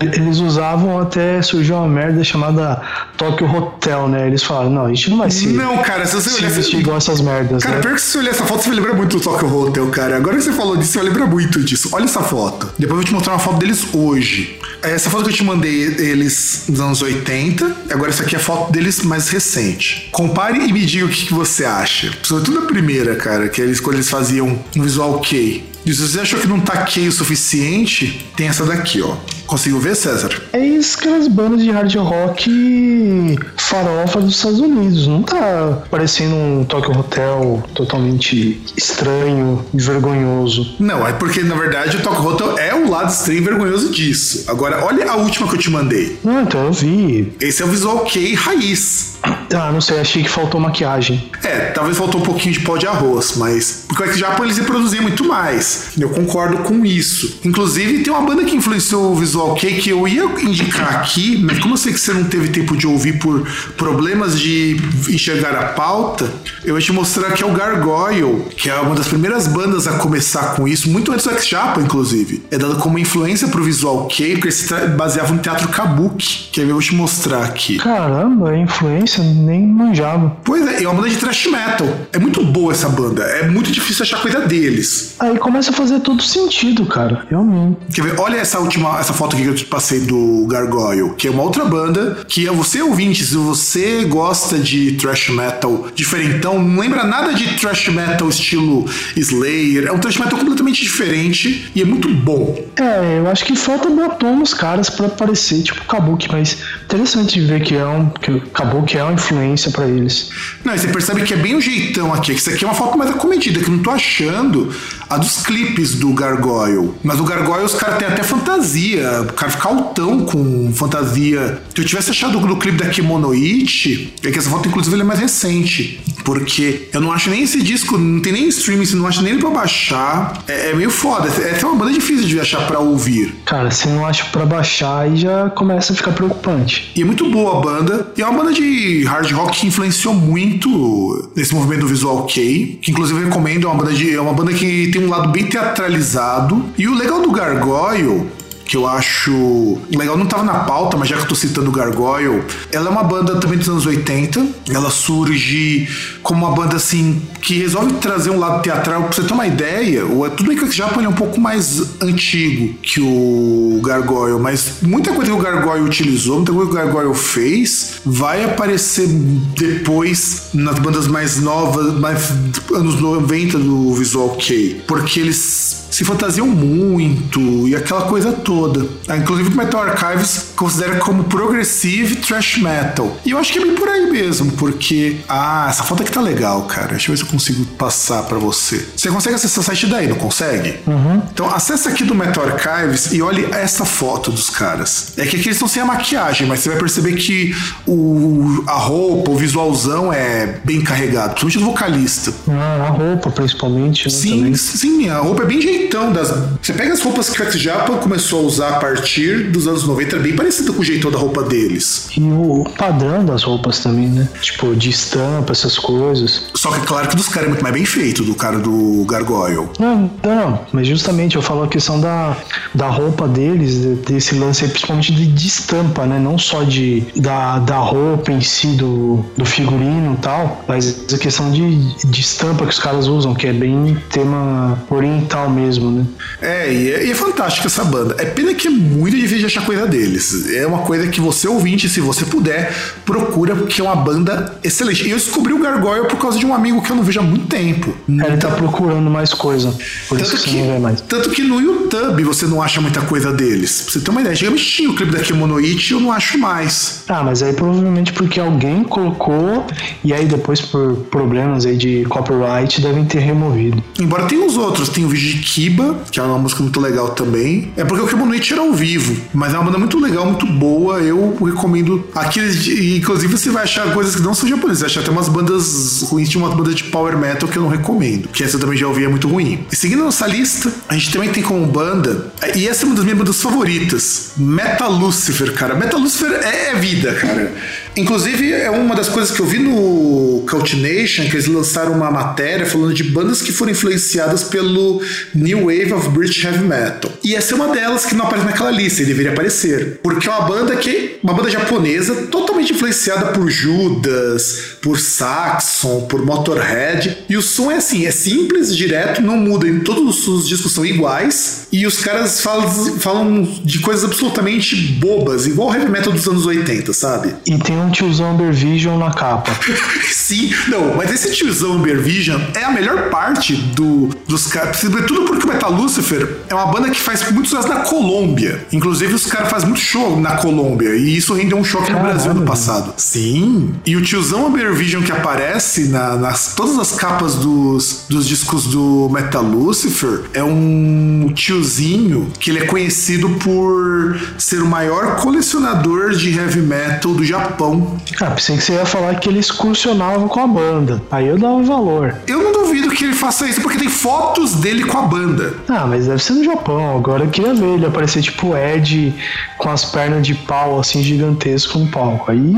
eles 0.00 0.38
usavam 0.38 1.00
até 1.00 1.42
surgiu 1.42 1.76
uma 1.76 1.88
merda 1.88 2.22
chamada 2.22 2.80
Tokyo 3.16 3.50
Hotel, 3.52 4.08
né? 4.08 4.28
Eles 4.28 4.44
falaram, 4.44 4.70
não, 4.70 4.84
a 4.84 4.88
gente 4.88 5.10
não 5.10 5.18
vai 5.18 5.30
se. 5.30 5.48
Não, 5.48 5.78
cara, 5.78 6.06
se 6.06 6.14
você 6.14 6.30
se 6.30 6.36
olhar. 6.36 6.50
Se 6.50 6.76
igual 6.76 6.96
essas 6.96 7.20
merdas. 7.20 7.64
Cara, 7.64 7.76
né? 7.76 7.82
pior 7.82 7.94
que 7.94 8.00
se 8.00 8.12
você 8.12 8.18
olhar 8.18 8.30
essa 8.30 8.44
foto, 8.44 8.62
você 8.62 8.68
vai 8.68 8.78
lembrar 8.78 8.94
muito 8.94 9.16
do 9.16 9.22
Tokyo 9.22 9.52
Hotel, 9.52 9.88
cara. 9.88 10.16
Agora 10.16 10.36
que 10.36 10.42
você 10.42 10.52
falou 10.52 10.76
disso, 10.76 10.92
você 10.92 10.98
vai 10.98 11.08
lembrar 11.08 11.26
muito 11.26 11.60
disso. 11.64 11.88
Olha 11.92 12.04
essa 12.04 12.22
foto. 12.22 12.72
Depois 12.78 12.90
eu 12.90 12.96
vou 12.96 13.04
te 13.04 13.12
mostrar 13.12 13.32
uma 13.32 13.40
foto 13.40 13.58
deles 13.58 13.88
hoje. 13.92 14.56
Essa 14.80 15.10
foto 15.10 15.24
que 15.24 15.30
eu 15.30 15.34
te 15.34 15.44
mandei, 15.44 15.82
eles 15.82 16.66
dos 16.68 16.80
anos 16.80 17.02
80. 17.02 17.76
Agora 17.90 18.10
essa 18.10 18.22
aqui 18.22 18.36
é 18.36 18.38
a 18.38 18.40
foto 18.40 18.70
deles 18.70 19.02
mais 19.02 19.28
recente. 19.28 20.08
Compare 20.12 20.68
e 20.68 20.72
me 20.72 20.86
diga 20.86 21.06
o 21.06 21.08
que, 21.08 21.26
que 21.26 21.34
você 21.34 21.64
acha. 21.64 22.12
Sobretudo 22.22 22.60
a 22.60 22.62
primeira, 22.62 23.16
cara, 23.16 23.48
que 23.48 23.60
eles 23.60 23.80
quando 23.80 23.96
eles 23.96 24.08
faziam 24.08 24.56
um 24.76 24.82
visual 24.82 25.14
ok. 25.14 25.75
E 25.86 25.94
se 25.94 26.02
você 26.02 26.18
achou 26.18 26.40
que 26.40 26.48
não 26.48 26.58
tá 26.58 26.80
ok 26.82 27.06
o 27.06 27.12
suficiente, 27.12 28.26
tem 28.34 28.48
essa 28.48 28.66
daqui, 28.66 29.00
ó. 29.00 29.16
Conseguiu 29.46 29.78
ver, 29.78 29.94
César? 29.94 30.30
É 30.52 30.58
isso, 30.58 30.98
aquelas 30.98 31.28
bandas 31.28 31.62
de 31.62 31.70
hard 31.70 31.94
rock 31.96 33.36
farofa 33.56 34.20
dos 34.20 34.36
Estados 34.36 34.60
Unidos. 34.60 35.06
Não 35.06 35.22
tá 35.22 35.82
parecendo 35.90 36.34
um 36.34 36.64
Tokyo 36.64 36.98
Hotel 36.98 37.62
totalmente 37.74 38.60
estranho 38.76 39.64
e 39.72 39.80
vergonhoso. 39.80 40.76
Não, 40.78 41.06
é 41.06 41.12
porque 41.12 41.40
na 41.42 41.54
verdade 41.54 41.96
o 41.96 42.02
Tokyo 42.02 42.26
Hotel 42.26 42.58
é 42.58 42.74
o 42.74 42.90
lado 42.90 43.10
estranho 43.10 43.38
e 43.38 43.42
vergonhoso 43.42 43.90
disso. 43.90 44.44
Agora, 44.48 44.84
olha 44.84 45.10
a 45.10 45.16
última 45.16 45.48
que 45.48 45.54
eu 45.54 45.58
te 45.58 45.70
mandei. 45.70 46.18
Não, 46.24 46.42
então 46.42 46.66
eu 46.66 46.72
vi. 46.72 47.32
Esse 47.40 47.62
é 47.62 47.64
o 47.64 47.68
visual 47.68 48.04
K 48.04 48.34
raiz. 48.34 49.16
Ah, 49.54 49.70
não 49.72 49.80
sei, 49.80 50.00
achei 50.00 50.22
que 50.22 50.28
faltou 50.28 50.60
maquiagem. 50.60 51.30
É, 51.42 51.66
talvez 51.66 51.96
faltou 51.96 52.20
um 52.20 52.24
pouquinho 52.24 52.52
de 52.52 52.60
pó 52.60 52.76
de 52.76 52.86
arroz, 52.86 53.34
mas. 53.36 53.84
Porque 53.88 54.02
o 54.04 54.16
Japão 54.16 54.44
eles 54.44 54.58
reproduziam 54.58 55.02
muito 55.02 55.24
mais. 55.24 55.90
Eu 55.98 56.10
concordo 56.10 56.58
com 56.58 56.84
isso. 56.84 57.40
Inclusive, 57.44 58.02
tem 58.02 58.12
uma 58.12 58.22
banda 58.22 58.44
que 58.44 58.56
influenciou 58.56 59.12
o 59.12 59.14
Visual 59.14 59.35
K 59.54 59.74
que 59.74 59.90
eu 59.90 60.06
ia 60.06 60.24
indicar 60.42 60.96
aqui, 60.96 61.38
mas 61.42 61.58
como 61.58 61.74
eu 61.74 61.78
sei 61.78 61.92
que 61.92 62.00
você 62.00 62.12
não 62.12 62.24
teve 62.24 62.48
tempo 62.48 62.76
de 62.76 62.86
ouvir 62.86 63.18
por 63.18 63.46
problemas 63.76 64.38
de 64.38 64.76
enxergar 65.08 65.54
a 65.54 65.64
pauta, 65.68 66.30
eu 66.64 66.74
vou 66.74 66.82
te 66.82 66.92
mostrar 66.92 67.32
que 67.32 67.42
é 67.42 67.46
o 67.46 67.52
Gargoyle, 67.52 68.44
que 68.56 68.68
é 68.68 68.74
uma 68.80 68.94
das 68.94 69.08
primeiras 69.08 69.46
bandas 69.46 69.86
a 69.86 69.98
começar 69.98 70.54
com 70.54 70.66
isso, 70.66 70.88
muito 70.90 71.12
antes 71.12 71.24
do 71.24 71.32
X-Japa, 71.32 71.80
inclusive. 71.80 72.44
É 72.50 72.58
dado 72.58 72.76
como 72.76 72.98
influência 72.98 73.48
pro 73.48 73.62
Visual 73.62 74.06
K, 74.08 74.34
porque 74.34 74.50
se 74.50 74.72
baseavam 74.96 75.36
no 75.36 75.42
teatro 75.42 75.68
kabuki, 75.68 76.50
que 76.52 76.60
eu 76.60 76.68
vou 76.68 76.80
te 76.80 76.94
mostrar 76.94 77.44
aqui. 77.44 77.78
Caramba, 77.78 78.54
é 78.54 78.58
influência 78.58 79.22
nem 79.22 79.66
manjava. 79.66 80.36
Pois 80.44 80.66
é, 80.66 80.82
é 80.82 80.88
uma 80.88 80.94
banda 80.94 81.08
de 81.08 81.16
thrash 81.16 81.46
metal. 81.46 81.88
É 82.12 82.18
muito 82.18 82.44
boa 82.44 82.72
essa 82.72 82.88
banda. 82.88 83.22
É 83.22 83.48
muito 83.48 83.70
difícil 83.70 84.02
achar 84.04 84.20
coisa 84.20 84.40
deles. 84.40 85.14
Aí 85.18 85.36
começa 85.38 85.70
a 85.70 85.72
fazer 85.72 86.00
todo 86.00 86.22
sentido, 86.22 86.86
cara. 86.86 87.26
Realmente. 87.28 87.78
Quer 87.94 88.02
ver? 88.02 88.20
Olha 88.20 88.36
essa 88.36 88.58
última, 88.58 88.98
essa 88.98 89.12
foto 89.12 89.25
aqui 89.32 89.42
que 89.42 89.48
eu 89.48 89.54
te 89.54 89.64
passei 89.64 90.00
do 90.00 90.46
Gargoyle, 90.48 91.14
que 91.16 91.28
é 91.28 91.30
uma 91.30 91.42
outra 91.42 91.64
banda 91.64 92.18
que 92.28 92.46
é 92.46 92.50
você 92.50 92.82
ouvinte, 92.82 93.24
se 93.24 93.36
você 93.36 94.04
gosta 94.04 94.58
de 94.58 94.92
thrash 94.92 95.28
metal 95.30 95.88
diferentão, 95.94 96.62
não 96.62 96.80
lembra 96.80 97.04
nada 97.04 97.32
de 97.32 97.56
thrash 97.56 97.88
metal 97.88 98.28
estilo 98.28 98.86
Slayer, 99.16 99.86
é 99.86 99.92
um 99.92 99.98
thrash 99.98 100.16
metal 100.16 100.38
completamente 100.38 100.82
diferente 100.82 101.70
e 101.74 101.82
é 101.82 101.84
muito 101.84 102.08
bom. 102.08 102.56
É, 102.76 103.18
eu 103.18 103.28
acho 103.28 103.44
que 103.44 103.56
falta 103.56 103.88
batom 103.90 104.36
nos 104.36 104.54
caras 104.54 104.90
para 104.90 105.08
parecer 105.08 105.62
tipo 105.62 105.84
Kabuki, 105.84 106.28
mas 106.30 106.58
interessante 106.84 107.40
ver 107.40 107.62
que 107.62 107.74
é 107.74 107.86
um 107.86 108.08
que 108.08 108.30
o 108.30 108.40
Kabuki 108.48 108.98
é 108.98 109.02
uma 109.02 109.12
influência 109.12 109.70
para 109.70 109.86
eles. 109.86 110.30
Não, 110.64 110.74
e 110.74 110.78
você 110.78 110.88
percebe 110.88 111.22
que 111.22 111.34
é 111.34 111.36
bem 111.36 111.54
o 111.54 111.60
jeitão 111.60 112.12
aqui, 112.12 112.34
que 112.34 112.40
isso 112.40 112.50
aqui 112.50 112.64
é 112.64 112.66
uma 112.66 112.74
foto 112.74 112.96
mais 112.96 113.10
acomedida, 113.10 113.60
que 113.60 113.66
eu 113.66 113.76
não 113.76 113.82
tô 113.82 113.90
achando 113.90 114.74
a 115.08 115.16
dos 115.16 115.44
clipes 115.44 115.94
do 115.94 116.12
Gargoyle. 116.12 116.92
Mas 117.02 117.20
o 117.20 117.24
Gargoyle 117.24 117.64
os 117.64 117.74
caras 117.74 117.98
têm 117.98 118.08
até 118.08 118.22
fantasia, 118.22 119.15
o 119.22 119.32
cara 119.32 119.50
fica 119.50 119.68
altão 119.68 120.24
com 120.24 120.72
fantasia. 120.72 121.62
Se 121.74 121.80
eu 121.80 121.84
tivesse 121.84 122.10
achado 122.10 122.40
no 122.40 122.56
clipe 122.56 122.78
da 122.78 122.88
Kimono 122.88 123.32
It, 123.32 124.14
é 124.22 124.30
que 124.30 124.38
essa 124.38 124.50
foto 124.50 124.68
inclusive 124.68 124.98
é 124.98 125.04
mais 125.04 125.20
recente, 125.20 126.00
porque 126.24 126.88
eu 126.92 127.00
não 127.00 127.12
acho 127.12 127.30
nem 127.30 127.42
esse 127.42 127.62
disco, 127.62 127.96
não 127.98 128.20
tem 128.20 128.32
nem 128.32 128.48
streaming, 128.48 128.84
você 128.84 128.96
não 128.96 129.06
acha 129.06 129.22
nem 129.22 129.32
ele 129.32 129.40
pra 129.40 129.50
baixar. 129.50 130.42
É, 130.46 130.70
é 130.70 130.74
meio 130.74 130.90
foda, 130.90 131.28
essa 131.28 131.64
é 131.64 131.68
uma 131.68 131.76
banda 131.76 131.92
difícil 131.92 132.26
de 132.26 132.40
achar 132.40 132.66
pra 132.66 132.78
ouvir. 132.78 133.34
Cara, 133.44 133.70
se 133.70 133.88
não 133.88 134.06
acha 134.06 134.24
pra 134.26 134.44
baixar, 134.44 135.00
aí 135.00 135.16
já 135.16 135.50
começa 135.50 135.92
a 135.92 135.96
ficar 135.96 136.12
preocupante. 136.12 136.92
E 136.94 137.02
é 137.02 137.04
muito 137.04 137.30
boa 137.30 137.58
a 137.58 137.60
banda, 137.60 138.12
e 138.16 138.22
é 138.22 138.26
uma 138.26 138.42
banda 138.42 138.52
de 138.52 139.04
hard 139.04 139.30
rock 139.32 139.60
que 139.60 139.66
influenciou 139.66 140.14
muito 140.14 141.30
nesse 141.34 141.54
movimento 141.54 141.80
do 141.80 141.88
Visual 141.88 142.26
K, 142.26 142.78
que 142.80 142.90
inclusive 142.90 143.20
eu 143.20 143.24
recomendo, 143.26 143.66
é 143.66 143.70
uma 143.70 143.82
banda, 143.82 143.92
de, 143.92 144.14
é 144.14 144.20
uma 144.20 144.32
banda 144.32 144.52
que 144.52 144.90
tem 144.90 145.04
um 145.04 145.08
lado 145.08 145.28
bem 145.28 145.46
teatralizado. 145.46 146.64
E 146.76 146.88
o 146.88 146.94
legal 146.94 147.20
do 147.20 147.30
Gargoyle 147.30 148.26
que 148.66 148.76
eu 148.76 148.86
acho 148.86 149.78
legal, 149.90 150.16
não 150.16 150.26
tava 150.26 150.42
na 150.42 150.60
pauta, 150.60 150.96
mas 150.96 151.08
já 151.08 151.16
que 151.16 151.22
eu 151.22 151.28
tô 151.28 151.34
citando 151.34 151.70
Gargoyle, 151.70 152.42
ela 152.72 152.88
é 152.88 152.90
uma 152.90 153.04
banda 153.04 153.36
também 153.36 153.58
dos 153.58 153.68
anos 153.68 153.86
80. 153.86 154.44
Ela 154.68 154.90
surge 154.90 155.88
como 156.22 156.44
uma 156.44 156.54
banda 156.54 156.76
assim 156.76 157.22
que 157.40 157.58
resolve 157.58 157.94
trazer 157.94 158.30
um 158.30 158.38
lado 158.38 158.62
teatral. 158.62 159.04
Pra 159.04 159.12
você 159.12 159.22
ter 159.22 159.32
uma 159.32 159.46
ideia, 159.46 160.04
o 160.04 160.28
tudo 160.30 160.48
bem 160.48 160.56
que 160.56 160.64
o 160.64 160.72
Japão 160.72 161.02
é 161.02 161.08
um 161.08 161.12
pouco 161.12 161.40
mais 161.40 162.02
antigo 162.02 162.74
que 162.82 163.00
o 163.00 163.80
Gargoyle, 163.82 164.40
mas 164.40 164.78
muita 164.82 165.12
coisa 165.12 165.30
que 165.30 165.36
o 165.36 165.40
Gargoyle 165.40 165.84
utilizou, 165.84 166.36
muita 166.36 166.52
coisa 166.52 166.70
que 166.70 166.76
o 166.76 166.78
Gargoyle 166.78 167.14
fez, 167.14 168.00
vai 168.04 168.44
aparecer 168.44 169.06
depois 169.06 170.48
nas 170.52 170.78
bandas 170.78 171.06
mais 171.06 171.40
novas, 171.40 171.94
mais 171.94 172.32
anos 172.74 173.00
90 173.00 173.58
do 173.58 173.94
Visual 173.94 174.30
K, 174.36 174.82
porque 174.86 175.20
eles 175.20 175.85
se 175.96 176.04
fantasiam 176.04 176.46
muito 176.46 177.66
e 177.66 177.74
aquela 177.74 178.02
coisa 178.02 178.30
toda. 178.30 178.86
Ah, 179.08 179.16
inclusive 179.16 179.48
o 179.48 179.56
Metal 179.56 179.80
Archives 179.80 180.48
considera 180.54 180.96
como 180.96 181.24
progressive 181.24 182.16
thrash 182.16 182.58
metal. 182.58 183.16
E 183.24 183.30
eu 183.30 183.38
acho 183.38 183.50
que 183.50 183.58
é 183.58 183.62
bem 183.62 183.74
por 183.74 183.88
aí 183.88 184.10
mesmo, 184.10 184.52
porque 184.52 185.16
ah, 185.26 185.68
essa 185.70 185.84
foto 185.84 186.02
aqui 186.02 186.12
tá 186.12 186.20
legal, 186.20 186.64
cara. 186.64 186.88
Deixa 186.88 187.10
eu 187.10 187.14
ver 187.14 187.22
se 187.22 187.24
eu 187.24 187.30
consigo 187.30 187.64
passar 187.78 188.24
para 188.24 188.36
você. 188.36 188.86
Você 188.94 189.08
consegue 189.08 189.36
acessar 189.36 189.60
o 189.60 189.62
site 189.62 189.86
daí, 189.86 190.06
não 190.06 190.16
consegue? 190.16 190.80
Uhum. 190.86 191.22
Então 191.32 191.48
acessa 191.48 191.88
aqui 191.88 192.04
do 192.04 192.14
Metal 192.14 192.44
Archives 192.44 193.14
e 193.14 193.22
olhe 193.22 193.46
essa 193.50 193.86
foto 193.86 194.30
dos 194.30 194.50
caras. 194.50 195.14
É 195.16 195.22
que 195.22 195.36
aqui 195.36 195.46
eles 195.46 195.56
estão 195.56 195.66
sem 195.66 195.80
a 195.80 195.86
maquiagem, 195.86 196.46
mas 196.46 196.60
você 196.60 196.68
vai 196.68 196.78
perceber 196.78 197.14
que 197.14 197.56
o, 197.86 198.62
a 198.66 198.74
roupa, 198.74 199.30
o 199.30 199.36
visualzão 199.36 200.12
é 200.12 200.60
bem 200.62 200.82
carregado, 200.82 201.36
principalmente 201.36 201.58
do 201.58 201.64
vocalista. 201.64 202.34
Ah, 202.50 202.88
a 202.88 202.90
roupa, 202.90 203.30
principalmente. 203.30 204.04
Né, 204.04 204.10
sim, 204.10 204.36
também. 204.36 204.54
sim, 204.56 205.08
a 205.08 205.20
roupa 205.20 205.44
é 205.44 205.46
bem 205.46 205.85
jeitão 205.86 206.12
das. 206.12 206.30
Você 206.60 206.72
pega 206.72 206.92
as 206.92 207.00
roupas 207.00 207.30
que 207.30 207.40
o 207.40 207.44
X-Japan 207.44 207.96
começou 207.98 208.40
a 208.40 208.42
usar 208.42 208.68
a 208.70 208.78
partir 208.78 209.50
dos 209.50 209.66
anos 209.66 209.84
90, 209.84 210.16
é 210.16 210.18
bem 210.18 210.36
parecido 210.36 210.72
com 210.72 210.80
o 210.80 210.84
jeitão 210.84 211.10
da 211.10 211.18
roupa 211.18 211.42
deles. 211.42 212.08
E 212.16 212.20
o 212.20 212.64
padrão 212.76 213.24
das 213.24 213.44
roupas 213.44 213.78
também, 213.78 214.08
né? 214.08 214.28
Tipo, 214.40 214.74
de 214.74 214.90
estampa, 214.90 215.52
essas 215.52 215.78
coisas. 215.78 216.50
Só 216.54 216.70
que 216.72 216.80
claro 216.86 217.08
que 217.08 217.16
dos 217.16 217.28
caras 217.28 217.46
é 217.46 217.50
muito 217.50 217.62
mais 217.62 217.74
bem 217.74 217.84
feito, 217.84 218.24
do 218.24 218.34
cara 218.34 218.58
do 218.58 219.04
Gargoyle. 219.08 219.68
Não, 219.78 220.10
não, 220.22 220.34
não, 220.36 220.60
mas 220.72 220.86
justamente 220.86 221.36
eu 221.36 221.42
falo 221.42 221.62
a 221.62 221.68
questão 221.68 222.00
da, 222.00 222.36
da 222.74 222.88
roupa 222.88 223.28
deles, 223.28 223.78
desse 224.06 224.34
lance 224.34 224.64
aí, 224.64 224.70
principalmente 224.70 225.14
de, 225.14 225.26
de 225.26 225.46
estampa, 225.46 226.04
né? 226.04 226.18
Não 226.18 226.38
só 226.38 226.62
de, 226.62 227.04
da, 227.16 227.58
da 227.60 227.78
roupa 227.78 228.32
em 228.32 228.40
si, 228.40 228.68
do, 228.68 229.24
do 229.36 229.44
figurino 229.44 230.14
e 230.14 230.22
tal, 230.22 230.64
mas 230.66 231.04
a 231.12 231.18
questão 231.18 231.50
de, 231.50 231.94
de 232.04 232.20
estampa 232.20 232.64
que 232.64 232.72
os 232.72 232.78
caras 232.78 233.06
usam, 233.06 233.34
que 233.34 233.46
é 233.46 233.52
bem 233.52 233.96
tema 234.10 234.78
oriental 234.90 235.48
mesmo 235.48 235.65
mesmo, 235.66 235.90
né? 235.90 236.06
É 236.40 236.72
e, 236.72 236.92
é, 236.92 237.06
e 237.06 237.10
é 237.10 237.14
fantástica 237.14 237.66
essa 237.66 237.84
banda. 237.84 238.16
É 238.18 238.24
pena 238.24 238.54
que 238.54 238.68
é 238.68 238.70
muito 238.70 239.16
difícil 239.16 239.38
de 239.38 239.46
achar 239.46 239.64
coisa 239.64 239.86
deles. 239.86 240.48
É 240.54 240.66
uma 240.66 240.78
coisa 240.78 241.08
que 241.08 241.20
você 241.20 241.48
ouvinte, 241.48 241.88
se 241.88 242.00
você 242.00 242.24
puder, 242.24 242.72
procura, 243.04 243.54
porque 243.54 243.80
é 243.80 243.84
uma 243.84 243.96
banda 243.96 244.58
excelente. 244.62 245.06
E 245.06 245.10
eu 245.10 245.16
descobri 245.16 245.52
o 245.52 245.58
Gargoyle 245.58 246.06
por 246.08 246.18
causa 246.18 246.38
de 246.38 246.46
um 246.46 246.54
amigo 246.54 246.80
que 246.82 246.90
eu 246.90 246.96
não 246.96 247.02
vejo 247.02 247.20
há 247.20 247.22
muito 247.22 247.46
tempo. 247.46 247.94
Ele 248.08 248.36
tá 248.36 248.48
procurando 248.50 249.10
mais 249.10 249.32
coisa. 249.34 249.74
Por 250.08 250.18
Tanto 250.18 250.34
isso 250.34 250.44
que, 250.44 250.56
não 250.56 250.72
vê 250.72 250.78
mais. 250.78 251.00
tanto 251.00 251.30
que 251.30 251.42
no 251.42 251.60
YouTube 251.60 252.22
você 252.24 252.46
não 252.46 252.62
acha 252.62 252.80
muita 252.80 253.00
coisa 253.02 253.32
deles. 253.32 253.82
Pra 253.82 253.92
você 253.92 254.00
ter 254.00 254.10
uma 254.10 254.20
ideia. 254.20 254.32
Antigamente 254.34 254.64
tinha 254.64 254.90
o 254.90 254.94
clipe 254.94 255.12
da 255.12 255.20
Kemonoite 255.20 255.92
e 255.92 255.94
eu 255.94 256.00
não 256.00 256.12
acho 256.12 256.38
mais. 256.38 257.02
Ah, 257.08 257.22
mas 257.22 257.42
aí 257.42 257.52
provavelmente 257.52 258.12
porque 258.12 258.38
alguém 258.40 258.82
colocou 258.84 259.66
e 260.04 260.12
aí 260.12 260.26
depois 260.26 260.60
por 260.60 260.96
problemas 261.10 261.64
aí 261.66 261.76
de 261.76 262.04
copyright 262.08 262.80
devem 262.80 263.04
ter 263.04 263.20
removido. 263.20 263.82
Embora 263.98 264.24
tenha 264.24 264.44
uns 264.44 264.56
outros, 264.56 264.88
tem 264.88 265.04
o 265.04 265.08
vídeo 265.08 265.38
de 265.40 265.42
Kiba, 265.56 266.00
que 266.10 266.20
é 266.20 266.22
uma 266.22 266.38
música 266.38 266.62
muito 266.62 266.78
legal 266.78 267.12
também. 267.12 267.72
É 267.78 267.84
porque 267.84 268.04
o 268.04 268.06
Kemonoite 268.06 268.52
era 268.52 268.60
ao 268.60 268.74
vivo, 268.74 269.16
mas 269.32 269.54
é 269.54 269.56
uma 269.56 269.64
banda 269.64 269.78
muito 269.78 269.98
legal, 269.98 270.26
muito 270.26 270.44
boa. 270.44 271.00
Eu 271.00 271.34
recomendo. 271.42 272.06
De, 272.30 272.98
inclusive, 272.98 273.34
você 273.38 273.48
vai 273.48 273.62
achar 273.62 273.94
coisas 273.94 274.16
que 274.16 274.20
não 274.20 274.34
são 274.34 274.46
japonesas. 274.46 274.80
Vai 274.80 274.90
achar 274.90 275.00
até 275.00 275.10
umas 275.10 275.30
bandas 275.30 276.02
ruins. 276.02 276.28
Tinha 276.28 276.44
uma 276.44 276.54
banda 276.54 276.74
de 276.74 276.84
power 276.84 277.16
metal 277.16 277.48
que 277.48 277.56
eu 277.56 277.62
não 277.62 277.70
recomendo, 277.70 278.28
que 278.28 278.44
essa 278.44 278.56
eu 278.56 278.60
também 278.60 278.76
já 278.76 278.86
ouvi, 278.86 279.04
é 279.04 279.08
muito 279.08 279.26
ruim. 279.28 279.64
E 279.72 279.76
seguindo 279.76 280.04
nossa 280.04 280.26
lista, 280.26 280.70
a 280.90 280.92
gente 280.92 281.10
também 281.10 281.30
tem 281.30 281.42
como 281.42 281.64
banda, 281.64 282.30
e 282.54 282.68
essa 282.68 282.84
é 282.84 282.86
uma 282.86 282.94
das 282.94 283.04
minhas 283.04 283.18
bandas 283.18 283.40
favoritas, 283.40 284.32
Metal 284.36 284.92
Lucifer, 284.92 285.54
cara. 285.54 285.74
Metal 285.74 285.98
Lucifer 285.98 286.32
é, 286.32 286.72
é 286.72 286.74
vida, 286.74 287.14
cara. 287.14 287.54
Inclusive, 287.96 288.52
é 288.52 288.70
uma 288.70 288.94
das 288.94 289.08
coisas 289.08 289.34
que 289.34 289.40
eu 289.40 289.46
vi 289.46 289.58
no 289.58 290.44
Cult 290.48 290.76
Nation, 290.76 291.24
que 291.24 291.36
eles 291.36 291.46
lançaram 291.46 291.92
uma 291.92 292.10
matéria 292.10 292.66
falando 292.66 292.92
de 292.92 293.04
bandas 293.04 293.40
que 293.40 293.52
foram 293.52 293.72
influenciadas 293.72 294.44
pelo 294.44 295.00
New 295.34 295.60
Wave 295.66 295.94
of 295.94 296.08
British 296.10 296.44
Heavy 296.44 296.64
Metal. 296.64 297.10
E 297.24 297.34
essa 297.34 297.54
é 297.54 297.56
uma 297.56 297.68
delas 297.68 298.04
que 298.04 298.14
não 298.14 298.26
aparece 298.26 298.46
naquela 298.46 298.70
lista, 298.70 299.02
e 299.02 299.06
deveria 299.06 299.32
aparecer. 299.32 300.00
Porque 300.02 300.28
é 300.28 300.30
uma 300.30 300.42
banda 300.42 300.76
que. 300.76 301.16
Uma 301.22 301.34
banda 301.34 301.50
japonesa 301.50 302.14
totalmente 302.26 302.72
influenciada 302.72 303.32
por 303.32 303.50
Judas, 303.50 304.76
por 304.80 305.00
Saxon, 305.00 306.02
por 306.02 306.24
Motorhead. 306.24 307.24
E 307.28 307.36
o 307.36 307.42
som 307.42 307.70
é 307.70 307.76
assim, 307.76 308.06
é 308.06 308.10
simples, 308.10 308.76
direto, 308.76 309.20
não 309.22 309.36
muda. 309.36 309.66
Em 309.66 309.80
todos 309.80 310.28
os 310.28 310.46
discos 310.46 310.72
são 310.72 310.84
iguais. 310.84 311.66
E 311.72 311.86
os 311.86 311.98
caras 311.98 312.40
falam, 312.40 312.68
falam 312.98 313.42
de 313.64 313.80
coisas 313.80 314.04
absolutamente 314.04 314.76
bobas, 315.00 315.46
igual 315.46 315.70
o 315.70 315.74
heavy 315.74 315.90
metal 315.90 316.12
dos 316.12 316.28
anos 316.28 316.46
80, 316.46 316.92
sabe? 316.92 317.34
E 317.44 317.58
tem 317.58 317.76
um 317.76 317.85
tiozão 317.90 318.32
Amber 318.32 318.52
Vision 318.52 318.98
na 318.98 319.10
capa. 319.12 319.50
Sim, 320.12 320.52
não, 320.68 320.94
mas 320.96 321.10
esse 321.12 321.32
tiozão 321.34 321.74
Amber 321.74 322.00
Vision 322.00 322.40
é 322.54 322.64
a 322.64 322.70
melhor 322.70 323.08
parte 323.10 323.54
do, 323.54 324.08
dos 324.28 324.46
caras. 324.46 324.76
Sobretudo 324.78 325.22
porque 325.22 325.44
o 325.44 325.48
Metal 325.48 325.70
Lucifer 325.72 326.38
é 326.48 326.54
uma 326.54 326.66
banda 326.66 326.90
que 326.90 327.00
faz 327.00 327.30
muitos 327.30 327.52
anos 327.54 327.66
na 327.66 327.76
Colômbia. 327.80 328.64
Inclusive, 328.72 329.14
os 329.14 329.26
caras 329.26 329.48
fazem 329.50 329.68
muito 329.68 329.80
show 329.82 330.18
na 330.20 330.36
Colômbia. 330.36 330.94
E 330.96 331.16
isso 331.16 331.34
rendeu 331.34 331.58
um 331.58 331.64
choque 331.64 331.90
no 331.90 331.98
Caralho. 331.98 332.14
Brasil 332.14 332.34
no 332.34 332.42
passado. 332.42 332.94
Sim. 332.96 333.74
E 333.84 333.96
o 333.96 334.02
tiozão 334.02 334.46
Amber 334.46 334.72
Vision 334.74 335.02
que 335.02 335.12
aparece 335.12 335.84
na- 335.88 336.16
nas 336.16 336.54
todas 336.54 336.78
as 336.78 336.92
capas 336.92 337.34
dos, 337.36 338.04
dos 338.08 338.26
discos 338.26 338.66
do 338.66 339.08
Metal 339.12 339.42
Lucifer 339.42 340.22
é 340.34 340.42
um 340.42 341.30
tiozinho 341.34 342.30
que 342.38 342.50
ele 342.50 342.60
é 342.60 342.66
conhecido 342.66 343.28
por 343.30 344.18
ser 344.38 344.62
o 344.62 344.66
maior 344.66 345.16
colecionador 345.16 346.10
de 346.12 346.30
heavy 346.36 346.60
metal 346.60 347.12
do 347.14 347.24
Japão. 347.24 347.75
Ah, 348.20 348.30
pensei 348.30 348.56
que 348.56 348.62
você 348.62 348.72
ia 348.74 348.86
falar 348.86 349.14
que 349.16 349.28
ele 349.28 349.38
excursionava 349.38 350.28
com 350.28 350.40
a 350.40 350.46
banda. 350.46 351.02
Aí 351.10 351.26
eu 351.26 351.38
dava 351.38 351.62
valor. 351.62 352.14
Eu 352.26 352.42
não 352.42 352.52
duvido 352.52 352.90
que 352.90 353.04
ele 353.04 353.14
faça 353.14 353.46
isso, 353.48 353.60
porque 353.60 353.78
tem 353.78 353.88
fotos 353.88 354.54
dele 354.54 354.84
com 354.84 354.98
a 354.98 355.02
banda. 355.02 355.54
Ah, 355.68 355.86
mas 355.86 356.06
deve 356.06 356.22
ser 356.22 356.34
no 356.34 356.44
Japão. 356.44 356.96
Agora 356.96 357.24
eu 357.24 357.30
queria 357.30 357.54
ver 357.54 357.74
ele 357.74 357.86
aparecer 357.86 358.22
tipo 358.22 358.56
Ed 358.56 359.14
com 359.58 359.70
as 359.70 359.84
pernas 359.84 360.26
de 360.26 360.34
pau 360.34 360.78
assim 360.78 361.02
gigantesco 361.02 361.78
no 361.78 361.86
palco. 361.88 362.30
Aí, 362.30 362.54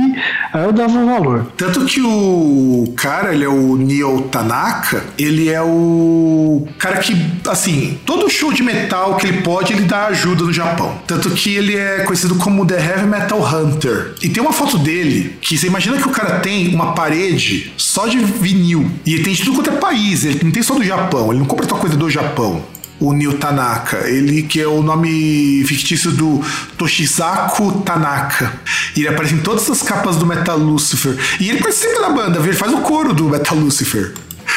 aí 0.53 0.65
eu 0.65 0.73
dava 0.73 1.05
valor. 1.05 1.47
Tanto 1.57 1.85
que 1.85 2.01
o 2.01 2.93
cara, 2.97 3.33
ele 3.33 3.45
é 3.45 3.49
o 3.49 3.77
Neo 3.77 4.23
Tanaka, 4.23 5.05
ele 5.19 5.49
é 5.49 5.63
o 5.63 6.67
cara 6.79 6.99
que, 6.99 7.15
assim, 7.49 7.99
todo 8.05 8.29
show 8.29 8.53
de 8.53 8.63
metal 8.63 9.17
que 9.17 9.27
ele 9.27 9.43
pode, 9.43 9.73
ele 9.73 9.83
dá 9.83 10.07
ajuda 10.07 10.45
no 10.45 10.53
Japão. 10.53 10.99
Tanto 11.07 11.31
que 11.31 11.55
ele 11.55 11.77
é 11.77 12.01
conhecido 12.01 12.35
como 12.37 12.67
The 12.67 12.75
Heavy 12.75 13.07
Metal 13.07 13.41
Hunter. 13.41 14.15
E 14.23 14.29
tem 14.29 14.43
uma 14.43 14.53
foto 14.53 14.79
dele 14.79 15.37
que 15.41 15.57
você 15.57 15.67
imagina 15.67 15.97
que 15.97 16.09
o 16.09 16.13
cara 16.13 16.41
tem 16.41 16.75
uma 16.75 16.93
parede 16.93 17.73
só 17.77 18.07
de 18.07 18.19
vinil. 18.19 18.91
E 19.05 19.15
ele 19.15 19.23
tem 19.23 19.33
de 19.33 19.45
tudo 19.45 19.57
quanto 19.57 19.71
é 19.71 19.77
país, 19.79 20.25
ele 20.25 20.41
não 20.43 20.51
tem 20.51 20.63
só 20.63 20.75
do 20.75 20.85
Japão, 20.85 21.31
ele 21.31 21.41
não 21.41 21.47
compra 21.47 21.69
só 21.69 21.77
coisa 21.77 21.97
do 21.97 22.11
Japão 22.11 22.63
o 23.01 23.13
Neil 23.13 23.39
Tanaka, 23.39 24.09
ele 24.09 24.43
que 24.43 24.61
é 24.61 24.67
o 24.67 24.83
nome 24.83 25.65
fictício 25.67 26.11
do 26.11 26.43
Toshizaku 26.77 27.83
Tanaka. 27.83 28.53
E 28.97 29.01
ele 29.01 29.09
aparece 29.09 29.35
em 29.35 29.39
todas 29.39 29.69
as 29.71 29.83
capas 29.83 30.17
do 30.17 30.27
Metal 30.27 30.59
Lucifer. 30.59 31.17
E 31.41 31.49
ele 31.49 31.59
participa 31.61 32.01
da 32.01 32.11
banda, 32.11 32.41
viu? 32.41 32.51
ele 32.51 32.57
faz 32.57 32.73
o 32.73 32.79
coro 32.79 33.13
do 33.13 33.25
Metal 33.25 33.57
Lucifer. 33.57 34.13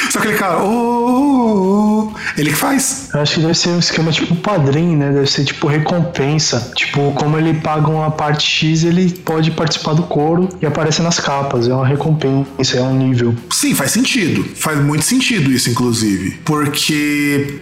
Só 0.10 0.20
aquele 0.20 0.36
cara, 0.36 0.64
oh, 0.64 0.68
oh, 0.68 2.14
oh, 2.14 2.40
ele 2.40 2.50
que 2.50 2.56
faz. 2.56 3.10
Eu 3.14 3.22
acho 3.22 3.36
que 3.36 3.42
deve 3.42 3.54
ser 3.54 3.70
um 3.70 3.80
esquema 3.80 4.12
tipo 4.12 4.36
padrinho, 4.36 4.98
né? 4.98 5.12
Deve 5.12 5.28
ser 5.28 5.44
tipo 5.44 5.68
recompensa. 5.68 6.72
Tipo, 6.76 7.12
como 7.14 7.38
ele 7.38 7.54
paga 7.56 7.90
uma 7.90 8.10
parte 8.10 8.46
X, 8.46 8.84
ele 8.84 9.12
pode 9.12 9.52
participar 9.52 9.94
do 9.94 10.04
coro 10.04 10.50
e 10.62 10.66
aparecer 10.66 11.04
nas 11.04 11.20
capas. 11.20 11.68
É 11.68 11.74
uma 11.74 11.86
recompensa, 11.86 12.78
é 12.78 12.82
um 12.82 12.98
nível. 12.98 13.36
Sim, 13.52 13.76
faz 13.76 13.92
sentido. 13.92 14.44
Faz 14.56 14.80
muito 14.80 15.04
sentido 15.04 15.52
isso, 15.52 15.70
inclusive. 15.70 16.40
Porque. 16.46 17.60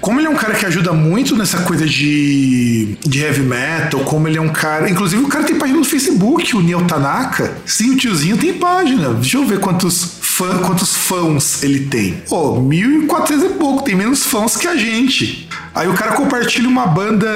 Como 0.00 0.18
ele 0.18 0.26
é 0.26 0.30
um 0.30 0.36
cara 0.36 0.54
que 0.54 0.64
ajuda 0.64 0.92
muito 0.92 1.36
nessa 1.36 1.60
coisa 1.60 1.86
de, 1.86 2.96
de 3.06 3.18
heavy 3.20 3.42
metal, 3.42 4.00
como 4.00 4.26
ele 4.26 4.38
é 4.38 4.40
um 4.40 4.48
cara. 4.48 4.88
Inclusive, 4.88 5.22
o 5.22 5.28
cara 5.28 5.44
tem 5.44 5.56
página 5.56 5.78
no 5.78 5.84
Facebook, 5.84 6.56
o 6.56 6.62
Neil 6.62 6.84
Tanaka. 6.86 7.52
Sim, 7.66 7.90
o 7.92 7.96
tiozinho 7.96 8.38
tem 8.38 8.54
página. 8.54 9.12
Deixa 9.14 9.36
eu 9.36 9.44
ver 9.44 9.60
quantos, 9.60 10.16
fã, 10.20 10.58
quantos 10.58 10.96
fãs 10.96 11.62
ele 11.62 11.80
tem. 11.80 12.22
Pô, 12.28 12.56
1.400 12.62 13.44
e 13.44 13.48
pouco, 13.54 13.82
tem 13.82 13.94
menos 13.94 14.24
fãs 14.24 14.56
que 14.56 14.66
a 14.66 14.76
gente. 14.76 15.49
Aí 15.74 15.86
o 15.88 15.94
cara 15.94 16.12
compartilha 16.12 16.68
uma 16.68 16.86
banda 16.86 17.28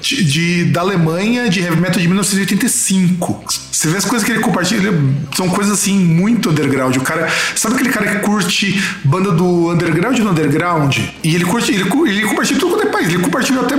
de, 0.00 0.24
de- 0.24 0.64
da 0.66 0.80
Alemanha 0.80 1.48
de 1.48 1.60
heavy 1.60 1.80
metal 1.80 2.00
de 2.00 2.06
1985. 2.06 3.44
Você 3.72 3.88
vê 3.88 3.96
as 3.96 4.04
coisas 4.04 4.24
que 4.26 4.32
ele 4.32 4.40
compartilha, 4.40 4.92
são 5.36 5.48
coisas 5.48 5.72
assim 5.74 5.98
muito 5.98 6.50
underground. 6.50 6.96
O 6.96 7.00
cara, 7.00 7.28
sabe 7.54 7.74
aquele 7.74 7.90
cara 7.90 8.06
que 8.06 8.18
curte 8.20 8.82
banda 9.04 9.32
do 9.32 9.70
underground 9.72 10.18
do 10.18 10.28
underground? 10.30 10.98
E 11.22 11.34
ele 11.34 11.44
curte, 11.44 11.72
ele, 11.72 11.82
ele 12.06 12.22
compartilha 12.22 12.58
tudo 12.60 12.74
quanto 12.76 12.88
é 12.88 12.90
país. 12.90 13.08
Ele 13.08 13.22
compartilha 13.22 13.60
até 13.60 13.74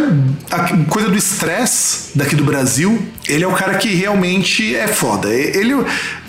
a 0.52 0.86
coisa 0.86 1.10
do 1.10 1.18
stress 1.18 2.12
daqui 2.16 2.36
do 2.36 2.44
Brasil. 2.44 3.02
Ele 3.30 3.44
é 3.44 3.48
o 3.48 3.54
cara 3.54 3.76
que 3.76 3.90
realmente 3.90 4.76
é 4.76 4.88
foda. 4.88 5.30
Ele, 5.30 5.74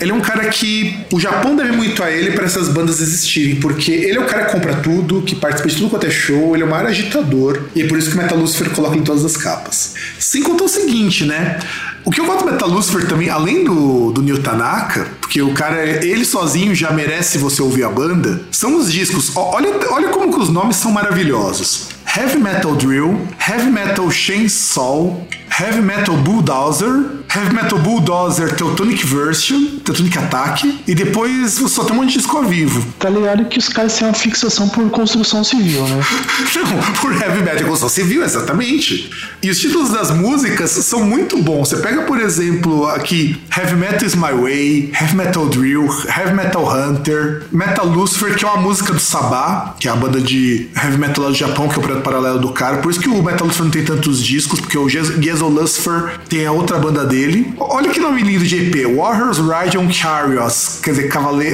ele 0.00 0.10
é 0.10 0.14
um 0.14 0.20
cara 0.20 0.48
que 0.50 0.98
o 1.10 1.18
Japão 1.18 1.56
deve 1.56 1.72
muito 1.72 2.02
a 2.02 2.10
ele 2.10 2.32
para 2.32 2.44
essas 2.44 2.68
bandas 2.68 3.00
existirem, 3.00 3.56
porque 3.56 3.90
ele 3.90 4.18
é 4.18 4.20
o 4.20 4.26
cara 4.26 4.44
que 4.44 4.52
compra 4.52 4.74
tudo, 4.76 5.22
que 5.22 5.34
participa 5.34 5.68
de 5.68 5.76
tudo 5.76 5.90
quanto 5.90 6.06
é 6.06 6.10
show, 6.10 6.54
ele 6.54 6.62
é 6.62 6.66
o 6.66 6.70
maior 6.70 6.86
agitador, 6.86 7.62
e 7.74 7.82
é 7.82 7.86
por 7.86 7.98
isso 7.98 8.10
que 8.10 8.18
o 8.18 8.22
Metal 8.22 8.36
Lucifer 8.36 8.70
coloca 8.70 8.96
em 8.96 9.02
todas 9.02 9.24
as 9.24 9.36
capas. 9.36 9.94
Sem 10.18 10.42
contar 10.42 10.64
o 10.64 10.68
seguinte, 10.68 11.24
né? 11.24 11.58
O 12.04 12.10
que 12.10 12.20
eu 12.20 12.26
gosto 12.26 12.44
do 12.44 12.50
Metal 12.50 12.68
Lucifer 12.68 13.06
também, 13.06 13.28
além 13.28 13.64
do, 13.64 14.10
do 14.12 14.22
Neil 14.22 14.42
Tanaka, 14.42 15.06
porque 15.30 15.42
o 15.42 15.54
cara, 15.54 16.04
ele 16.04 16.24
sozinho 16.24 16.74
já 16.74 16.90
merece 16.90 17.38
você 17.38 17.62
ouvir 17.62 17.84
a 17.84 17.88
banda, 17.88 18.42
são 18.50 18.76
os 18.76 18.92
discos. 18.92 19.30
Olha, 19.36 19.70
olha 19.92 20.08
como 20.08 20.32
que 20.32 20.40
os 20.40 20.48
nomes 20.48 20.74
são 20.74 20.90
maravilhosos. 20.90 21.86
Heavy 22.16 22.38
Metal 22.38 22.74
Drill, 22.74 23.28
Heavy 23.48 23.70
Metal 23.70 24.10
Chainsaw, 24.10 25.24
Heavy 25.60 25.80
Metal 25.80 26.16
Bulldozer, 26.16 27.20
Heavy 27.32 27.54
Metal 27.54 27.78
Bulldozer 27.78 28.56
Teutonic 28.56 29.06
Version, 29.06 29.78
Teutonic 29.84 30.18
Attack, 30.18 30.80
e 30.88 30.94
depois 30.94 31.52
só 31.52 31.84
tem 31.84 31.92
um 31.92 31.96
monte 32.00 32.08
de 32.08 32.18
disco 32.18 32.36
ao 32.36 32.44
vivo. 32.44 32.84
Tá 32.98 33.08
ligado 33.08 33.44
que 33.44 33.58
os 33.58 33.68
caras 33.68 33.96
têm 33.96 34.08
uma 34.08 34.14
fixação 34.14 34.68
por 34.68 34.90
construção 34.90 35.44
civil, 35.44 35.82
né? 35.86 36.00
Não, 36.56 36.92
por 36.94 37.12
heavy 37.12 37.42
metal 37.42 37.68
construção 37.68 37.88
civil, 37.88 38.24
exatamente. 38.24 39.10
E 39.42 39.48
os 39.48 39.60
títulos 39.60 39.90
das 39.90 40.10
músicas 40.10 40.70
são 40.70 41.04
muito 41.04 41.38
bons. 41.38 41.68
Você 41.68 41.76
pega, 41.76 42.02
por 42.02 42.18
exemplo, 42.18 42.86
aqui 42.88 43.40
Heavy 43.56 43.76
Metal 43.76 44.06
is 44.06 44.16
My 44.16 44.32
Way, 44.32 44.92
Heavy 45.00 45.16
Metal 45.20 45.46
Drill, 45.46 45.86
Heavy 46.16 46.32
Metal 46.32 46.64
Hunter, 46.64 47.42
Metal 47.52 47.84
Lucifer, 47.84 48.34
que 48.34 48.42
é 48.42 48.48
uma 48.48 48.56
música 48.56 48.94
do 48.94 48.98
Sabá, 48.98 49.74
que 49.78 49.86
é 49.86 49.90
a 49.90 49.96
banda 49.96 50.18
de 50.18 50.70
heavy 50.74 50.96
metal 50.96 51.24
lá 51.24 51.30
do 51.30 51.36
Japão, 51.36 51.68
que 51.68 51.74
é 51.74 51.78
o 51.78 51.82
projeto 51.82 52.02
paralelo 52.02 52.38
do 52.38 52.52
cara. 52.52 52.78
Por 52.78 52.90
isso 52.90 52.98
que 52.98 53.08
o 53.08 53.22
Metal 53.22 53.46
Lucifer 53.46 53.64
não 53.64 53.70
tem 53.70 53.84
tantos 53.84 54.22
discos, 54.22 54.60
porque 54.60 54.78
o 54.78 54.88
Gezo 54.88 55.46
Lucifer 55.46 56.18
tem 56.26 56.46
a 56.46 56.52
outra 56.52 56.78
banda 56.78 57.04
dele. 57.04 57.52
Olha 57.58 57.90
que 57.90 58.00
nome 58.00 58.22
lindo 58.22 58.46
de 58.46 58.56
EP: 58.56 58.96
Warriors 58.96 59.38
Ride 59.38 59.76
on 59.76 59.90
Chariots, 59.90 60.80
quer 60.82 60.92
dizer, 60.92 61.10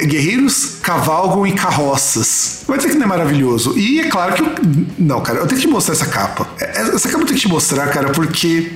guerreiros 0.06 0.78
cavalgam 0.80 1.44
em 1.44 1.54
carroças. 1.54 2.55
Vai 2.66 2.78
dizer 2.78 2.90
que 2.90 2.96
não 2.96 3.04
é 3.04 3.08
maravilhoso. 3.08 3.78
E 3.78 4.00
é 4.00 4.08
claro 4.08 4.34
que 4.34 4.42
eu. 4.42 4.52
Não, 4.98 5.20
cara, 5.20 5.38
eu 5.38 5.46
tenho 5.46 5.60
que 5.60 5.66
te 5.66 5.72
mostrar 5.72 5.94
essa 5.94 6.06
capa. 6.06 6.48
É, 6.58 6.80
essa 6.80 7.08
capa 7.08 7.22
eu 7.22 7.26
tenho 7.26 7.38
que 7.38 7.46
te 7.46 7.48
mostrar, 7.48 7.88
cara, 7.88 8.10
porque 8.10 8.72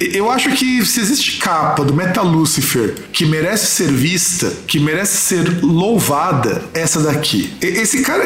eu 0.00 0.30
acho 0.30 0.50
que 0.52 0.84
se 0.84 1.00
existe 1.00 1.38
capa 1.38 1.84
do 1.84 1.94
Metal 1.94 2.24
Lucifer 2.24 2.94
que 3.12 3.26
merece 3.26 3.66
ser 3.66 3.88
vista, 3.88 4.50
que 4.66 4.80
merece 4.80 5.16
ser 5.18 5.62
louvada, 5.62 6.62
essa 6.72 7.00
daqui. 7.00 7.52
Esse 7.60 8.02
cara, 8.02 8.24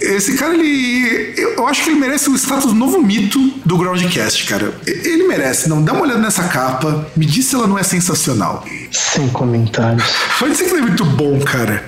esse 0.00 0.34
cara, 0.34 0.54
ele. 0.54 1.34
Eu 1.36 1.66
acho 1.66 1.82
que 1.82 1.90
ele 1.90 1.98
merece 1.98 2.28
o 2.28 2.34
status 2.36 2.72
novo 2.72 3.02
mito 3.02 3.40
do 3.64 3.78
Groundcast, 3.78 4.44
cara. 4.44 4.74
Ele 4.86 5.26
merece. 5.26 5.68
Não, 5.68 5.82
dá 5.82 5.92
uma 5.92 6.02
olhada 6.02 6.20
nessa 6.20 6.44
capa. 6.44 7.06
Me 7.16 7.24
diz 7.24 7.46
se 7.46 7.54
ela 7.54 7.66
não 7.66 7.78
é 7.78 7.82
sensacional. 7.82 8.64
Sem 8.90 9.28
comentários. 9.28 10.04
Pode 10.38 10.52
dizer 10.52 10.64
que 10.64 10.70
ele 10.70 10.80
é 10.80 10.82
muito 10.82 11.04
bom, 11.04 11.40
cara. 11.40 11.84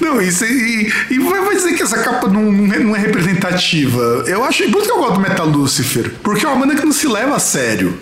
Não, 0.00 0.20
isso 0.20 0.44
e, 0.44 0.92
e 1.10 1.18
vai 1.18 1.54
dizer 1.54 1.74
que 1.74 1.82
essa 1.82 1.98
capa 1.98 2.28
não, 2.28 2.52
não 2.52 2.96
é 2.96 2.98
representativa. 2.98 4.24
Eu 4.26 4.44
acho. 4.44 4.62
Por 4.70 4.78
isso 4.78 4.86
que 4.86 4.92
eu 4.92 4.98
gosto 4.98 5.14
do 5.14 5.20
Metal 5.20 5.46
Lucifer. 5.46 6.12
Porque 6.22 6.44
é 6.44 6.48
uma 6.48 6.66
banda 6.66 6.78
que 6.78 6.84
não 6.84 6.92
se 6.92 7.08
leva 7.08 7.36
a 7.36 7.38
sério. 7.38 7.98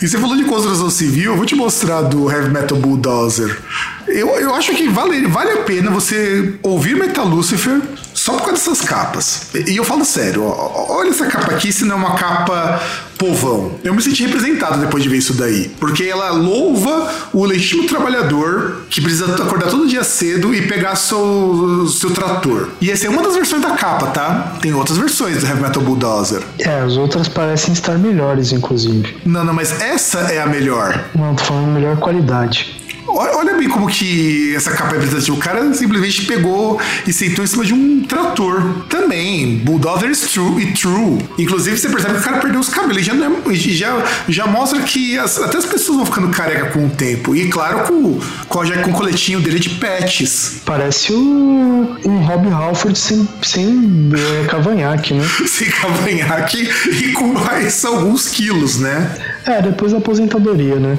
E 0.00 0.06
você 0.06 0.18
falou 0.18 0.36
de 0.36 0.44
construção 0.44 0.90
civil, 0.90 1.32
eu 1.32 1.36
vou 1.36 1.46
te 1.46 1.54
mostrar 1.54 2.02
do 2.02 2.30
Heavy 2.30 2.50
Metal 2.50 2.76
Bulldozer. 2.76 3.58
Eu, 4.06 4.28
eu 4.38 4.54
acho 4.54 4.74
que 4.74 4.88
vale, 4.88 5.26
vale 5.26 5.52
a 5.52 5.56
pena 5.62 5.90
você 5.90 6.54
ouvir 6.62 6.94
Metal 6.94 7.26
Lucifer 7.26 7.80
só 8.12 8.32
por 8.32 8.46
causa 8.46 8.52
dessas 8.52 8.80
capas. 8.82 9.48
E 9.66 9.76
eu 9.76 9.84
falo 9.84 10.04
sério, 10.04 10.44
ó, 10.44 10.98
olha 10.98 11.10
essa 11.10 11.26
capa 11.26 11.52
aqui, 11.52 11.72
se 11.72 11.84
não 11.84 11.96
é 11.96 11.98
uma 11.98 12.14
capa 12.16 12.80
povão. 13.18 13.72
Eu 13.82 13.94
me 13.94 14.02
senti 14.02 14.24
representado 14.24 14.78
depois 14.80 15.02
de 15.02 15.08
ver 15.08 15.18
isso 15.18 15.34
daí. 15.34 15.70
Porque 15.80 16.04
ela 16.04 16.30
louva 16.30 17.12
o 17.32 17.44
legítimo 17.44 17.86
trabalhador 17.86 18.82
que 18.90 19.00
precisa 19.00 19.26
acordar 19.34 19.70
todo 19.70 19.86
dia 19.86 20.04
cedo 20.04 20.54
e 20.54 20.62
pegar 20.62 20.96
seu, 20.96 21.86
seu 21.88 22.10
trator. 22.10 22.68
E 22.80 22.90
essa 22.90 23.06
é 23.06 23.10
uma 23.10 23.22
das 23.22 23.34
versões 23.34 23.62
da 23.62 23.70
capa, 23.70 24.06
tá? 24.08 24.56
Tem 24.60 24.72
outras 24.74 24.98
versões 24.98 25.38
do 25.38 25.46
Heavy 25.46 25.62
Metal 25.62 25.82
Bulldozer. 25.82 26.42
É, 26.58 26.80
as 26.80 26.96
outras 26.96 27.28
parecem 27.28 27.72
estar 27.72 27.98
melhores, 27.98 28.52
inclusive. 28.52 29.16
Não, 29.24 29.44
não, 29.44 29.54
mas 29.54 29.80
essa 29.80 30.20
é 30.32 30.40
a 30.40 30.46
melhor. 30.46 31.04
Não, 31.14 31.34
tô 31.34 31.44
falando 31.44 31.68
melhor 31.68 31.96
qualidade. 31.96 32.75
Olha 33.16 33.56
bem 33.56 33.68
como 33.68 33.86
que 33.86 34.54
essa 34.54 34.70
capa 34.72 34.90
é 34.90 34.98
representativa. 34.98 35.36
O 35.36 35.40
cara 35.40 35.72
simplesmente 35.72 36.26
pegou 36.26 36.78
e 37.06 37.12
sentou 37.12 37.44
em 37.44 37.48
cima 37.48 37.64
de 37.64 37.72
um 37.72 38.04
trator. 38.04 38.84
Também, 38.90 39.58
Bulldozer 39.58 40.10
is 40.10 40.20
true 40.20 40.62
e 40.62 40.72
true. 40.72 41.18
Inclusive, 41.38 41.78
você 41.78 41.88
percebe 41.88 42.14
que 42.14 42.20
o 42.20 42.24
cara 42.24 42.38
perdeu 42.38 42.60
os 42.60 42.68
cabelos. 42.68 43.04
Já, 43.04 43.14
é, 43.14 43.54
já, 43.54 44.04
já 44.28 44.46
mostra 44.46 44.80
que 44.82 45.18
as, 45.18 45.38
até 45.38 45.56
as 45.56 45.64
pessoas 45.64 45.96
vão 45.96 46.06
ficando 46.06 46.28
careca 46.28 46.66
com 46.66 46.86
o 46.86 46.90
tempo. 46.90 47.34
E 47.34 47.48
claro, 47.48 47.86
com, 47.86 48.20
com, 48.48 48.64
já 48.64 48.82
com 48.82 48.90
o 48.90 48.94
coletinho 48.94 49.40
dele 49.40 49.58
de 49.58 49.70
patches. 49.70 50.60
Parece 50.64 51.12
o, 51.12 51.96
um 52.04 52.18
Rob 52.18 52.48
Halford 52.48 52.98
sem, 52.98 53.26
sem 53.42 54.10
é, 54.14 54.46
cavanhaque, 54.46 55.14
né? 55.14 55.26
sem 55.48 55.70
cavanhaque 55.70 56.68
e 56.90 57.12
com 57.12 57.32
mais 57.32 57.84
alguns 57.84 58.28
quilos, 58.28 58.78
né? 58.78 59.35
É, 59.46 59.62
depois 59.62 59.92
da 59.92 59.98
aposentadoria, 59.98 60.74
né? 60.76 60.98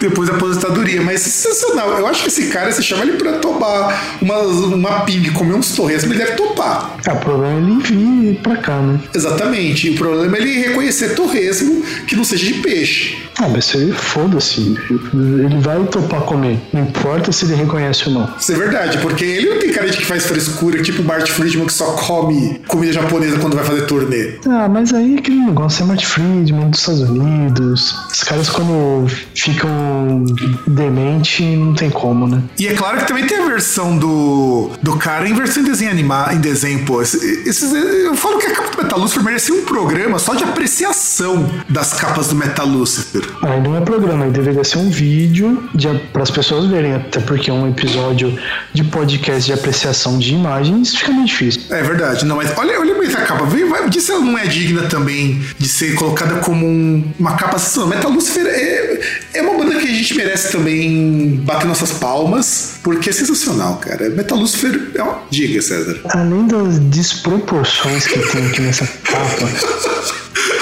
Depois 0.00 0.28
da 0.28 0.36
aposentadoria, 0.36 1.02
mas 1.02 1.20
sensacional. 1.20 1.90
Eu 1.98 2.06
acho 2.06 2.22
que 2.22 2.28
esse 2.28 2.46
cara, 2.48 2.72
você 2.72 2.82
chama 2.82 3.02
ele 3.02 3.12
pra 3.12 3.32
tomar 3.32 4.16
uma, 4.20 4.38
uma 4.38 5.00
ping, 5.00 5.30
comer 5.32 5.54
uns 5.54 5.74
torresmos, 5.74 6.10
ele 6.10 6.18
deve 6.18 6.36
topar. 6.36 6.96
É, 7.06 7.12
o 7.12 7.16
problema 7.16 7.54
é 7.54 7.62
ele 7.62 7.82
vir 7.82 8.40
pra 8.42 8.56
cá, 8.56 8.78
né? 8.78 8.98
Exatamente. 9.14 9.90
O 9.90 9.94
problema 9.94 10.36
é 10.36 10.40
ele 10.40 10.58
reconhecer 10.58 11.14
torresmo 11.14 11.82
que 12.06 12.16
não 12.16 12.24
seja 12.24 12.46
de 12.46 12.54
peixe. 12.54 13.16
Ah, 13.38 13.48
mas 13.48 13.66
se 13.66 13.76
ele 13.76 13.92
foda-se. 13.92 14.76
Ele 14.90 15.58
vai 15.60 15.82
topar 15.84 16.22
comer. 16.22 16.58
Não 16.72 16.82
importa 16.82 17.30
se 17.32 17.44
ele 17.44 17.54
reconhece 17.54 18.08
ou 18.08 18.14
não. 18.14 18.28
Isso 18.38 18.52
é 18.52 18.56
verdade, 18.56 18.98
porque 18.98 19.24
ele 19.24 19.50
não 19.50 19.58
tem 19.58 19.72
cara 19.72 19.88
de 19.90 19.96
que 19.98 20.06
faz 20.06 20.26
frescura, 20.26 20.82
tipo 20.82 21.02
o 21.02 21.04
Bart 21.04 21.28
Friedman 21.28 21.66
que 21.66 21.72
só 21.72 21.92
come 21.92 22.60
comida 22.66 22.92
japonesa 22.92 23.38
quando 23.38 23.54
vai 23.54 23.64
fazer 23.64 23.82
turnê. 23.82 24.34
Ah, 24.48 24.68
mas 24.68 24.92
aí 24.94 25.18
aquele 25.18 25.40
negócio 25.40 25.84
é 25.84 25.86
Bart 25.86 26.04
Friedman 26.04 26.70
dos 26.70 26.80
Estados 26.80 27.02
Unidos. 27.02 27.94
Os 28.10 28.24
caras 28.24 28.48
quando 28.48 29.06
ficam 29.34 30.24
demente, 30.66 31.42
não 31.44 31.74
tem 31.74 31.90
como, 31.90 32.26
né? 32.26 32.42
E 32.58 32.66
é 32.66 32.74
claro 32.74 32.98
que 32.98 33.06
também 33.06 33.26
tem 33.26 33.38
a 33.38 33.46
versão 33.46 33.96
do, 33.98 34.70
do 34.82 34.96
cara 34.96 35.28
em 35.28 35.34
versão 35.34 35.62
em 35.62 35.66
desenho 35.66 35.90
animado, 35.90 36.34
em 36.34 36.40
desenho, 36.40 36.84
pô. 36.84 37.02
Esses, 37.02 37.72
eu 37.72 38.14
falo 38.14 38.38
que 38.38 38.46
a 38.46 38.54
capa 38.54 38.70
do 38.70 38.82
Metal 38.82 38.98
Lucifer 38.98 39.22
merecia 39.22 39.54
um 39.54 39.64
programa 39.64 40.18
só 40.18 40.34
de 40.34 40.44
apreciação 40.44 41.48
das 41.68 41.92
capas 41.94 42.28
do 42.28 42.34
Metal 42.34 42.66
Lucifer. 42.66 43.25
Aí 43.42 43.60
não 43.60 43.76
é 43.76 43.80
programa, 43.80 44.24
aí 44.24 44.30
deveria 44.30 44.64
ser 44.64 44.78
um 44.78 44.90
vídeo 44.90 45.68
para 46.12 46.22
as 46.22 46.30
pessoas 46.30 46.66
verem, 46.66 46.94
até 46.94 47.20
porque 47.20 47.50
um 47.50 47.68
episódio 47.68 48.36
de 48.72 48.84
podcast 48.84 49.46
de 49.46 49.52
apreciação 49.52 50.18
de 50.18 50.34
imagens 50.34 50.94
fica 50.94 51.12
meio 51.12 51.26
difícil. 51.26 51.62
É 51.70 51.82
verdade, 51.82 52.24
não, 52.24 52.36
mas 52.36 52.52
olha, 52.56 52.78
olha 52.80 52.94
bem 52.94 53.08
essa 53.08 53.20
capa. 53.22 53.44
Vai, 53.44 53.88
diz 53.88 54.04
se 54.04 54.12
ela 54.12 54.20
não 54.20 54.38
é 54.38 54.46
digna 54.46 54.82
também 54.82 55.42
de 55.58 55.68
ser 55.68 55.94
colocada 55.94 56.36
como 56.40 56.66
um, 56.66 57.04
uma 57.18 57.36
capa. 57.36 57.56
Não, 57.76 57.86
Metal 57.86 58.10
Lucifer 58.10 58.46
é, 58.46 59.00
é 59.34 59.42
uma 59.42 59.56
banda 59.58 59.78
que 59.78 59.86
a 59.86 59.92
gente 59.92 60.14
merece 60.14 60.52
também 60.52 61.40
bater 61.44 61.66
nossas 61.66 61.92
palmas, 61.92 62.78
porque 62.82 63.10
é 63.10 63.12
sensacional, 63.12 63.76
cara. 63.76 64.08
Metal 64.10 64.38
Lucifer 64.38 64.90
é 64.94 65.02
uma. 65.02 65.22
Diga, 65.30 65.60
César. 65.60 66.00
Além 66.10 66.46
das 66.46 66.78
desproporções 66.78 68.06
que 68.06 68.18
tem 68.18 68.46
aqui 68.46 68.60
nessa 68.60 68.86
capa. 68.86 69.46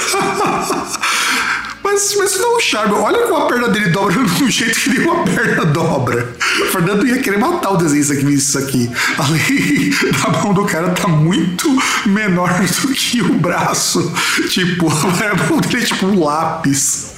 Mas, 1.95 2.17
mas 2.17 2.41
não 2.41 2.55
é 2.55 2.57
um 2.57 2.61
charme. 2.61 2.95
Olha 2.95 3.19
como 3.29 3.37
a 3.37 3.47
perna 3.47 3.69
dele 3.69 3.91
dobra 3.91 4.17
do 4.27 4.51
jeito 4.51 4.81
que 4.81 4.91
nenhuma 4.91 5.25
perna 5.25 5.65
dobra. 5.65 6.35
O 6.61 6.65
Fernando 6.73 7.07
ia 7.07 7.19
querer 7.19 7.39
matar 7.39 7.71
o 7.71 7.77
desenho 7.77 8.19
aqui, 8.19 8.35
isso 8.35 8.59
aqui. 8.59 8.91
Além 9.17 9.91
da 10.11 10.43
mão 10.43 10.53
do 10.53 10.65
cara 10.65 10.91
tá 10.91 11.07
muito 11.07 11.69
menor 12.05 12.51
do 12.83 12.89
que 12.89 13.23
o 13.23 13.35
braço. 13.35 14.13
Tipo, 14.49 14.89
a 14.89 15.49
mão 15.49 15.61
dele 15.61 15.83
é 15.83 15.87
tipo 15.87 16.07
um 16.07 16.25
lápis. 16.25 17.13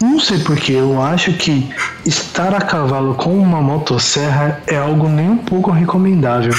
Não 0.00 0.18
sei 0.18 0.40
porque, 0.40 0.72
eu 0.72 1.00
acho 1.00 1.32
que 1.34 1.68
estar 2.04 2.52
a 2.52 2.60
cavalo 2.60 3.14
com 3.14 3.32
uma 3.38 3.62
motosserra 3.62 4.60
é 4.66 4.76
algo 4.76 5.08
nem 5.08 5.30
um 5.30 5.38
pouco 5.38 5.70
recomendável. 5.70 6.52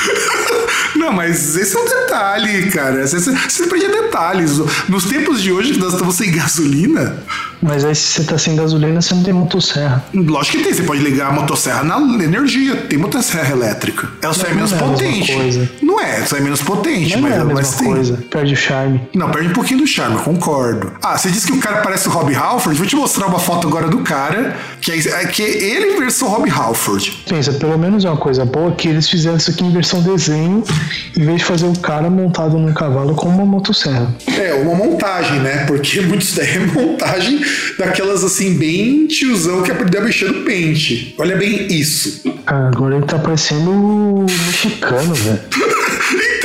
Não, 0.95 1.13
mas 1.13 1.55
esse 1.55 1.75
é 1.75 1.79
um 1.79 1.85
detalhe, 1.85 2.69
cara. 2.71 3.05
Você, 3.05 3.19
você 3.19 3.67
perde 3.67 3.87
detalhes. 3.87 4.57
Nos 4.89 5.05
tempos 5.05 5.41
de 5.41 5.51
hoje 5.51 5.73
que 5.73 5.79
nós 5.79 5.93
estamos 5.93 6.15
sem 6.15 6.31
gasolina. 6.31 7.23
Mas 7.61 7.83
aí 7.83 7.95
se 7.95 8.13
você 8.13 8.23
tá 8.23 8.37
sem 8.37 8.55
gasolina, 8.55 9.01
você 9.01 9.13
não 9.13 9.23
tem 9.23 9.33
motosserra. 9.33 10.03
Lógico 10.13 10.57
que 10.57 10.63
tem. 10.63 10.73
Você 10.73 10.83
pode 10.83 11.01
ligar 11.01 11.29
a 11.29 11.31
motosserra 11.31 11.83
na 11.83 11.97
energia. 12.23 12.75
Tem 12.75 12.97
motosserra 12.97 13.51
elétrica. 13.51 14.09
Ela 14.21 14.33
só 14.33 14.47
é 14.47 14.53
menos 14.53 14.73
é 14.73 14.77
potente. 14.77 15.71
Não 15.81 15.99
é, 15.99 16.25
só 16.25 16.37
é 16.37 16.39
menos 16.39 16.61
potente, 16.61 17.15
não 17.15 17.23
mas, 17.23 17.31
é 17.31 17.35
a 17.35 17.45
mesma 17.45 17.53
mas 17.53 17.75
tem. 17.75 17.87
coisa. 17.87 18.23
Perde 18.29 18.53
o 18.53 18.57
charme. 18.57 19.01
Não, 19.13 19.31
perde 19.31 19.49
um 19.49 19.53
pouquinho 19.53 19.79
do 19.81 19.87
charme, 19.87 20.15
eu 20.15 20.21
concordo. 20.21 20.93
Ah, 21.03 21.17
você 21.17 21.29
disse 21.29 21.47
que 21.47 21.53
o 21.53 21.59
cara 21.59 21.81
parece 21.81 22.07
o 22.07 22.11
Rob 22.11 22.33
Halford. 22.33 22.77
Vou 22.77 22.87
te 22.87 22.95
mostrar 22.95 23.27
uma 23.27 23.39
foto 23.39 23.67
agora 23.67 23.87
do 23.87 23.99
cara, 23.99 24.55
que 24.81 24.91
é, 24.91 24.97
é 24.97 25.25
que 25.25 25.43
é 25.43 25.63
ele 25.63 25.97
versão 25.97 26.27
Rob 26.27 26.49
Halford. 26.49 27.23
Pensa, 27.27 27.53
pelo 27.53 27.77
menos 27.77 28.05
é 28.05 28.09
uma 28.09 28.17
coisa 28.17 28.45
boa 28.45 28.71
que 28.71 28.87
eles 28.87 29.09
fizeram 29.09 29.37
isso 29.37 29.51
aqui 29.51 29.63
em 29.63 29.71
versão 29.71 30.01
desenho, 30.01 30.63
em 31.17 31.25
vez 31.25 31.39
de 31.39 31.45
fazer 31.45 31.65
o 31.65 31.77
cara 31.79 32.09
montado 32.09 32.57
num 32.57 32.73
cavalo 32.73 33.15
com 33.15 33.27
uma 33.27 33.45
motosserra. 33.45 34.13
É, 34.27 34.53
uma 34.53 34.75
montagem, 34.75 35.39
né? 35.39 35.65
Porque 35.65 36.01
muitos 36.05 36.33
daí 36.33 36.55
é 36.55 36.59
montagem 36.59 37.41
daquelas 37.77 38.23
assim, 38.23 38.57
bem 38.57 39.07
tiozão 39.07 39.63
que 39.63 39.71
aprendeu 39.71 40.01
a 40.01 40.03
mexer 40.03 40.25
no 40.25 40.43
pente. 40.43 41.15
Olha 41.17 41.35
bem 41.35 41.67
isso. 41.67 42.21
Ah, 42.45 42.67
agora 42.67 42.95
ele 42.95 43.05
tá 43.05 43.19
parecendo 43.19 44.25
mexicano, 44.45 45.13
velho. 45.13 45.39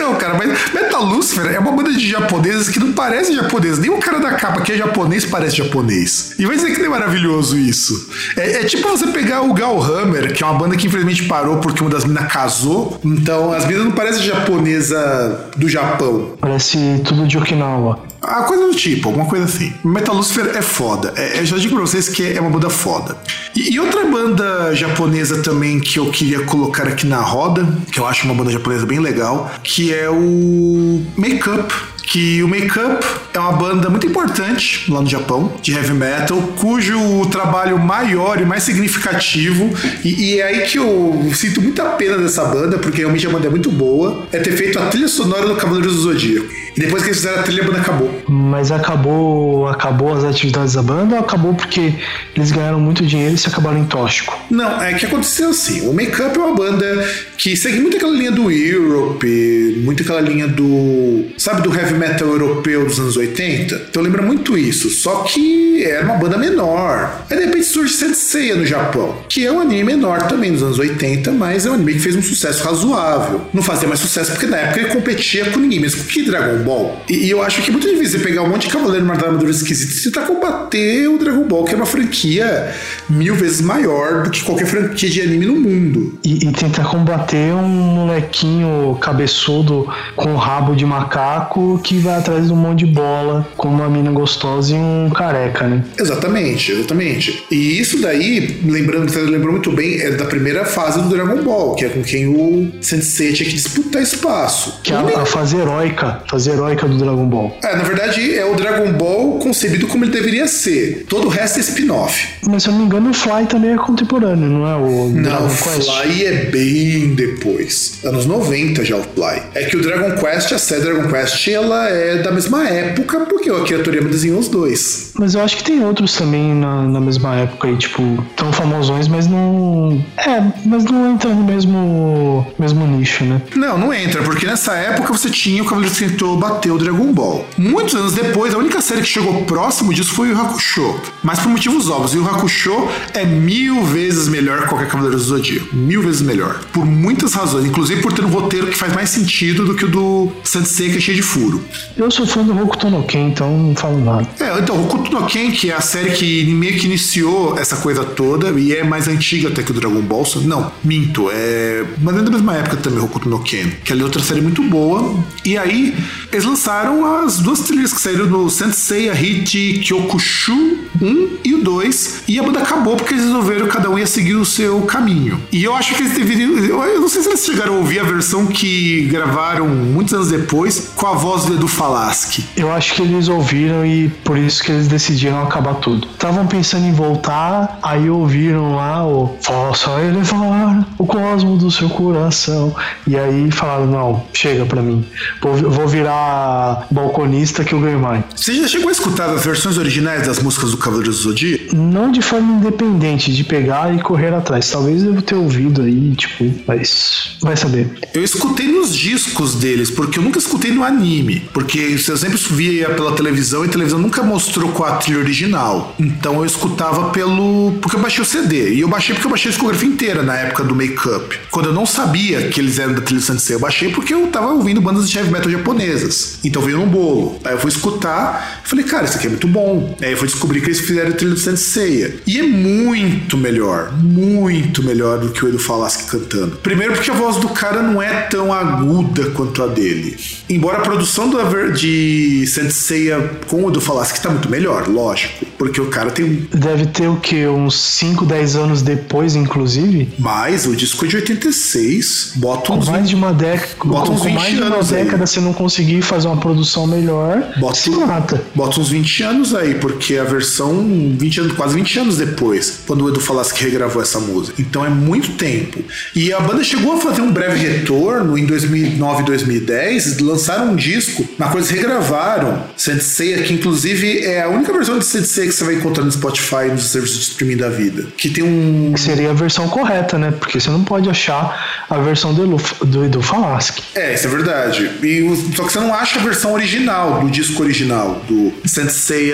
Então, 0.03 0.17
cara, 0.17 0.35
mas 0.35 0.49
Metal 0.75 1.05
Lucifer 1.05 1.47
é 1.55 1.61
uma 1.61 1.71
banda 1.71 1.93
de 1.93 2.09
japoneses 2.09 2.69
que 2.69 2.81
não 2.81 2.93
parece 2.93 3.33
japonês. 3.37 3.79
Nem 3.79 3.89
o 3.89 3.99
cara 3.99 4.19
da 4.19 4.33
capa 4.33 4.61
que 4.61 4.73
é 4.73 4.77
japonês 4.77 5.25
parece 5.25 5.57
japonês. 5.59 6.35
E 6.41 6.45
vai 6.45 6.57
dizer 6.57 6.75
que 6.75 6.79
não 6.81 6.87
é 6.87 6.89
maravilhoso 6.89 7.57
isso. 7.57 8.11
É, 8.37 8.63
é 8.63 8.65
tipo 8.65 8.89
você 8.89 9.07
pegar 9.07 9.43
o 9.43 9.55
Gal 9.55 9.81
Hammer, 9.81 10.33
que 10.33 10.43
é 10.43 10.47
uma 10.47 10.59
banda 10.59 10.77
que 10.77 10.89
infelizmente 10.89 11.23
parou 11.25 11.59
porque 11.59 11.81
uma 11.81 11.91
das 11.91 12.05
minas 12.05 12.33
casou. 12.33 13.01
Então 13.05 13.53
as 13.53 13.65
minas 13.65 13.85
não 13.85 13.93
parecem 13.93 14.25
japonesa 14.25 15.51
do 15.57 15.69
Japão. 15.69 16.37
Parece 16.41 17.01
tudo 17.05 17.25
de 17.25 17.39
Okinawa. 17.39 18.01
A 18.23 18.43
coisa 18.45 18.67
do 18.67 18.75
tipo, 18.75 19.09
alguma 19.09 19.27
coisa 19.27 19.45
assim. 19.47 19.75
Metal 19.85 20.15
Lucifer 20.15 20.57
é 20.57 20.63
foda. 20.63 21.13
É, 21.17 21.41
eu 21.41 21.47
já 21.47 21.57
digo 21.57 21.75
pra 21.75 21.85
vocês 21.85 22.09
que 22.09 22.33
é 22.33 22.41
uma 22.41 22.51
banda 22.51 22.71
foda. 22.71 23.17
E, 23.55 23.75
e, 23.75 23.81
outra 23.81 24.05
banda 24.05 24.75
japonesa 24.75 25.43
também 25.43 25.81
que 25.81 25.99
eu 25.99 26.11
queria 26.11 26.45
colocar 26.45 26.87
aqui 26.87 27.07
na 27.07 27.21
roda, 27.21 27.67
que 27.91 27.99
eu 27.99 28.07
acho 28.07 28.25
uma 28.25 28.35
banda 28.35 28.51
japonesa 28.51 28.87
bem 28.87 29.01
legal, 29.01 29.51
que 29.63 29.93
é 29.93 30.09
o 30.09 31.03
Makeup 31.17 31.73
que 32.13 32.43
o 32.43 32.49
Makeup 32.49 33.03
é 33.33 33.39
uma 33.39 33.53
banda 33.53 33.89
muito 33.89 34.07
importante 34.07 34.85
lá 34.93 35.01
no 35.01 35.09
Japão, 35.09 35.51
de 35.63 35.73
heavy 35.73 35.95
metal, 35.95 36.37
cujo 36.59 37.25
trabalho 37.31 37.79
maior 37.79 38.39
e 38.39 38.45
mais 38.45 38.65
significativo, 38.65 39.73
e, 40.05 40.35
e 40.35 40.41
é 40.41 40.45
aí 40.45 40.61
que 40.67 40.77
eu 40.77 41.33
sinto 41.35 41.63
muita 41.63 41.85
pena 41.93 42.19
dessa 42.19 42.45
banda, 42.45 42.77
porque 42.77 42.99
realmente 42.99 43.27
a 43.27 43.31
banda 43.31 43.47
é 43.47 43.51
muito 43.51 43.71
boa, 43.71 44.27
é 44.31 44.39
ter 44.39 44.53
feito 44.53 44.79
a 44.79 44.89
trilha 44.89 45.09
sonora 45.09 45.47
do 45.47 45.57
Cavaleiros 45.57 45.95
do 45.95 46.03
Zodíaco. 46.03 46.63
E 46.77 46.81
depois 46.81 47.03
que 47.03 47.11
eles 47.11 47.19
fizeram 47.19 47.41
a 47.41 47.43
trilha, 47.43 47.63
a 47.63 47.67
banda 47.67 47.81
acabou. 47.81 48.23
Mas 48.29 48.73
acabou, 48.73 49.69
acabou 49.69 50.13
as 50.13 50.25
atividades 50.25 50.75
da 50.75 50.83
banda 50.83 51.17
ou 51.17 51.21
acabou 51.21 51.55
porque 51.55 51.93
eles 52.35 52.51
ganharam 52.51 52.81
muito 52.81 53.05
dinheiro 53.05 53.35
e 53.35 53.39
se 53.39 53.49
acabaram 53.49 53.79
em 53.79 53.85
tóxico? 53.85 54.39
Não, 54.51 54.83
é 54.83 54.95
que 54.95 55.05
aconteceu 55.07 55.51
assim. 55.51 55.87
O 55.87 55.93
Make 55.93 56.21
Up 56.23 56.37
é 56.37 56.41
uma 56.41 56.55
banda 56.55 57.07
que 57.37 57.57
segue 57.57 57.79
muito 57.79 57.97
aquela 57.97 58.13
linha 58.13 58.33
do 58.33 58.51
Europe, 58.51 59.81
muito 59.85 60.03
aquela 60.03 60.21
linha 60.21 60.49
do. 60.49 61.27
Sabe, 61.37 61.63
do 61.63 61.75
heavy 61.75 61.95
metal 62.03 62.29
europeu 62.29 62.85
dos 62.85 62.99
anos 62.99 63.17
80? 63.17 63.87
Então 63.91 64.03
lembra 64.03 64.23
muito 64.23 64.59
isso. 64.59 64.91
Só 64.91 65.23
que 65.23 65.83
era 65.85 66.05
uma 66.05 66.15
banda 66.15 66.37
menor. 66.37 67.25
Aí 67.31 67.37
de 67.37 67.45
repente 67.45 67.65
surge 67.65 67.95
Senseiya 67.95 68.57
no 68.57 68.67
Japão, 68.67 69.17
que 69.29 69.47
é 69.47 69.53
um 69.53 69.61
anime 69.61 69.85
menor 69.85 70.23
também 70.27 70.53
dos 70.53 70.63
anos 70.63 70.79
80, 70.79 71.31
mas 71.33 71.67
é 71.67 71.71
um 71.71 71.75
anime 71.75 71.95
que 71.95 72.01
fez 72.01 72.17
um 72.17 72.23
sucesso 72.23 72.65
razoável. 72.65 73.43
Não 73.53 73.63
fazia 73.63 73.89
mais 73.89 74.01
sucesso 74.01 74.33
porque 74.33 74.47
na 74.47 74.57
época 74.57 74.81
ele 74.81 74.89
competia 74.91 75.51
com 75.51 75.61
ninguém, 75.61 75.81
mesmo 75.81 76.05
que 76.05 76.23
Dragon 76.23 76.63
Ball. 76.65 77.03
E, 77.09 77.27
e, 77.27 77.31
eu 77.31 77.43
acho 77.43 77.63
que 77.63 77.71
é 77.71 77.73
muito 77.73 77.89
difícil 77.89 78.19
você 78.19 78.25
pegar 78.25 78.43
um 78.43 78.49
monte 78.49 78.67
de 78.67 78.73
cavaleiro 78.73 79.05
uma 79.05 79.15
armadura 79.15 79.51
esquisita 79.51 79.93
e 79.93 80.03
tentar 80.03 80.27
combater 80.27 81.09
o 81.09 81.19
Dragon 81.19 81.45
Ball, 81.45 81.65
que 81.65 81.75
é 81.75 81.77
uma 81.77 81.87
franquia 81.87 82.73
mil 83.09 83.35
vezes 83.35 83.61
maior 83.61 84.25
do 84.25 84.31
que 84.31 84.43
qualquer 84.43 84.67
franquia 84.67 85.09
de 85.09 85.21
anime 85.21 85.47
no 85.47 85.57
mundo. 85.57 86.19
E, 86.25 86.49
e 86.49 86.53
tentar 86.53 86.85
combater 86.85 87.55
um 87.55 87.69
molequinho 87.69 88.97
cabeçudo 89.01 89.89
com 90.17 90.35
rabo 90.35 90.75
de 90.75 90.85
macaco 90.85 91.81
que 91.83 91.99
vai 91.99 92.19
atrás 92.19 92.47
de 92.47 92.53
um 92.53 92.57
monte 92.57 92.81
de 92.81 92.87
bola 92.87 93.47
com 93.57 93.69
uma 93.69 93.89
mina 93.89 94.11
gostosa 94.11 94.75
e 94.75 94.79
um 94.79 95.11
careca, 95.11 95.67
né? 95.67 95.85
Exatamente, 95.99 96.73
exatamente. 96.73 97.45
E 97.51 97.79
isso 97.79 98.01
daí, 98.01 98.61
lembrando, 98.65 99.11
você 99.11 99.21
lembrou 99.21 99.53
muito 99.53 99.73
bem, 99.73 100.01
é 100.01 100.11
da 100.11 100.25
primeira 100.25 100.65
fase 100.65 101.01
do 101.01 101.09
Dragon 101.09 101.43
Ball, 101.43 101.75
que 101.75 101.85
é 101.85 101.89
com 101.89 102.03
quem 102.03 102.29
o 102.29 102.73
Sensei 102.81 103.33
tinha 103.33 103.49
que 103.49 103.55
disputar 103.55 104.03
espaço. 104.03 104.81
Que 104.83 104.93
é 104.93 104.97
a, 104.97 105.23
a 105.23 105.27
fase 105.27 105.57
heróica, 105.57 106.23
fase 106.29 106.51
heróica 106.51 106.87
do 106.87 106.97
Dragon 106.97 107.27
Ball. 107.27 107.57
É, 107.63 107.77
na 107.77 107.83
verdade, 107.83 108.35
é 108.35 108.45
o 108.45 108.55
Dragon 108.55 108.93
Ball 108.93 109.39
concebido 109.39 109.87
como 109.87 110.05
ele 110.05 110.13
deveria 110.13 110.47
ser. 110.47 111.05
Todo 111.09 111.27
o 111.27 111.29
resto 111.29 111.59
é 111.59 111.61
spin-off. 111.61 112.29
Mas 112.49 112.63
se 112.63 112.69
eu 112.69 112.73
não 112.73 112.81
me 112.81 112.87
engano, 112.87 113.11
o 113.11 113.15
Fly 113.15 113.47
também 113.49 113.73
é 113.73 113.77
contemporâneo, 113.77 114.49
não 114.49 114.67
é? 114.67 114.77
O 114.77 115.09
não, 115.09 115.23
Dragon 115.23 115.49
Quest? 115.49 115.91
Fly 115.91 116.25
é 116.27 116.33
bem 116.47 117.15
depois. 117.15 118.01
Anos 118.05 118.27
90 118.27 118.85
já 118.85 118.97
o 118.97 119.03
Fly. 119.03 119.43
É 119.55 119.65
que 119.65 119.77
o 119.77 119.83
Dragon 119.83 120.13
Quest, 120.13 120.53
a 120.53 120.59
série 120.59 120.83
Dragon 120.83 121.09
Quest, 121.09 121.49
ela 121.49 121.72
é 121.75 122.19
da 122.19 122.31
mesma 122.31 122.67
época, 122.69 123.21
porque 123.21 123.51
o 123.51 123.63
Akira 123.63 123.83
Toriyama 123.83 124.09
desenhou 124.09 124.39
os 124.39 124.49
dois. 124.49 125.13
Mas 125.19 125.35
eu 125.35 125.43
acho 125.43 125.57
que 125.57 125.65
tem 125.65 125.85
outros 125.85 126.15
também 126.15 126.55
na, 126.55 126.83
na 126.83 127.01
mesma 127.01 127.35
época 127.37 127.69
aí, 127.69 127.77
tipo, 127.77 128.03
tão 128.37 128.53
famosões, 128.53 129.09
mas 129.09 129.27
não. 129.27 130.05
É, 130.17 130.43
mas 130.67 130.85
não 130.85 131.13
entra 131.13 131.31
no 131.31 131.45
mesmo, 131.45 132.47
mesmo 132.59 132.87
nicho, 132.87 133.25
né? 133.25 133.41
Não, 133.55 133.79
não 133.79 133.93
entra, 133.93 134.23
porque 134.23 134.47
nessa 134.47 134.75
época 134.75 135.13
você 135.13 135.31
tinha 135.31 135.63
o 135.63 135.67
Cavaleiro 135.67 135.95
que 135.95 136.09
tentou 136.09 136.37
bater 136.37 136.71
o 136.71 136.79
Dragon 136.79 137.13
Ball. 137.13 137.47
Muitos 137.57 137.95
anos 137.95 138.13
depois, 138.13 138.55
a 138.55 138.59
única 138.59 138.81
série 138.81 139.03
que 139.03 139.09
chegou 139.09 139.45
próximo 139.45 139.93
disso 139.93 140.13
foi 140.13 140.33
o 140.33 140.41
Hakusho. 140.41 141.01
Mas 141.23 141.39
por 141.41 141.49
motivos 141.49 141.89
óbvios. 141.89 142.15
E 142.15 142.19
o 142.19 142.29
Hakusho 142.29 142.89
é 143.15 143.25
mil 143.25 143.83
vezes 143.85 144.29
melhor 144.29 144.63
que 144.63 144.69
qualquer 144.69 144.89
Cavaleiro 144.89 145.17
do 145.17 145.23
Zodíaco. 145.23 145.75
Mil 145.75 146.03
vezes 146.03 146.23
melhor. 146.23 146.61
Por 146.73 146.85
muitas 146.85 147.35
razões. 147.35 147.67
Inclusive 147.67 148.01
por 148.03 148.13
ter 148.13 148.25
um 148.25 148.29
roteiro 148.29 148.67
que 148.67 148.77
faz 148.77 148.93
mais 148.95 149.11
sentido 149.11 149.65
do 149.65 149.75
que 149.75 149.85
o 149.85 149.89
do 149.89 150.33
Sensei, 150.45 150.91
que 150.91 150.99
é 150.99 151.01
cheio 151.01 151.17
de 151.17 151.23
furo. 151.23 151.62
Eu 151.97 152.11
sou 152.11 152.27
fã 152.27 152.43
do 152.43 152.57
Hokuto 152.61 152.91
no 152.91 153.03
Ken, 153.05 153.29
então 153.29 153.57
não 153.57 153.75
falo 153.75 154.03
nada. 154.03 154.27
É, 154.41 154.59
então, 154.59 154.83
Hokuto 154.83 155.13
no 155.13 155.27
Ken, 155.27 155.51
que 155.51 155.71
é 155.71 155.75
a 155.75 155.81
série 155.81 156.13
que 156.13 156.45
meio 156.47 156.79
que 156.79 156.87
iniciou 156.87 157.59
essa 157.59 157.77
coisa 157.77 158.05
toda, 158.05 158.51
e 158.59 158.73
é 158.75 158.83
mais 158.83 159.09
antiga 159.09 159.49
até 159.49 159.63
que 159.63 159.71
o 159.71 159.75
Dragon 159.75 160.01
Ball. 160.01 160.23
Não, 160.45 160.73
minto. 160.85 161.29
É. 161.33 161.85
Mas 162.01 162.17
é 162.17 162.23
da 162.23 162.31
mesma 162.31 162.57
época 162.57 162.77
também, 162.77 163.03
Hokuto 163.03 163.29
no 163.29 163.41
Ken. 163.41 163.69
Que 163.85 163.93
é 163.93 163.97
outra 163.97 164.23
série 164.23 164.41
muito 164.41 164.63
boa. 164.63 165.15
E 165.45 165.59
aí, 165.59 165.95
eles 166.31 166.45
lançaram 166.45 167.05
as 167.25 167.39
duas 167.39 167.61
trilhas 167.61 167.93
que 167.93 168.01
saíram 168.01 168.27
no 168.27 168.49
Sensei 168.49 169.11
a 169.11 169.15
Hit 169.15 169.81
Kyokushu 169.85 170.79
1 171.01 171.39
e 171.45 171.55
o 171.55 171.63
2. 171.63 172.23
E 172.29 172.39
a 172.39 172.43
banda 172.43 172.61
acabou 172.61 172.97
porque 172.97 173.15
eles 173.15 173.25
resolveram 173.25 173.67
cada 173.67 173.91
um 173.91 173.99
ia 173.99 174.07
seguir 174.07 174.35
o 174.35 174.45
seu 174.45 174.83
caminho. 174.83 175.41
E 175.51 175.65
eu 175.65 175.75
acho 175.75 175.95
que 175.95 176.03
eles 176.03 176.15
deveriam. 176.15 176.53
Eu 176.85 177.01
não 177.01 177.09
sei 177.09 177.23
se 177.23 177.29
eles 177.29 177.45
chegaram 177.45 177.75
a 177.75 177.79
ouvir 177.79 178.01
a 178.01 178.05
versão 178.05 178.47
que 178.47 179.07
gravaram 179.11 179.69
muitos 179.69 180.15
anos 180.15 180.29
depois 180.29 180.91
com 180.95 181.07
a 181.07 181.15
voz 181.15 181.47
do 181.57 181.69
Falaschi. 181.69 182.45
Eu 182.57 182.73
acho 182.73 182.95
que 182.95 183.03
eles 183.03 183.29
ouviram 183.29 183.85
e 183.85 184.09
por 184.25 184.37
isso 184.37 184.63
que 184.63 184.73
eles 184.73 184.89
decidiram 184.89 185.43
acabar 185.43 185.75
tudo. 185.75 186.09
Estavam 186.09 186.47
pensando 186.47 186.87
em 186.87 186.93
voltar, 186.93 187.79
aí 187.83 188.09
ouviram 188.09 188.77
lá 188.77 189.07
o 189.07 189.37
Faça 189.43 189.91
elevar 190.01 190.87
o 190.99 191.07
cosmo 191.07 191.57
do 191.57 191.71
seu 191.71 191.89
coração. 191.89 192.75
E 193.07 193.17
aí 193.17 193.51
falaram: 193.51 193.87
não, 193.87 194.25
chega 194.33 194.65
pra 194.65 194.83
mim. 194.83 195.05
Vou, 195.41 195.55
vou 195.55 195.89
virar 195.89 196.87
balconista 196.91 197.65
que 197.65 197.73
eu 197.73 197.81
ganho 197.81 197.99
mais. 197.99 198.25
Você 198.35 198.55
já 198.55 198.69
chegou 198.69 198.89
a 198.89 198.93
escutar 198.93 199.31
as 199.31 199.45
versões 199.45 199.79
originais 199.79 200.27
das 200.27 200.41
músicas 200.41 200.71
do 200.71 200.77
Cavaleiro 200.77 201.11
do 201.11 201.17
Zodíaco? 201.17 201.75
Não 201.75 202.11
de 202.11 202.23
forma 202.23 202.59
independente, 202.59 203.33
de 203.33 203.45
pegar 203.45 203.95
e 203.95 204.01
correr 204.01 204.35
atrás. 204.35 204.71
Talvez 204.71 205.03
eu 205.03 205.21
ter 205.23 205.35
ouvido 205.35 205.83
aí, 205.83 206.15
tipo, 206.17 206.53
mas 206.67 207.37
vai 207.41 207.57
saber. 207.57 207.91
Eu 208.15 208.23
escutei 208.23 208.67
nos 208.69 208.95
discos 208.95 209.55
deles, 209.55 209.91
porque 209.91 210.19
eu 210.19 210.23
nunca 210.23 210.39
escutei 210.39 210.71
no 210.71 210.83
anime. 210.83 211.42
Porque 211.53 211.79
eu 211.79 212.17
sempre 212.17 212.39
via 212.51 212.91
pela 212.91 213.13
televisão 213.13 213.65
e 213.65 213.69
a 213.69 213.71
televisão 213.71 213.99
nunca 213.99 214.23
mostrou 214.23 214.73
com 214.73 214.85
a 214.85 214.97
trilha 214.97 215.19
original. 215.19 215.95
Então 215.99 216.37
eu 216.37 216.45
escutava 216.45 217.11
pelo. 217.11 217.79
Porque 217.81 217.97
eu 217.97 218.01
baixei 218.01 218.23
o 218.23 218.27
CD. 218.27 218.75
E 218.75 218.81
eu 218.81 218.89
baixei 218.89 219.15
porque 219.15 219.27
eu 219.27 219.31
baixei 219.31 219.51
a 219.51 219.53
discografia 219.53 219.89
inteira 219.89 220.23
na 220.23 220.37
época 220.37 220.65
do 220.65 220.75
Make-up. 220.75 221.39
Quando 221.51 221.67
eu 221.67 221.73
não 221.73 221.87
sabia 221.87 222.49
que 222.49 222.61
eles 222.61 222.79
eram 222.79 222.95
da 222.95 223.01
trilha 223.01 223.21
Sensei, 223.21 223.57
eu 223.57 223.61
baixei 223.61 223.91
porque 223.91 224.15
eu 224.15 224.27
tava 224.29 224.49
ouvindo 224.49 224.81
bandas 224.81 225.09
de 225.09 225.17
heavy 225.17 225.31
metal 225.31 225.51
japonesas. 225.51 226.39
Então 226.45 226.63
veio 226.63 226.79
num 226.79 226.87
bolo. 226.87 227.41
Aí 227.45 227.53
eu 227.53 227.59
fui 227.59 227.71
escutar, 227.71 228.63
falei, 228.65 228.85
cara, 228.85 229.05
isso 229.05 229.17
aqui 229.17 229.27
é 229.27 229.31
muito 229.31 229.49
bom. 229.49 229.97
Aí 230.01 230.13
eu 230.13 230.17
fui 230.17 230.29
descobrir 230.29 230.61
que 230.61 230.67
eles 230.67 230.81
fizeram 230.81 231.11
a 231.11 231.15
trilha 231.15 231.35
do 231.35 231.41
Senseiya. 231.41 232.17
E 232.27 232.39
é 232.39 232.43
muito 232.43 233.37
melhor, 233.37 233.93
muito 233.93 234.83
melhor 234.83 235.19
do 235.19 235.31
que 235.31 235.45
o 235.45 235.49
Edu 235.49 235.59
Falaschi 235.59 236.05
cantando. 236.05 236.57
Primeiro 236.57 236.95
porque 236.95 237.11
a 237.11 237.15
voz 237.15 237.37
do 237.37 237.49
cara 237.49 237.83
não 237.83 238.01
é 238.01 238.23
tão 238.23 238.53
aguda 238.53 239.31
quanto 239.31 239.63
a 239.63 239.67
dele. 239.67 240.17
Embora 240.49 240.79
a 240.79 240.81
produção 240.83 241.29
do, 241.33 241.73
de 241.73 242.47
Senseiya 242.47 243.31
com 243.49 243.65
o 243.65 243.69
Edu 243.69 243.81
Falaschi 243.81 244.21
tá 244.21 244.31
muito 244.31 244.51
melhor, 244.51 244.89
lógico. 244.89 245.52
Porque 245.63 245.81
o 245.81 245.87
cara 245.87 246.11
tem 246.11 246.25
um... 246.25 246.59
Deve 246.59 246.87
ter 246.87 247.07
o 247.07 247.17
que? 247.17 247.47
Uns 247.47 247.79
5, 247.79 248.27
10 248.27 248.57
anos 248.57 248.83
depois, 248.83 249.37
inclusive? 249.37 250.09
Mais, 250.19 250.67
o 250.67 250.75
disco 250.75 251.05
é 251.05 251.09
de 251.09 251.17
86. 251.19 252.33
Bota 252.35 252.73
uns... 252.73 252.87
Com 252.87 252.91
mais 252.91 253.09
de 253.09 253.15
uma 253.15 253.33
década. 253.33 253.75
Bota 253.85 254.09
com, 254.09 254.15
uns 254.15 254.25
20 254.25 254.33
com 254.33 254.41
mais 254.41 254.57
de 254.57 254.61
uma 254.61 254.83
década, 254.83 255.23
aí. 255.23 255.27
você 255.29 255.41
não 255.41 255.53
conseguir 255.53 256.03
fazer 256.03 256.27
uma 256.27 256.37
produção 256.37 256.85
melhor, 256.85 257.53
Bota, 257.61 257.77
se 257.77 257.91
mata. 257.91 258.43
bota 258.53 258.81
uns 258.81 258.89
20 258.89 259.23
anos 259.23 259.55
aí, 259.55 259.77
porque 259.77 260.17
a 260.17 260.25
versão 260.25 260.85
20 261.17 261.41
anos, 261.43 261.53
quase 261.53 261.77
20 261.77 261.99
anos 262.01 262.17
depois, 262.17 262.81
quando 262.85 263.05
o 263.05 263.09
Edu 263.09 263.21
falasse 263.21 263.55
que 263.55 263.63
regravou 263.63 264.03
essa 264.03 264.19
música. 264.19 264.61
Então 264.61 264.85
é 264.85 264.91
muito 264.91 265.35
tempo. 265.35 265.79
E 266.13 266.33
a 266.33 266.41
banda 266.41 266.65
chegou 266.65 266.95
a 266.95 266.97
fazer 266.97 267.21
um 267.21 267.31
breve 267.31 267.65
retorno 267.65 268.37
em 268.37 268.47
2009 268.47 269.23
e 269.23 269.27
2010, 269.27 270.19
lançaram 270.19 270.73
um 270.73 270.77
disco 270.77 271.25
na 271.39 271.53
eles 271.53 271.71
regravaram 271.71 272.65
Sensei, 272.77 273.41
que 273.43 273.55
inclusive 273.55 274.25
é 274.25 274.43
a 274.43 274.49
única 274.49 274.73
versão 274.73 274.99
de 274.99 275.05
Sensei 275.05 275.52
que 275.53 275.59
você 275.59 275.65
vai 275.65 275.75
encontrar 275.75 276.05
no 276.05 276.13
Spotify 276.13 276.69
nos 276.71 276.91
serviços 276.91 277.19
de 277.19 277.23
streaming 277.31 277.57
da 277.57 277.69
vida. 277.69 278.07
Que 278.17 278.29
tem 278.29 278.45
um. 278.45 278.93
Que 278.95 279.01
seria 279.01 279.31
a 279.31 279.35
versão 279.35 279.69
correta, 279.69 280.19
né? 280.19 280.33
Porque 280.33 280.59
você 280.59 280.71
não 280.71 280.85
pode 280.85 281.09
achar 281.09 281.85
a 281.89 281.99
versão 281.99 282.35
do, 282.35 282.47
do 282.85 283.05
Edu 283.05 283.23
Falaschi. 283.23 283.83
É, 283.95 284.15
isso 284.15 284.27
é 284.27 284.31
verdade. 284.31 284.91
E, 285.03 285.55
só 285.55 285.65
que 285.65 285.73
você 285.73 285.81
não 285.81 285.95
acha 285.95 286.19
a 286.19 286.23
versão 286.23 286.53
original, 286.53 287.21
do 287.21 287.31
disco 287.31 287.63
original, 287.63 288.23
do 288.29 288.53
Sensei, 288.65 289.33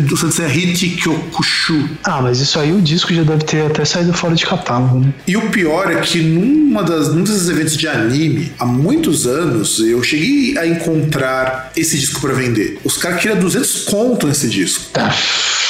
do 0.00 0.16
Sensei 0.16 0.46
Hit 0.46 0.88
Kyokushu. 0.96 1.88
Ah, 2.04 2.20
mas 2.20 2.40
isso 2.40 2.58
aí 2.58 2.72
o 2.72 2.80
disco 2.80 3.14
já 3.14 3.22
deve 3.22 3.44
ter 3.44 3.66
até 3.66 3.84
saído 3.84 4.12
fora 4.12 4.34
de 4.34 4.44
catálogo, 4.44 5.00
né? 5.00 5.12
E 5.26 5.36
o 5.36 5.50
pior 5.50 5.90
é 5.90 6.00
que 6.00 6.20
numa 6.20 6.82
das, 6.82 7.14
num 7.14 7.22
desses 7.22 7.48
eventos 7.48 7.76
de 7.76 7.86
anime, 7.86 8.52
há 8.58 8.66
muitos 8.66 9.26
anos, 9.26 9.78
eu 9.78 10.02
cheguei 10.02 10.58
a 10.58 10.66
encontrar 10.66 11.70
esse 11.76 11.98
disco 11.98 12.20
pra 12.20 12.32
vender. 12.32 12.78
Os 12.84 12.96
caras 12.96 13.20
queriam 13.20 13.38
200 13.38 13.84
conto 13.84 14.26
nesse 14.26 14.48
disco. 14.48 14.86
Tá. 14.92 15.11
Yeah. 15.12 15.61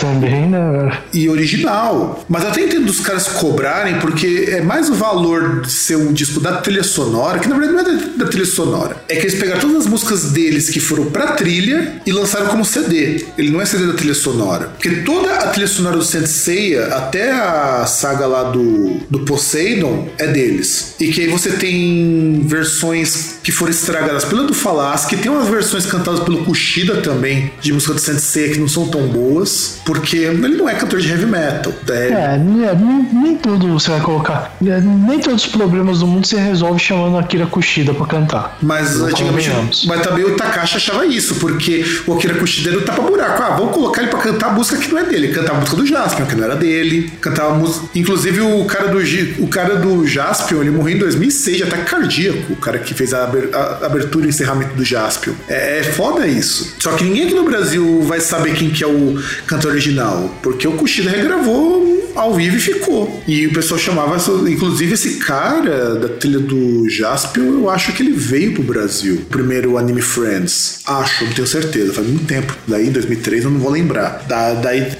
Também, 0.00 0.48
né? 0.48 0.98
E 1.12 1.28
original. 1.28 2.24
Mas 2.28 2.44
até 2.44 2.62
entendo 2.62 2.86
dos 2.86 3.00
caras 3.00 3.28
cobrarem, 3.28 3.98
porque 3.98 4.48
é 4.50 4.60
mais 4.60 4.88
o 4.88 4.94
valor 4.94 5.60
de 5.60 5.70
ser 5.70 5.96
um 5.96 6.12
disco 6.12 6.40
da 6.40 6.56
trilha 6.58 6.82
sonora, 6.82 7.38
que 7.38 7.48
na 7.48 7.56
verdade 7.58 7.74
não 7.74 7.80
é 7.80 7.96
da, 7.96 8.24
da 8.24 8.30
trilha 8.30 8.46
sonora. 8.46 8.96
É 9.08 9.16
que 9.16 9.22
eles 9.26 9.38
pegaram 9.38 9.60
todas 9.60 9.76
as 9.76 9.86
músicas 9.86 10.30
deles 10.32 10.70
que 10.70 10.80
foram 10.80 11.06
pra 11.06 11.32
trilha 11.32 12.00
e 12.06 12.12
lançaram 12.12 12.46
como 12.46 12.64
CD. 12.64 13.26
Ele 13.36 13.50
não 13.50 13.60
é 13.60 13.66
CD 13.66 13.86
da 13.86 13.92
trilha 13.92 14.14
sonora. 14.14 14.68
Porque 14.68 15.02
toda 15.02 15.34
a 15.34 15.48
trilha 15.48 15.68
sonora 15.68 15.96
do 15.96 16.04
Senseiya, 16.04 16.86
até 16.86 17.32
a 17.32 17.84
saga 17.86 18.26
lá 18.26 18.44
do, 18.44 19.00
do 19.10 19.20
Poseidon, 19.20 20.08
é 20.18 20.26
deles. 20.26 20.94
E 20.98 21.08
que 21.08 21.22
aí 21.22 21.28
você 21.28 21.50
tem 21.50 22.42
versões 22.46 23.38
que 23.42 23.52
foram 23.52 23.70
estragadas 23.70 24.24
pela 24.24 24.44
do 24.44 24.54
Falas, 24.54 25.04
que 25.04 25.16
tem 25.16 25.30
umas 25.30 25.48
versões 25.48 25.86
cantadas 25.86 26.20
pelo 26.20 26.44
Kushida 26.44 27.02
também, 27.02 27.52
de 27.60 27.72
música 27.72 27.94
do 27.94 28.00
Senseiya, 28.00 28.52
que 28.52 28.58
não 28.58 28.68
são 28.68 28.88
tão 28.88 29.06
boas, 29.08 29.78
porque 29.90 30.18
ele 30.18 30.56
não 30.56 30.68
é 30.68 30.74
cantor 30.76 31.00
de 31.00 31.08
heavy 31.08 31.26
metal. 31.26 31.72
É, 31.88 32.12
é 32.12 32.38
nem, 32.38 33.08
nem 33.12 33.36
tudo 33.36 33.72
você 33.72 33.90
vai 33.90 34.00
colocar. 34.00 34.54
Nem 34.60 35.18
todos 35.18 35.44
os 35.44 35.50
problemas 35.50 35.98
do 35.98 36.06
mundo 36.06 36.28
você 36.28 36.38
resolve 36.38 36.78
chamando 36.78 37.18
Akira 37.18 37.44
Kushida 37.44 37.92
pra 37.92 38.06
cantar. 38.06 38.56
Mas 38.62 39.00
antigamente. 39.00 39.88
Mas 39.88 40.00
também 40.02 40.24
o 40.24 40.36
Takashi 40.36 40.76
achava 40.76 41.04
isso, 41.04 41.34
porque 41.40 41.84
o 42.06 42.14
Akira 42.14 42.34
Kushida 42.34 42.70
era 42.70 42.78
o 42.78 42.82
tapa-buraco. 42.82 43.42
Ah, 43.42 43.56
vamos 43.56 43.74
colocar 43.74 44.02
ele 44.02 44.12
pra 44.12 44.20
cantar 44.20 44.50
a 44.50 44.52
música 44.52 44.78
que 44.78 44.92
não 44.92 44.98
é 44.98 45.02
dele. 45.02 45.26
Ele 45.26 45.34
cantava 45.34 45.56
a 45.56 45.60
música 45.60 45.76
do 45.76 45.84
Jaspion, 45.84 46.26
que 46.26 46.36
não 46.36 46.44
era 46.44 46.54
dele. 46.54 47.12
Cantava 47.20 47.54
música. 47.54 47.86
Inclusive, 47.92 48.40
o 48.42 48.64
cara 48.66 48.88
do, 48.90 48.98
o 49.42 49.48
cara 49.48 49.74
do 49.74 50.06
Jaspion, 50.06 50.60
ele 50.60 50.70
morreu 50.70 50.94
em 50.94 50.98
2006 51.00 51.56
de 51.56 51.62
ataque 51.64 51.90
cardíaco. 51.90 52.52
O 52.52 52.56
cara 52.56 52.78
que 52.78 52.94
fez 52.94 53.12
a 53.12 53.24
abertura 53.24 54.26
e 54.26 54.28
encerramento 54.28 54.74
do 54.74 54.84
Jaspion. 54.84 55.34
É, 55.48 55.80
é 55.80 55.82
foda 55.82 56.28
isso. 56.28 56.76
Só 56.78 56.92
que 56.92 57.02
ninguém 57.02 57.24
aqui 57.24 57.34
no 57.34 57.42
Brasil 57.42 58.02
vai 58.02 58.20
saber 58.20 58.54
quem 58.54 58.70
que 58.70 58.84
é 58.84 58.86
o 58.86 59.20
cantor 59.48 59.79
original, 59.80 60.30
porque 60.42 60.68
o 60.68 60.72
Kushida 60.72 61.10
regravou 61.10 61.99
ao 62.20 62.34
vivo 62.34 62.56
e 62.56 62.60
ficou. 62.60 63.22
E 63.26 63.46
o 63.46 63.52
pessoal 63.52 63.78
chamava, 63.80 64.16
inclusive 64.48 64.94
esse 64.94 65.16
cara 65.16 65.94
da 65.94 66.08
trilha 66.08 66.38
do 66.38 66.88
Jaspion, 66.88 67.60
eu 67.60 67.70
acho 67.70 67.92
que 67.92 68.02
ele 68.02 68.12
veio 68.12 68.52
pro 68.52 68.62
Brasil. 68.62 69.24
Primeiro 69.30 69.78
anime 69.78 70.02
Friends. 70.02 70.80
Acho, 70.86 71.24
não 71.24 71.32
tenho 71.32 71.46
certeza, 71.46 71.94
faz 71.94 72.06
muito 72.06 72.26
tempo. 72.26 72.54
Daí 72.68 72.88
em 72.88 72.92
2003 72.92 73.44
eu 73.44 73.50
não 73.50 73.60
vou 73.60 73.70
lembrar. 73.70 74.24
Da, 74.28 74.54
daí 74.54 74.92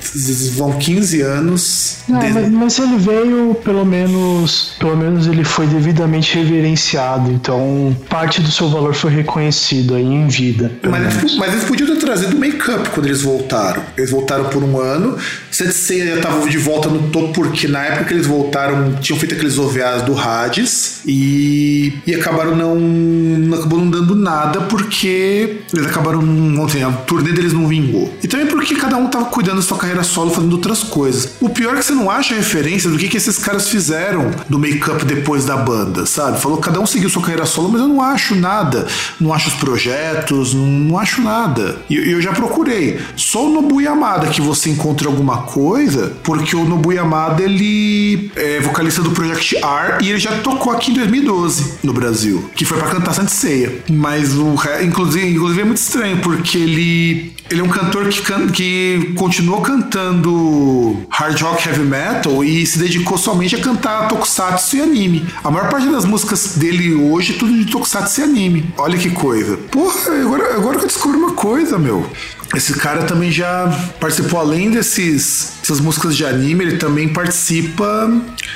vão 0.54 0.72
15 0.72 1.20
anos. 1.20 1.96
Não, 2.08 2.18
mas, 2.18 2.48
mas 2.50 2.78
ele 2.78 2.96
veio, 2.96 3.54
pelo 3.62 3.84
menos, 3.84 4.74
pelo 4.78 4.96
menos 4.96 5.26
ele 5.26 5.44
foi 5.44 5.66
devidamente 5.66 6.36
reverenciado. 6.36 7.30
Então, 7.30 7.94
parte 8.08 8.40
do 8.40 8.50
seu 8.50 8.68
valor 8.68 8.94
foi 8.94 9.10
reconhecido 9.10 9.94
aí 9.94 10.04
em 10.04 10.26
vida. 10.26 10.72
Mas, 10.82 11.36
mas 11.36 11.52
eles 11.52 11.64
podiam 11.64 11.88
ter 11.88 11.96
trazido 11.96 12.36
o 12.36 12.40
make-up 12.40 12.88
quando 12.90 13.06
eles 13.06 13.22
voltaram. 13.22 13.82
Eles 13.96 14.10
voltaram 14.10 14.44
por 14.44 14.62
um 14.62 14.78
ano. 14.78 15.18
Sensei 15.60 16.14
estava 16.14 16.48
de 16.48 16.56
volta 16.56 16.88
no 16.88 17.10
topo, 17.10 17.34
porque 17.34 17.68
na 17.68 17.84
época 17.84 18.04
que 18.04 18.14
eles 18.14 18.26
voltaram, 18.26 18.94
tinham 18.94 19.18
feito 19.18 19.34
aqueles 19.34 19.58
OVAs 19.58 20.00
do 20.00 20.18
Hades 20.18 21.02
e, 21.04 21.92
e 22.06 22.14
acabaram 22.14 22.56
não, 22.56 23.54
acabou 23.54 23.78
não 23.78 23.90
dando 23.90 24.14
nada 24.14 24.62
porque 24.62 25.58
eles 25.70 25.86
acabaram. 25.86 26.20
Ontem, 26.58 26.82
a 26.82 26.90
turnê 26.90 27.32
deles 27.32 27.52
não 27.52 27.68
vingou. 27.68 28.10
E 28.22 28.28
também 28.28 28.46
porque 28.46 28.74
cada 28.74 28.96
um 28.96 29.08
tava 29.08 29.26
cuidando 29.26 29.56
da 29.56 29.62
sua 29.62 29.76
carreira 29.76 30.02
solo, 30.02 30.30
fazendo 30.30 30.54
outras 30.54 30.82
coisas. 30.82 31.32
O 31.40 31.50
pior 31.50 31.74
é 31.74 31.80
que 31.80 31.84
você 31.84 31.92
não 31.92 32.10
acha 32.10 32.34
referência 32.34 32.88
do 32.88 32.96
que, 32.96 33.08
que 33.08 33.18
esses 33.18 33.36
caras 33.38 33.68
fizeram 33.68 34.30
do 34.48 34.58
make-up 34.58 35.04
depois 35.04 35.44
da 35.44 35.58
banda, 35.58 36.06
sabe? 36.06 36.40
Falou 36.40 36.56
cada 36.56 36.80
um 36.80 36.86
seguiu 36.86 37.10
sua 37.10 37.20
carreira 37.20 37.44
solo, 37.44 37.68
mas 37.68 37.82
eu 37.82 37.88
não 37.88 38.00
acho 38.00 38.34
nada. 38.34 38.86
Não 39.20 39.34
acho 39.34 39.48
os 39.48 39.54
projetos, 39.56 40.54
não, 40.54 40.66
não 40.66 40.98
acho 40.98 41.20
nada. 41.20 41.76
E 41.90 41.96
eu, 41.96 42.04
eu 42.12 42.22
já 42.22 42.32
procurei. 42.32 42.98
Só 43.14 43.46
o 43.46 43.52
Nobu 43.52 43.82
Yamada 43.82 44.28
que 44.28 44.40
você 44.40 44.70
encontra 44.70 45.06
alguma 45.06 45.49
coisa, 45.52 46.12
porque 46.22 46.54
o 46.54 46.64
Nobu 46.64 46.92
Yamada 46.92 47.42
ele 47.42 48.30
é 48.36 48.60
vocalista 48.60 49.02
do 49.02 49.10
Project 49.10 49.56
R 49.56 50.04
e 50.04 50.10
ele 50.10 50.18
já 50.18 50.38
tocou 50.38 50.72
aqui 50.72 50.92
em 50.92 50.94
2012 50.94 51.78
no 51.82 51.92
Brasil, 51.92 52.48
que 52.54 52.64
foi 52.64 52.78
para 52.78 52.88
cantar 52.88 53.12
Santa 53.14 53.30
Ceia. 53.30 53.82
Mas 53.90 54.34
o 54.36 54.54
inclusive, 54.82 55.28
inclusive 55.28 55.60
é 55.60 55.64
muito 55.64 55.78
estranho 55.78 56.18
porque 56.18 56.56
ele 56.56 57.32
ele 57.50 57.60
é 57.60 57.64
um 57.64 57.68
cantor 57.68 58.08
que, 58.08 58.22
can, 58.22 58.46
que 58.46 59.12
continuou 59.16 59.60
cantando 59.60 61.04
hard 61.10 61.40
rock 61.40 61.68
heavy 61.68 61.82
metal 61.82 62.44
e 62.44 62.64
se 62.64 62.78
dedicou 62.78 63.18
somente 63.18 63.56
a 63.56 63.60
cantar 63.60 64.06
tokusatsu 64.06 64.76
e 64.76 64.80
anime. 64.80 65.26
A 65.42 65.50
maior 65.50 65.68
parte 65.68 65.88
das 65.88 66.04
músicas 66.04 66.56
dele 66.56 66.94
hoje 66.94 67.34
é 67.34 67.38
tudo 67.38 67.52
de 67.52 67.64
tokusatsu 67.64 68.20
e 68.20 68.24
anime. 68.24 68.72
Olha 68.78 68.96
que 68.96 69.10
coisa. 69.10 69.56
Porra, 69.56 70.14
agora, 70.22 70.54
agora 70.54 70.78
eu 70.78 70.86
descobri 70.86 71.18
uma 71.18 71.32
coisa, 71.32 71.76
meu. 71.76 72.08
Esse 72.54 72.74
cara 72.74 73.04
também 73.04 73.30
já 73.30 73.68
participou, 74.00 74.40
além 74.40 74.70
desses, 74.70 75.52
dessas 75.60 75.80
músicas 75.80 76.16
de 76.16 76.24
anime, 76.24 76.64
ele 76.64 76.76
também 76.78 77.08
participa 77.08 78.10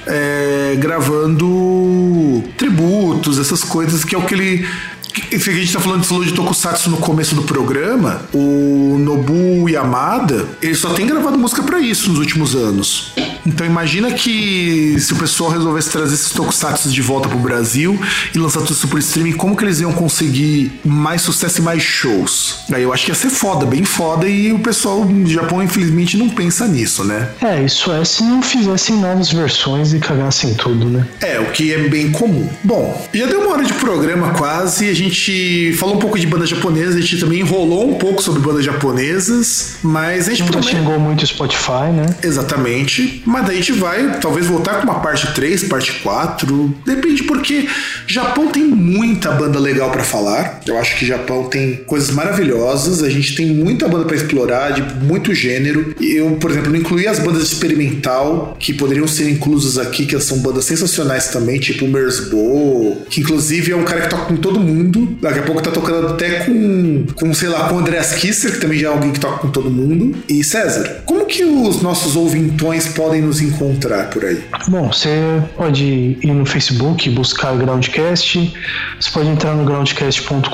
é, 0.06 0.76
gravando 0.78 2.42
tributos, 2.58 3.38
essas 3.38 3.62
coisas 3.62 4.04
que 4.04 4.14
é 4.14 4.18
o 4.18 4.22
que 4.22 4.34
ele 4.34 4.66
que 5.14 5.36
a 5.36 5.52
gente 5.52 5.72
tá 5.72 5.78
falando, 5.78 6.02
falou 6.04 6.24
de 6.24 6.32
Tokusatsu 6.32 6.90
no 6.90 6.96
começo 6.96 7.36
do 7.36 7.42
programa, 7.42 8.22
o 8.32 8.96
Nobu 8.98 9.68
Yamada, 9.68 10.44
ele 10.60 10.74
só 10.74 10.92
tem 10.92 11.06
gravado 11.06 11.38
música 11.38 11.62
para 11.62 11.78
isso 11.78 12.10
nos 12.10 12.18
últimos 12.18 12.56
anos. 12.56 13.12
Então 13.46 13.66
imagina 13.66 14.12
que 14.12 14.96
se 14.98 15.12
o 15.12 15.16
pessoal 15.16 15.50
resolvesse 15.50 15.90
trazer 15.90 16.14
esses 16.14 16.30
Tokusatsu 16.30 16.90
de 16.90 17.02
volta 17.02 17.28
pro 17.28 17.38
Brasil 17.38 17.98
e 18.34 18.38
lançar 18.38 18.60
tudo 18.60 18.72
isso 18.72 18.98
streaming, 18.98 19.32
como 19.32 19.56
que 19.56 19.64
eles 19.64 19.80
iam 19.80 19.92
conseguir 19.92 20.72
mais 20.84 21.22
sucesso 21.22 21.60
e 21.60 21.62
mais 21.62 21.82
shows? 21.82 22.64
Aí 22.72 22.82
eu 22.82 22.92
acho 22.92 23.04
que 23.04 23.10
ia 23.10 23.14
ser 23.14 23.30
foda, 23.30 23.66
bem 23.66 23.84
foda, 23.84 24.28
e 24.28 24.52
o 24.52 24.58
pessoal 24.58 25.04
do 25.04 25.30
Japão, 25.30 25.62
infelizmente, 25.62 26.16
não 26.16 26.28
pensa 26.28 26.66
nisso, 26.66 27.04
né? 27.04 27.28
É, 27.40 27.62
isso 27.62 27.92
é 27.92 28.04
se 28.04 28.22
não 28.22 28.42
fizessem 28.42 28.96
novas 28.96 29.30
versões 29.30 29.92
e 29.92 29.98
cagassem 29.98 30.54
tudo, 30.54 30.86
né? 30.86 31.06
É, 31.20 31.38
o 31.40 31.46
que 31.46 31.72
é 31.72 31.88
bem 31.88 32.10
comum. 32.10 32.48
Bom, 32.62 33.06
já 33.12 33.26
deu 33.26 33.40
uma 33.40 33.52
hora 33.52 33.64
de 33.64 33.72
programa 33.74 34.30
quase, 34.34 34.88
a 34.88 34.94
gente 34.94 35.74
falou 35.78 35.96
um 35.96 35.98
pouco 35.98 36.18
de 36.18 36.26
banda 36.26 36.46
japonesa, 36.46 36.98
a 36.98 37.00
gente 37.00 37.18
também 37.18 37.40
enrolou 37.40 37.90
um 37.90 37.94
pouco 37.94 38.22
sobre 38.22 38.40
bandas 38.40 38.64
japonesas, 38.64 39.76
mas 39.82 40.28
a 40.28 40.30
gente 40.30 40.42
Nunca 40.42 40.60
também... 40.60 40.76
xingou 40.76 40.98
muito 40.98 41.22
o 41.22 41.26
Spotify, 41.26 41.90
né? 41.92 42.06
Exatamente. 42.22 43.22
Mas 43.34 43.46
daí 43.46 43.56
a 43.56 43.58
gente 43.58 43.72
vai 43.72 44.20
talvez 44.20 44.46
voltar 44.46 44.74
com 44.74 44.84
uma 44.84 45.00
parte 45.00 45.34
3, 45.34 45.64
parte 45.64 45.92
4. 46.04 46.72
Depende, 46.86 47.24
porque 47.24 47.68
Japão 48.06 48.46
tem 48.46 48.62
muita 48.62 49.32
banda 49.32 49.58
legal 49.58 49.90
para 49.90 50.04
falar. 50.04 50.60
Eu 50.64 50.78
acho 50.78 50.96
que 50.96 51.04
Japão 51.04 51.48
tem 51.48 51.78
coisas 51.78 52.12
maravilhosas, 52.12 53.02
a 53.02 53.10
gente 53.10 53.34
tem 53.34 53.46
muita 53.46 53.88
banda 53.88 54.04
para 54.04 54.14
explorar, 54.14 54.70
de 54.70 54.82
muito 55.04 55.34
gênero. 55.34 55.96
Eu, 56.00 56.36
por 56.36 56.48
exemplo, 56.48 56.70
não 56.70 56.78
incluí 56.78 57.08
as 57.08 57.18
bandas 57.18 57.42
experimental, 57.42 58.56
que 58.56 58.72
poderiam 58.72 59.08
ser 59.08 59.28
inclusas 59.28 59.78
aqui, 59.78 60.06
que 60.06 60.16
são 60.20 60.38
bandas 60.38 60.66
sensacionais 60.66 61.26
também, 61.26 61.58
tipo 61.58 61.86
o 61.86 61.88
Mersbo, 61.88 63.02
que 63.10 63.20
inclusive 63.20 63.72
é 63.72 63.76
um 63.76 63.82
cara 63.82 64.02
que 64.02 64.10
toca 64.10 64.26
com 64.26 64.36
todo 64.36 64.60
mundo. 64.60 65.18
Daqui 65.20 65.40
a 65.40 65.42
pouco 65.42 65.60
tá 65.60 65.72
tocando 65.72 66.06
até 66.06 66.44
com, 66.44 67.04
com 67.16 67.34
sei 67.34 67.48
lá, 67.48 67.68
com 67.68 67.74
o 67.74 67.78
Andreas 67.80 68.12
Kisser, 68.12 68.52
que 68.52 68.60
também 68.60 68.78
já 68.78 68.90
é 68.90 68.92
alguém 68.92 69.10
que 69.10 69.18
toca 69.18 69.38
com 69.38 69.48
todo 69.50 69.68
mundo. 69.68 70.14
E 70.28 70.44
César, 70.44 71.02
como 71.04 71.26
que 71.26 71.42
os 71.44 71.82
nossos 71.82 72.14
ouvintões 72.14 72.86
podem 72.86 73.23
nos 73.24 73.40
encontrar 73.40 74.10
por 74.10 74.24
aí? 74.24 74.44
Bom, 74.68 74.92
você 74.92 75.42
pode 75.56 76.18
ir 76.22 76.32
no 76.32 76.46
Facebook 76.46 77.10
buscar 77.10 77.56
Groundcast, 77.56 78.54
você 79.00 79.10
pode 79.10 79.28
entrar 79.28 79.54
no 79.54 79.64
groundcast.com.br, 79.64 80.48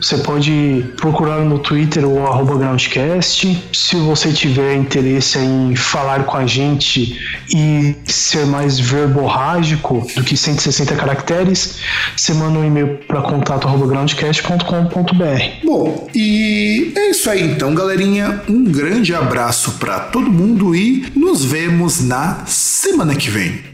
você 0.00 0.18
pode 0.18 0.84
procurar 0.96 1.40
no 1.40 1.58
Twitter 1.58 2.06
o 2.06 2.26
arroba 2.26 2.56
Groundcast. 2.56 3.62
Se 3.72 3.96
você 3.96 4.32
tiver 4.32 4.74
interesse 4.74 5.38
em 5.38 5.74
falar 5.76 6.24
com 6.24 6.36
a 6.36 6.46
gente 6.46 7.18
e 7.54 7.94
ser 8.06 8.46
mais 8.46 8.78
verborrágico 8.78 10.06
do 10.14 10.22
que 10.22 10.36
160 10.36 10.94
caracteres, 10.96 11.78
você 12.16 12.32
manda 12.34 12.58
um 12.58 12.64
e-mail 12.64 12.98
para 13.06 13.22
contato@groundcast.com.br. 13.22 15.64
Bom, 15.64 16.08
e 16.14 16.92
é 16.96 17.10
isso 17.10 17.30
aí 17.30 17.42
então, 17.42 17.74
galerinha. 17.74 18.42
Um 18.48 18.64
grande 18.64 19.14
abraço 19.14 19.72
para 19.72 20.00
todo 20.00 20.30
mundo 20.30 20.74
e 20.74 21.04
nos 21.14 21.43
vemos 21.44 22.00
na 22.00 22.44
semana 22.46 23.14
que 23.14 23.30
vem. 23.30 23.73